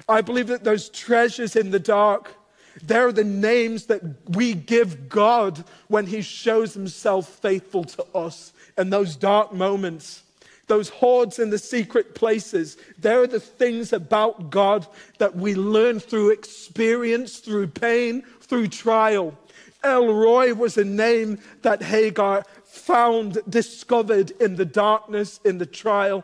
I 0.09 0.21
believe 0.21 0.47
that 0.47 0.65
those 0.65 0.89
treasures 0.89 1.55
in 1.55 1.71
the 1.71 1.79
dark, 1.79 2.35
they're 2.83 3.13
the 3.13 3.23
names 3.23 3.85
that 3.85 4.01
we 4.29 4.53
give 4.53 5.07
God 5.07 5.63
when 5.87 6.05
He 6.05 6.21
shows 6.21 6.73
Himself 6.73 7.29
faithful 7.29 7.85
to 7.85 8.05
us 8.13 8.51
in 8.77 8.89
those 8.89 9.15
dark 9.15 9.53
moments. 9.53 10.23
Those 10.67 10.89
hoards 10.89 11.39
in 11.39 11.49
the 11.49 11.57
secret 11.57 12.13
places, 12.13 12.77
they're 12.99 13.25
the 13.25 13.39
things 13.39 13.91
about 13.91 14.51
God 14.51 14.85
that 15.17 15.35
we 15.35 15.55
learn 15.55 15.99
through 15.99 16.29
experience, 16.29 17.37
through 17.39 17.67
pain, 17.67 18.23
through 18.41 18.67
trial. 18.67 19.35
El 19.83 20.13
Roi 20.13 20.53
was 20.53 20.77
a 20.77 20.83
name 20.83 21.39
that 21.61 21.81
Hagar 21.81 22.43
found, 22.63 23.39
discovered 23.47 24.31
in 24.41 24.55
the 24.55 24.65
darkness, 24.65 25.39
in 25.45 25.57
the 25.57 25.65
trial. 25.65 26.23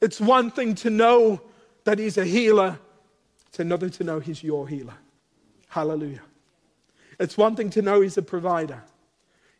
It's 0.00 0.20
one 0.20 0.50
thing 0.50 0.74
to 0.76 0.90
know 0.90 1.40
that 1.84 1.98
He's 1.98 2.18
a 2.18 2.24
healer, 2.24 2.78
it's 3.48 3.58
another 3.58 3.88
to 3.88 4.04
know 4.04 4.20
He's 4.20 4.42
your 4.42 4.68
healer. 4.68 4.94
Hallelujah. 5.68 6.22
It's 7.18 7.36
one 7.36 7.56
thing 7.56 7.70
to 7.70 7.82
know 7.82 8.00
He's 8.00 8.18
a 8.18 8.22
provider, 8.22 8.82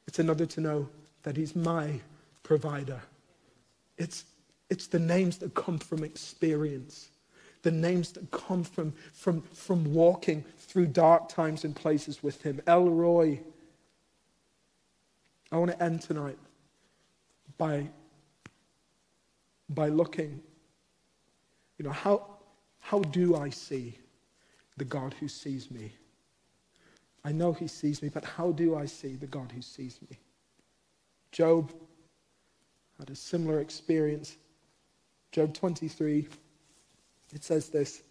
it's 0.06 0.18
another 0.18 0.46
to 0.46 0.60
know 0.60 0.88
that 1.22 1.36
He's 1.36 1.56
my 1.56 2.00
provider. 2.42 3.00
It's, 3.96 4.24
it's 4.70 4.86
the 4.86 4.98
names 4.98 5.38
that 5.38 5.54
come 5.54 5.78
from 5.78 6.04
experience, 6.04 7.08
the 7.62 7.70
names 7.70 8.12
that 8.12 8.30
come 8.30 8.62
from, 8.62 8.92
from, 9.12 9.42
from 9.42 9.92
walking 9.92 10.44
through 10.68 10.86
dark 10.86 11.28
times 11.30 11.64
and 11.64 11.74
places 11.74 12.22
with 12.22 12.42
him. 12.42 12.60
El 12.66 12.90
Roi, 12.90 13.40
I 15.50 15.56
want 15.56 15.70
to 15.70 15.82
end 15.82 16.02
tonight 16.02 16.38
by, 17.56 17.88
by 19.70 19.88
looking, 19.88 20.40
you 21.78 21.86
know, 21.86 21.90
how, 21.90 22.26
how 22.80 23.00
do 23.00 23.34
I 23.34 23.48
see 23.48 23.98
the 24.76 24.84
God 24.84 25.14
who 25.18 25.26
sees 25.26 25.70
me? 25.70 25.90
I 27.24 27.32
know 27.32 27.54
he 27.54 27.66
sees 27.66 28.02
me, 28.02 28.10
but 28.10 28.24
how 28.24 28.52
do 28.52 28.76
I 28.76 28.84
see 28.84 29.16
the 29.16 29.26
God 29.26 29.50
who 29.52 29.62
sees 29.62 29.98
me? 30.10 30.18
Job 31.32 31.72
had 32.98 33.08
a 33.08 33.16
similar 33.16 33.60
experience. 33.60 34.36
Job 35.32 35.54
23, 35.54 36.28
it 37.34 37.42
says 37.42 37.70
this, 37.70 38.02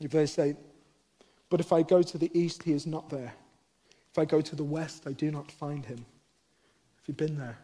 verse 0.00 0.38
8 0.38 0.56
But 1.54 1.60
if 1.60 1.72
I 1.72 1.82
go 1.82 2.02
to 2.02 2.18
the 2.18 2.36
east, 2.36 2.64
he 2.64 2.72
is 2.72 2.84
not 2.84 3.08
there. 3.08 3.32
If 4.10 4.18
I 4.18 4.24
go 4.24 4.40
to 4.40 4.56
the 4.56 4.64
west, 4.64 5.04
I 5.06 5.12
do 5.12 5.30
not 5.30 5.52
find 5.52 5.86
him. 5.86 5.98
Have 5.98 7.06
you 7.06 7.14
been 7.14 7.38
there? 7.38 7.56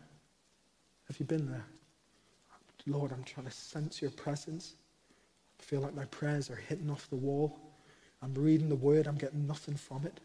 Have 1.09 1.19
you 1.19 1.27
been 1.27 1.51
there? 1.51 1.65
Lord, 2.87 3.11
I'm 3.11 3.25
trying 3.25 3.47
to 3.47 3.53
sense 3.53 4.01
your 4.01 4.13
presence. 4.13 4.75
I 5.59 5.65
feel 5.65 5.81
like 5.81 5.97
my 5.97 6.05
prayers 6.05 6.51
are 6.51 6.55
hitting 6.55 6.89
off 6.89 7.11
the 7.11 7.17
wall. 7.17 7.59
I'm 8.23 8.33
reading 8.33 8.69
the 8.69 8.77
word, 8.77 9.09
I'm 9.09 9.19
getting 9.19 9.45
nothing 9.45 9.75
from 9.75 10.07
it. 10.07 10.21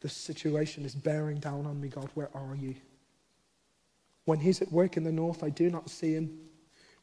The 0.00 0.08
situation 0.08 0.84
is 0.84 0.96
bearing 0.96 1.38
down 1.38 1.66
on 1.66 1.80
me, 1.80 1.86
God. 1.86 2.10
Where 2.14 2.30
are 2.34 2.56
you? 2.56 2.74
When 4.24 4.40
he's 4.40 4.60
at 4.60 4.72
work 4.72 4.96
in 4.96 5.04
the 5.04 5.12
north, 5.12 5.44
I 5.44 5.50
do 5.50 5.70
not 5.70 5.88
see 5.88 6.14
him. 6.14 6.36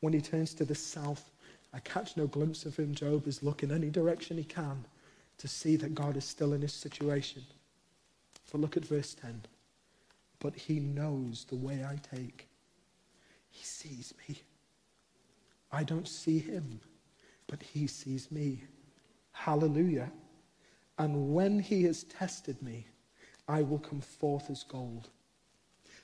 When 0.02 0.12
he 0.12 0.20
turns 0.20 0.54
to 0.56 0.66
the 0.66 0.76
south, 0.76 1.32
I 1.74 1.80
catch 1.80 2.18
no 2.18 2.28
glimpse 2.28 2.66
of 2.66 2.76
him. 2.76 2.94
Job 2.94 3.30
is 3.30 3.42
looking 3.42 3.72
any 3.72 3.90
direction 3.90 4.38
he 4.38 4.44
can 4.44 4.84
to 5.38 5.48
see 5.48 5.76
that 5.78 5.96
God 5.96 6.18
is 6.18 6.26
still 6.26 6.54
in 6.54 6.62
his 6.62 6.74
situation. 6.74 7.44
But 8.52 8.62
look 8.62 8.78
at 8.78 8.86
verse 8.86 9.14
10. 9.14 9.42
But 10.40 10.56
he 10.56 10.80
knows 10.80 11.46
the 11.50 11.56
way 11.56 11.86
I 11.86 11.98
take. 12.16 12.48
He 13.50 13.64
sees 13.64 14.14
me. 14.28 14.42
I 15.72 15.84
don't 15.84 16.08
see 16.08 16.40
him, 16.40 16.80
but 17.48 17.62
he 17.62 17.88
sees 17.88 18.32
me. 18.32 18.64
Hallelujah. 19.32 20.12
And 20.98 21.34
when 21.34 21.60
he 21.60 21.84
has 21.84 22.04
tested 22.04 22.62
me, 22.62 22.86
I 23.48 23.62
will 23.62 23.80
come 23.80 24.02
forth 24.02 24.50
as 24.50 24.64
gold. 24.64 25.10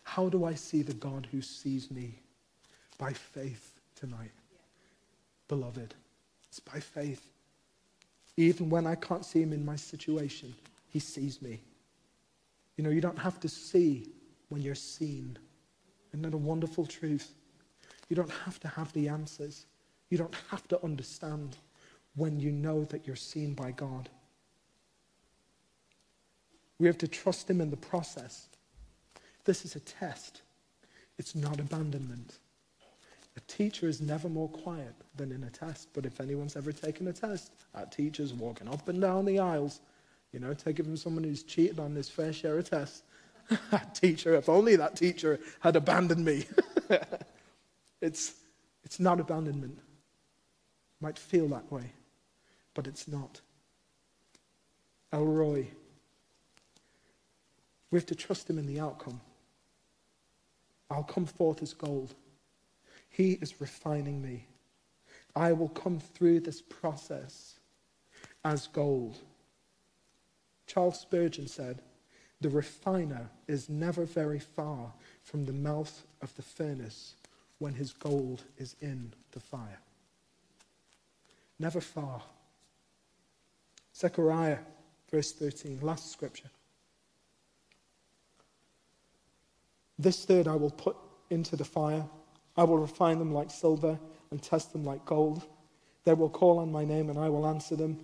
How 0.04 0.30
do 0.30 0.46
I 0.46 0.56
see 0.56 0.82
the 0.82 0.94
God 0.94 1.28
who 1.32 1.42
sees 1.42 1.90
me? 1.90 2.20
By 2.98 3.14
faith 3.14 3.80
tonight. 3.96 4.32
Beloved, 5.48 5.96
it's 6.48 6.60
by 6.60 6.80
faith. 6.80 7.26
Even 8.38 8.70
when 8.70 8.88
I 8.88 8.96
can't 8.96 9.26
see 9.26 9.42
him 9.42 9.54
in 9.54 9.66
my 9.66 9.76
situation, 9.76 10.56
he 10.88 11.00
sees 11.00 11.42
me. 11.42 11.62
You 12.78 12.84
know, 12.84 12.90
you 12.90 13.02
don't 13.02 13.20
have 13.20 13.40
to 13.42 13.50
see 13.50 14.08
when 14.50 14.62
you're 14.62 14.76
seen. 14.76 15.38
Isn't 16.12 16.24
that 16.24 16.34
a 16.34 16.38
wonderful 16.38 16.86
truth? 16.86 17.34
You 18.10 18.16
don't 18.16 18.32
have 18.46 18.60
to 18.62 18.68
have 18.68 18.92
the 18.94 19.08
answers. 19.08 19.66
You 20.10 20.18
don't 20.18 20.36
have 20.50 20.68
to 20.70 20.84
understand 20.84 21.58
when 22.16 22.40
you 22.40 22.52
know 22.52 22.84
that 22.86 23.08
you're 23.08 23.16
seen 23.16 23.54
by 23.54 23.72
God. 23.72 24.10
We 26.80 26.88
have 26.88 26.98
to 26.98 27.08
trust 27.08 27.50
Him 27.50 27.62
in 27.62 27.70
the 27.70 27.78
process. 27.78 28.48
This 29.46 29.66
is 29.66 29.76
a 29.76 29.80
test, 29.80 30.42
it's 31.18 31.36
not 31.36 31.60
abandonment. 31.60 32.40
Teacher 33.52 33.86
is 33.86 34.00
never 34.00 34.30
more 34.30 34.48
quiet 34.48 34.96
than 35.18 35.34
in 35.34 35.44
a 35.44 35.50
test. 35.50 35.90
But 35.92 36.06
if 36.06 36.22
anyone's 36.22 36.56
ever 36.56 36.72
taken 36.72 37.10
a 37.10 37.14
test, 37.14 37.52
that 37.76 37.92
teacher's 37.92 38.34
walking 38.34 38.70
up 38.70 38.88
and 38.88 39.02
down 39.02 39.26
the 39.26 39.40
aisles. 39.40 39.82
You 40.32 40.40
know, 40.40 40.54
take 40.54 40.80
it 40.80 40.86
from 40.86 40.96
someone 40.96 41.26
who's 41.26 41.44
cheated 41.44 41.78
on 41.78 41.94
his 41.94 42.08
fair 42.08 42.32
share 42.32 42.58
of 42.58 42.70
tests. 42.70 43.04
that 43.72 43.94
teacher, 43.94 44.36
if 44.36 44.48
only 44.48 44.78
that 44.78 44.96
teacher 44.96 45.38
had 45.60 45.76
abandoned 45.76 46.24
me. 46.24 46.46
it's, 48.02 48.36
it's 48.86 49.02
not 49.02 49.20
abandonment. 49.20 49.80
Might 51.02 51.20
feel 51.20 51.50
that 51.50 51.70
way, 51.70 51.92
but 52.74 52.88
it's 52.88 53.06
not. 53.06 53.42
El 55.12 55.26
Roi. 55.26 55.68
We 57.92 58.00
have 58.00 58.06
to 58.06 58.16
trust 58.16 58.50
him 58.50 58.58
in 58.58 58.66
the 58.66 58.80
outcome. 58.80 59.20
I'll 60.90 61.04
come 61.04 61.26
forth 61.26 61.62
as 61.62 61.74
gold. 61.74 62.16
He 63.12 63.34
is 63.34 63.62
refining 63.62 64.22
me. 64.22 64.48
I 65.36 65.54
will 65.54 65.70
come 65.70 66.00
through 66.00 66.40
this 66.40 66.62
process 66.62 67.60
as 68.44 68.68
gold. 68.68 69.18
Charles 70.66 71.00
Spurgeon 71.00 71.48
said, 71.48 71.82
The 72.40 72.50
refiner 72.50 73.30
is 73.48 73.70
never 73.70 74.06
very 74.06 74.40
far 74.40 74.94
from 75.24 75.46
the 75.46 75.54
mouth 75.54 76.06
of 76.22 76.34
the 76.36 76.42
furnace 76.42 77.16
when 77.60 77.74
his 77.74 77.94
gold 77.94 78.44
is 78.58 78.76
in 78.82 79.14
the 79.34 79.40
fire. 79.40 79.80
Never 81.60 81.82
far. 81.82 82.24
Zechariah, 83.96 84.60
verse 85.12 85.34
13, 85.34 85.80
last 85.82 86.12
scripture. 86.12 86.50
This 90.00 90.26
third 90.26 90.48
I 90.48 90.56
will 90.56 90.72
put 90.72 90.96
into 91.30 91.56
the 91.56 91.66
fire. 91.66 92.08
I 92.62 92.64
will 92.64 92.78
refine 92.78 93.18
them 93.18 93.34
like 93.34 93.50
silver 93.50 93.98
and 94.30 94.40
test 94.40 94.72
them 94.72 94.86
like 94.86 95.04
gold. 95.04 95.42
They 96.04 96.14
will 96.14 96.30
call 96.30 96.60
on 96.60 96.72
my 96.72 96.86
name 96.86 97.10
and 97.10 97.18
I 97.18 97.28
will 97.28 97.48
answer 97.48 97.76
them. 97.76 97.98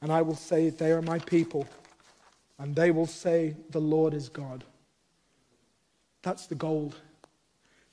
And 0.00 0.12
I 0.12 0.22
will 0.22 0.36
say, 0.36 0.70
They 0.70 0.92
are 0.92 1.02
my 1.02 1.18
people. 1.18 1.66
And 2.60 2.76
they 2.76 2.92
will 2.92 3.08
say, 3.08 3.56
The 3.70 3.80
Lord 3.80 4.14
is 4.14 4.28
God. 4.28 4.62
That's 6.22 6.46
the 6.46 6.54
gold. 6.54 6.94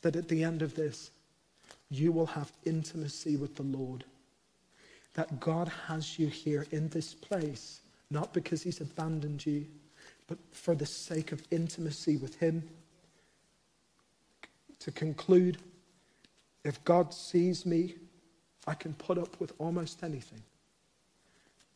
That 0.04 0.16
at 0.16 0.28
the 0.28 0.44
end 0.44 0.62
of 0.62 0.76
this, 0.76 1.10
you 1.90 2.12
will 2.12 2.28
have 2.28 2.52
intimacy 2.66 3.36
with 3.36 3.56
the 3.56 3.64
Lord. 3.64 4.04
That 5.16 5.40
God 5.40 5.72
has 5.88 6.20
you 6.20 6.28
here 6.28 6.68
in 6.70 6.90
this 6.90 7.16
place, 7.16 7.82
not 8.12 8.32
because 8.32 8.62
He's 8.62 8.80
abandoned 8.80 9.44
you, 9.44 9.66
but 10.28 10.38
for 10.52 10.76
the 10.76 10.86
sake 10.86 11.32
of 11.32 11.42
intimacy 11.50 12.18
with 12.18 12.36
Him 12.36 12.70
to 14.82 14.92
conclude 14.92 15.58
if 16.64 16.84
God 16.84 17.14
sees 17.14 17.66
me, 17.66 17.96
I 18.68 18.74
can 18.74 18.94
put 18.94 19.18
up 19.18 19.40
with 19.40 19.54
almost 19.58 20.04
anything. 20.04 20.42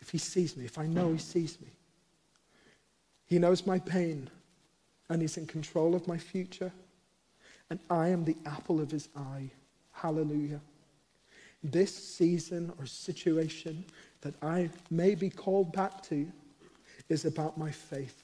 If 0.01 0.09
He 0.09 0.17
sees 0.17 0.55
me, 0.55 0.65
if 0.65 0.77
I 0.77 0.85
know 0.85 1.11
He 1.11 1.17
sees 1.17 1.59
me, 1.59 1.69
He 3.25 3.39
knows 3.39 3.65
my 3.65 3.79
pain 3.79 4.29
and 5.09 5.21
He's 5.21 5.37
in 5.37 5.47
control 5.47 5.95
of 5.95 6.07
my 6.07 6.17
future, 6.17 6.71
and 7.69 7.79
I 7.89 8.09
am 8.09 8.23
the 8.23 8.37
apple 8.45 8.79
of 8.79 8.91
His 8.91 9.09
eye. 9.15 9.49
Hallelujah. 9.91 10.61
This 11.63 11.95
season 11.95 12.71
or 12.77 12.85
situation 12.85 13.85
that 14.21 14.35
I 14.43 14.69
may 14.91 15.15
be 15.15 15.29
called 15.29 15.71
back 15.71 16.03
to 16.03 16.27
is 17.09 17.25
about 17.25 17.57
my 17.57 17.71
faith. 17.71 18.23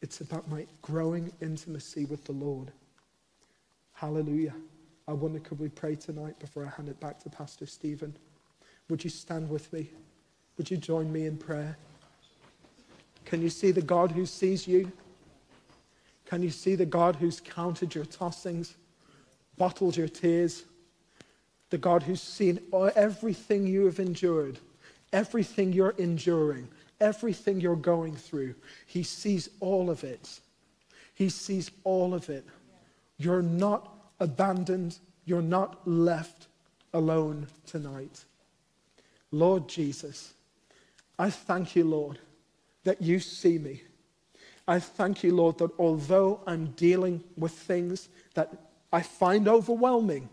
It's 0.00 0.20
about 0.20 0.48
my 0.48 0.66
growing 0.80 1.32
intimacy 1.42 2.04
with 2.04 2.24
the 2.24 2.32
Lord. 2.32 2.70
Hallelujah. 3.92 4.54
I 5.08 5.12
wonder, 5.14 5.38
could 5.38 5.58
we 5.58 5.70
pray 5.70 5.94
tonight 5.94 6.38
before 6.38 6.66
I 6.66 6.68
hand 6.68 6.90
it 6.90 7.00
back 7.00 7.18
to 7.20 7.30
Pastor 7.30 7.64
Stephen? 7.64 8.14
Would 8.90 9.02
you 9.02 9.08
stand 9.08 9.48
with 9.48 9.72
me? 9.72 9.88
Would 10.58 10.70
you 10.70 10.76
join 10.76 11.10
me 11.10 11.24
in 11.24 11.38
prayer? 11.38 11.78
Can 13.24 13.40
you 13.40 13.48
see 13.48 13.70
the 13.70 13.80
God 13.80 14.12
who 14.12 14.26
sees 14.26 14.68
you? 14.68 14.92
Can 16.26 16.42
you 16.42 16.50
see 16.50 16.74
the 16.74 16.84
God 16.84 17.16
who's 17.16 17.40
counted 17.40 17.94
your 17.94 18.04
tossings, 18.04 18.74
bottled 19.56 19.96
your 19.96 20.08
tears? 20.08 20.64
The 21.70 21.78
God 21.78 22.02
who's 22.02 22.20
seen 22.20 22.60
everything 22.94 23.66
you 23.66 23.86
have 23.86 24.00
endured, 24.00 24.58
everything 25.14 25.72
you're 25.72 25.94
enduring, 25.96 26.68
everything 27.00 27.62
you're 27.62 27.76
going 27.76 28.14
through. 28.14 28.54
He 28.84 29.02
sees 29.02 29.48
all 29.60 29.88
of 29.88 30.04
it. 30.04 30.40
He 31.14 31.30
sees 31.30 31.70
all 31.84 32.12
of 32.12 32.28
it. 32.28 32.44
You're 33.16 33.42
not 33.42 33.97
abandoned. 34.20 34.98
You're 35.24 35.42
not 35.42 35.86
left 35.86 36.46
alone 36.92 37.46
tonight. 37.66 38.24
Lord 39.30 39.68
Jesus, 39.68 40.32
I 41.18 41.30
thank 41.30 41.76
you, 41.76 41.84
Lord, 41.84 42.18
that 42.84 43.02
you 43.02 43.20
see 43.20 43.58
me. 43.58 43.82
I 44.66 44.80
thank 44.80 45.22
you, 45.22 45.34
Lord, 45.34 45.58
that 45.58 45.70
although 45.78 46.40
I'm 46.46 46.66
dealing 46.72 47.24
with 47.36 47.52
things 47.52 48.08
that 48.34 48.52
I 48.92 49.02
find 49.02 49.48
overwhelming, 49.48 50.28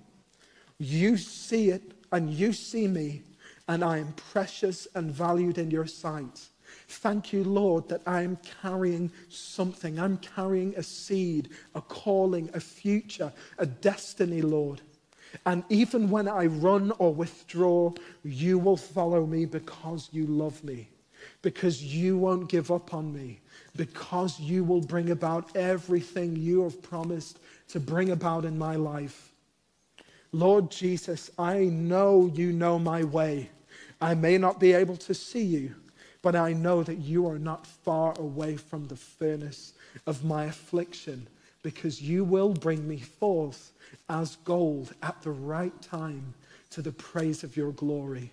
you 0.77 1.17
see 1.17 1.69
it 1.69 1.93
and 2.11 2.29
you 2.29 2.53
see 2.53 2.87
me, 2.87 3.23
and 3.67 3.83
I 3.83 3.97
am 3.97 4.13
precious 4.13 4.87
and 4.93 5.11
valued 5.11 5.57
in 5.57 5.71
your 5.71 5.87
sight. 5.87 6.47
Thank 6.87 7.33
you, 7.33 7.43
Lord, 7.43 7.89
that 7.89 8.01
I'm 8.05 8.37
carrying 8.61 9.11
something. 9.29 9.99
I'm 9.99 10.17
carrying 10.17 10.75
a 10.75 10.83
seed, 10.83 11.49
a 11.73 11.81
calling, 11.81 12.49
a 12.53 12.59
future, 12.59 13.31
a 13.57 13.65
destiny, 13.65 14.41
Lord. 14.41 14.81
And 15.45 15.63
even 15.69 16.09
when 16.09 16.27
I 16.27 16.45
run 16.45 16.91
or 16.97 17.13
withdraw, 17.13 17.93
you 18.23 18.57
will 18.57 18.77
follow 18.77 19.25
me 19.25 19.45
because 19.45 20.09
you 20.11 20.27
love 20.27 20.63
me, 20.63 20.89
because 21.41 21.83
you 21.83 22.17
won't 22.17 22.49
give 22.49 22.71
up 22.71 22.93
on 22.93 23.13
me, 23.13 23.41
because 23.75 24.39
you 24.39 24.63
will 24.63 24.81
bring 24.81 25.11
about 25.11 25.55
everything 25.55 26.35
you 26.35 26.63
have 26.63 26.81
promised 26.81 27.39
to 27.69 27.79
bring 27.79 28.11
about 28.11 28.45
in 28.45 28.57
my 28.57 28.75
life. 28.75 29.33
Lord 30.31 30.69
Jesus, 30.69 31.31
I 31.37 31.65
know 31.65 32.31
you 32.33 32.51
know 32.51 32.77
my 32.77 33.03
way. 33.03 33.49
I 34.01 34.13
may 34.15 34.37
not 34.37 34.59
be 34.59 34.73
able 34.73 34.97
to 34.97 35.13
see 35.13 35.43
you, 35.43 35.75
but 36.25 36.35
I 36.35 36.53
know 36.53 36.81
that 36.81 36.97
you 36.97 37.27
are 37.29 37.37
not 37.37 37.67
far 37.67 38.15
away 38.17 38.57
from 38.57 38.87
the 38.87 38.95
furnace 38.95 39.73
of 40.07 40.25
my 40.25 40.45
affliction 40.45 41.27
because 41.61 42.01
you 42.01 42.23
will 42.23 42.51
bring 42.51 42.87
me 42.87 42.97
forth 42.97 43.73
as 44.09 44.37
gold 44.37 44.95
at 45.03 45.21
the 45.21 45.29
right 45.29 45.79
time 45.83 46.33
to 46.71 46.81
the 46.81 46.91
praise 46.91 47.43
of 47.43 47.55
your 47.55 47.73
glory. 47.73 48.31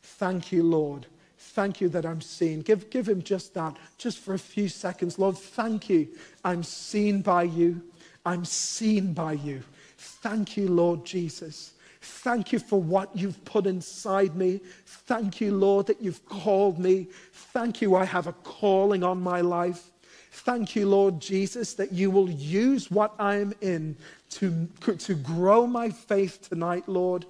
Thank 0.00 0.52
you, 0.52 0.62
Lord. 0.62 1.06
Thank 1.36 1.80
you 1.80 1.88
that 1.88 2.06
I'm 2.06 2.20
seen. 2.20 2.60
Give, 2.60 2.88
give 2.88 3.08
him 3.08 3.20
just 3.20 3.52
that, 3.54 3.78
just 3.98 4.20
for 4.20 4.34
a 4.34 4.38
few 4.38 4.68
seconds. 4.68 5.18
Lord, 5.18 5.36
thank 5.36 5.90
you. 5.90 6.06
I'm 6.44 6.62
seen 6.62 7.20
by 7.20 7.42
you. 7.42 7.82
I'm 8.24 8.44
seen 8.44 9.12
by 9.12 9.32
you. 9.32 9.64
Thank 9.98 10.56
you, 10.56 10.68
Lord 10.68 11.04
Jesus. 11.04 11.73
Thank 12.04 12.52
you 12.52 12.58
for 12.58 12.80
what 12.80 13.16
you've 13.16 13.42
put 13.46 13.66
inside 13.66 14.36
me. 14.36 14.60
Thank 14.84 15.40
you, 15.40 15.54
Lord, 15.56 15.86
that 15.86 16.02
you've 16.02 16.24
called 16.26 16.78
me. 16.78 17.08
Thank 17.32 17.80
you, 17.80 17.96
I 17.96 18.04
have 18.04 18.26
a 18.26 18.32
calling 18.32 19.02
on 19.02 19.22
my 19.22 19.40
life. 19.40 19.90
Thank 20.30 20.76
you, 20.76 20.86
Lord 20.86 21.18
Jesus, 21.18 21.72
that 21.74 21.92
you 21.92 22.10
will 22.10 22.28
use 22.28 22.90
what 22.90 23.14
I'm 23.18 23.54
in 23.62 23.96
to, 24.30 24.68
to 24.98 25.14
grow 25.14 25.66
my 25.66 25.88
faith 25.88 26.48
tonight, 26.48 26.88
Lord. 26.88 27.24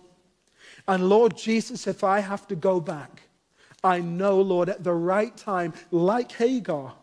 And 0.88 1.08
Lord 1.08 1.36
Jesus, 1.36 1.86
if 1.86 2.02
I 2.02 2.18
have 2.18 2.48
to 2.48 2.56
go 2.56 2.80
back, 2.80 3.22
I 3.84 4.00
know, 4.00 4.40
Lord, 4.40 4.68
at 4.68 4.82
the 4.82 4.92
right 4.92 5.36
time, 5.36 5.72
like 5.92 6.32
Hagar, 6.32 6.94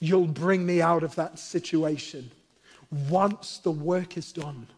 you'll 0.00 0.28
bring 0.28 0.64
me 0.64 0.80
out 0.80 1.02
of 1.02 1.14
that 1.16 1.38
situation 1.38 2.30
once 3.10 3.58
the 3.58 3.70
work 3.70 4.16
is 4.16 4.32
done. 4.32 4.68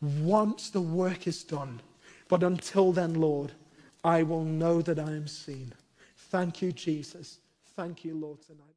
Once 0.00 0.70
the 0.70 0.80
work 0.80 1.26
is 1.26 1.42
done. 1.42 1.80
But 2.28 2.42
until 2.42 2.92
then, 2.92 3.14
Lord, 3.14 3.52
I 4.04 4.22
will 4.22 4.44
know 4.44 4.82
that 4.82 4.98
I 4.98 5.12
am 5.12 5.26
seen. 5.26 5.72
Thank 6.30 6.60
you, 6.62 6.72
Jesus. 6.72 7.38
Thank 7.76 8.04
you, 8.04 8.14
Lord, 8.14 8.38
tonight. 8.42 8.76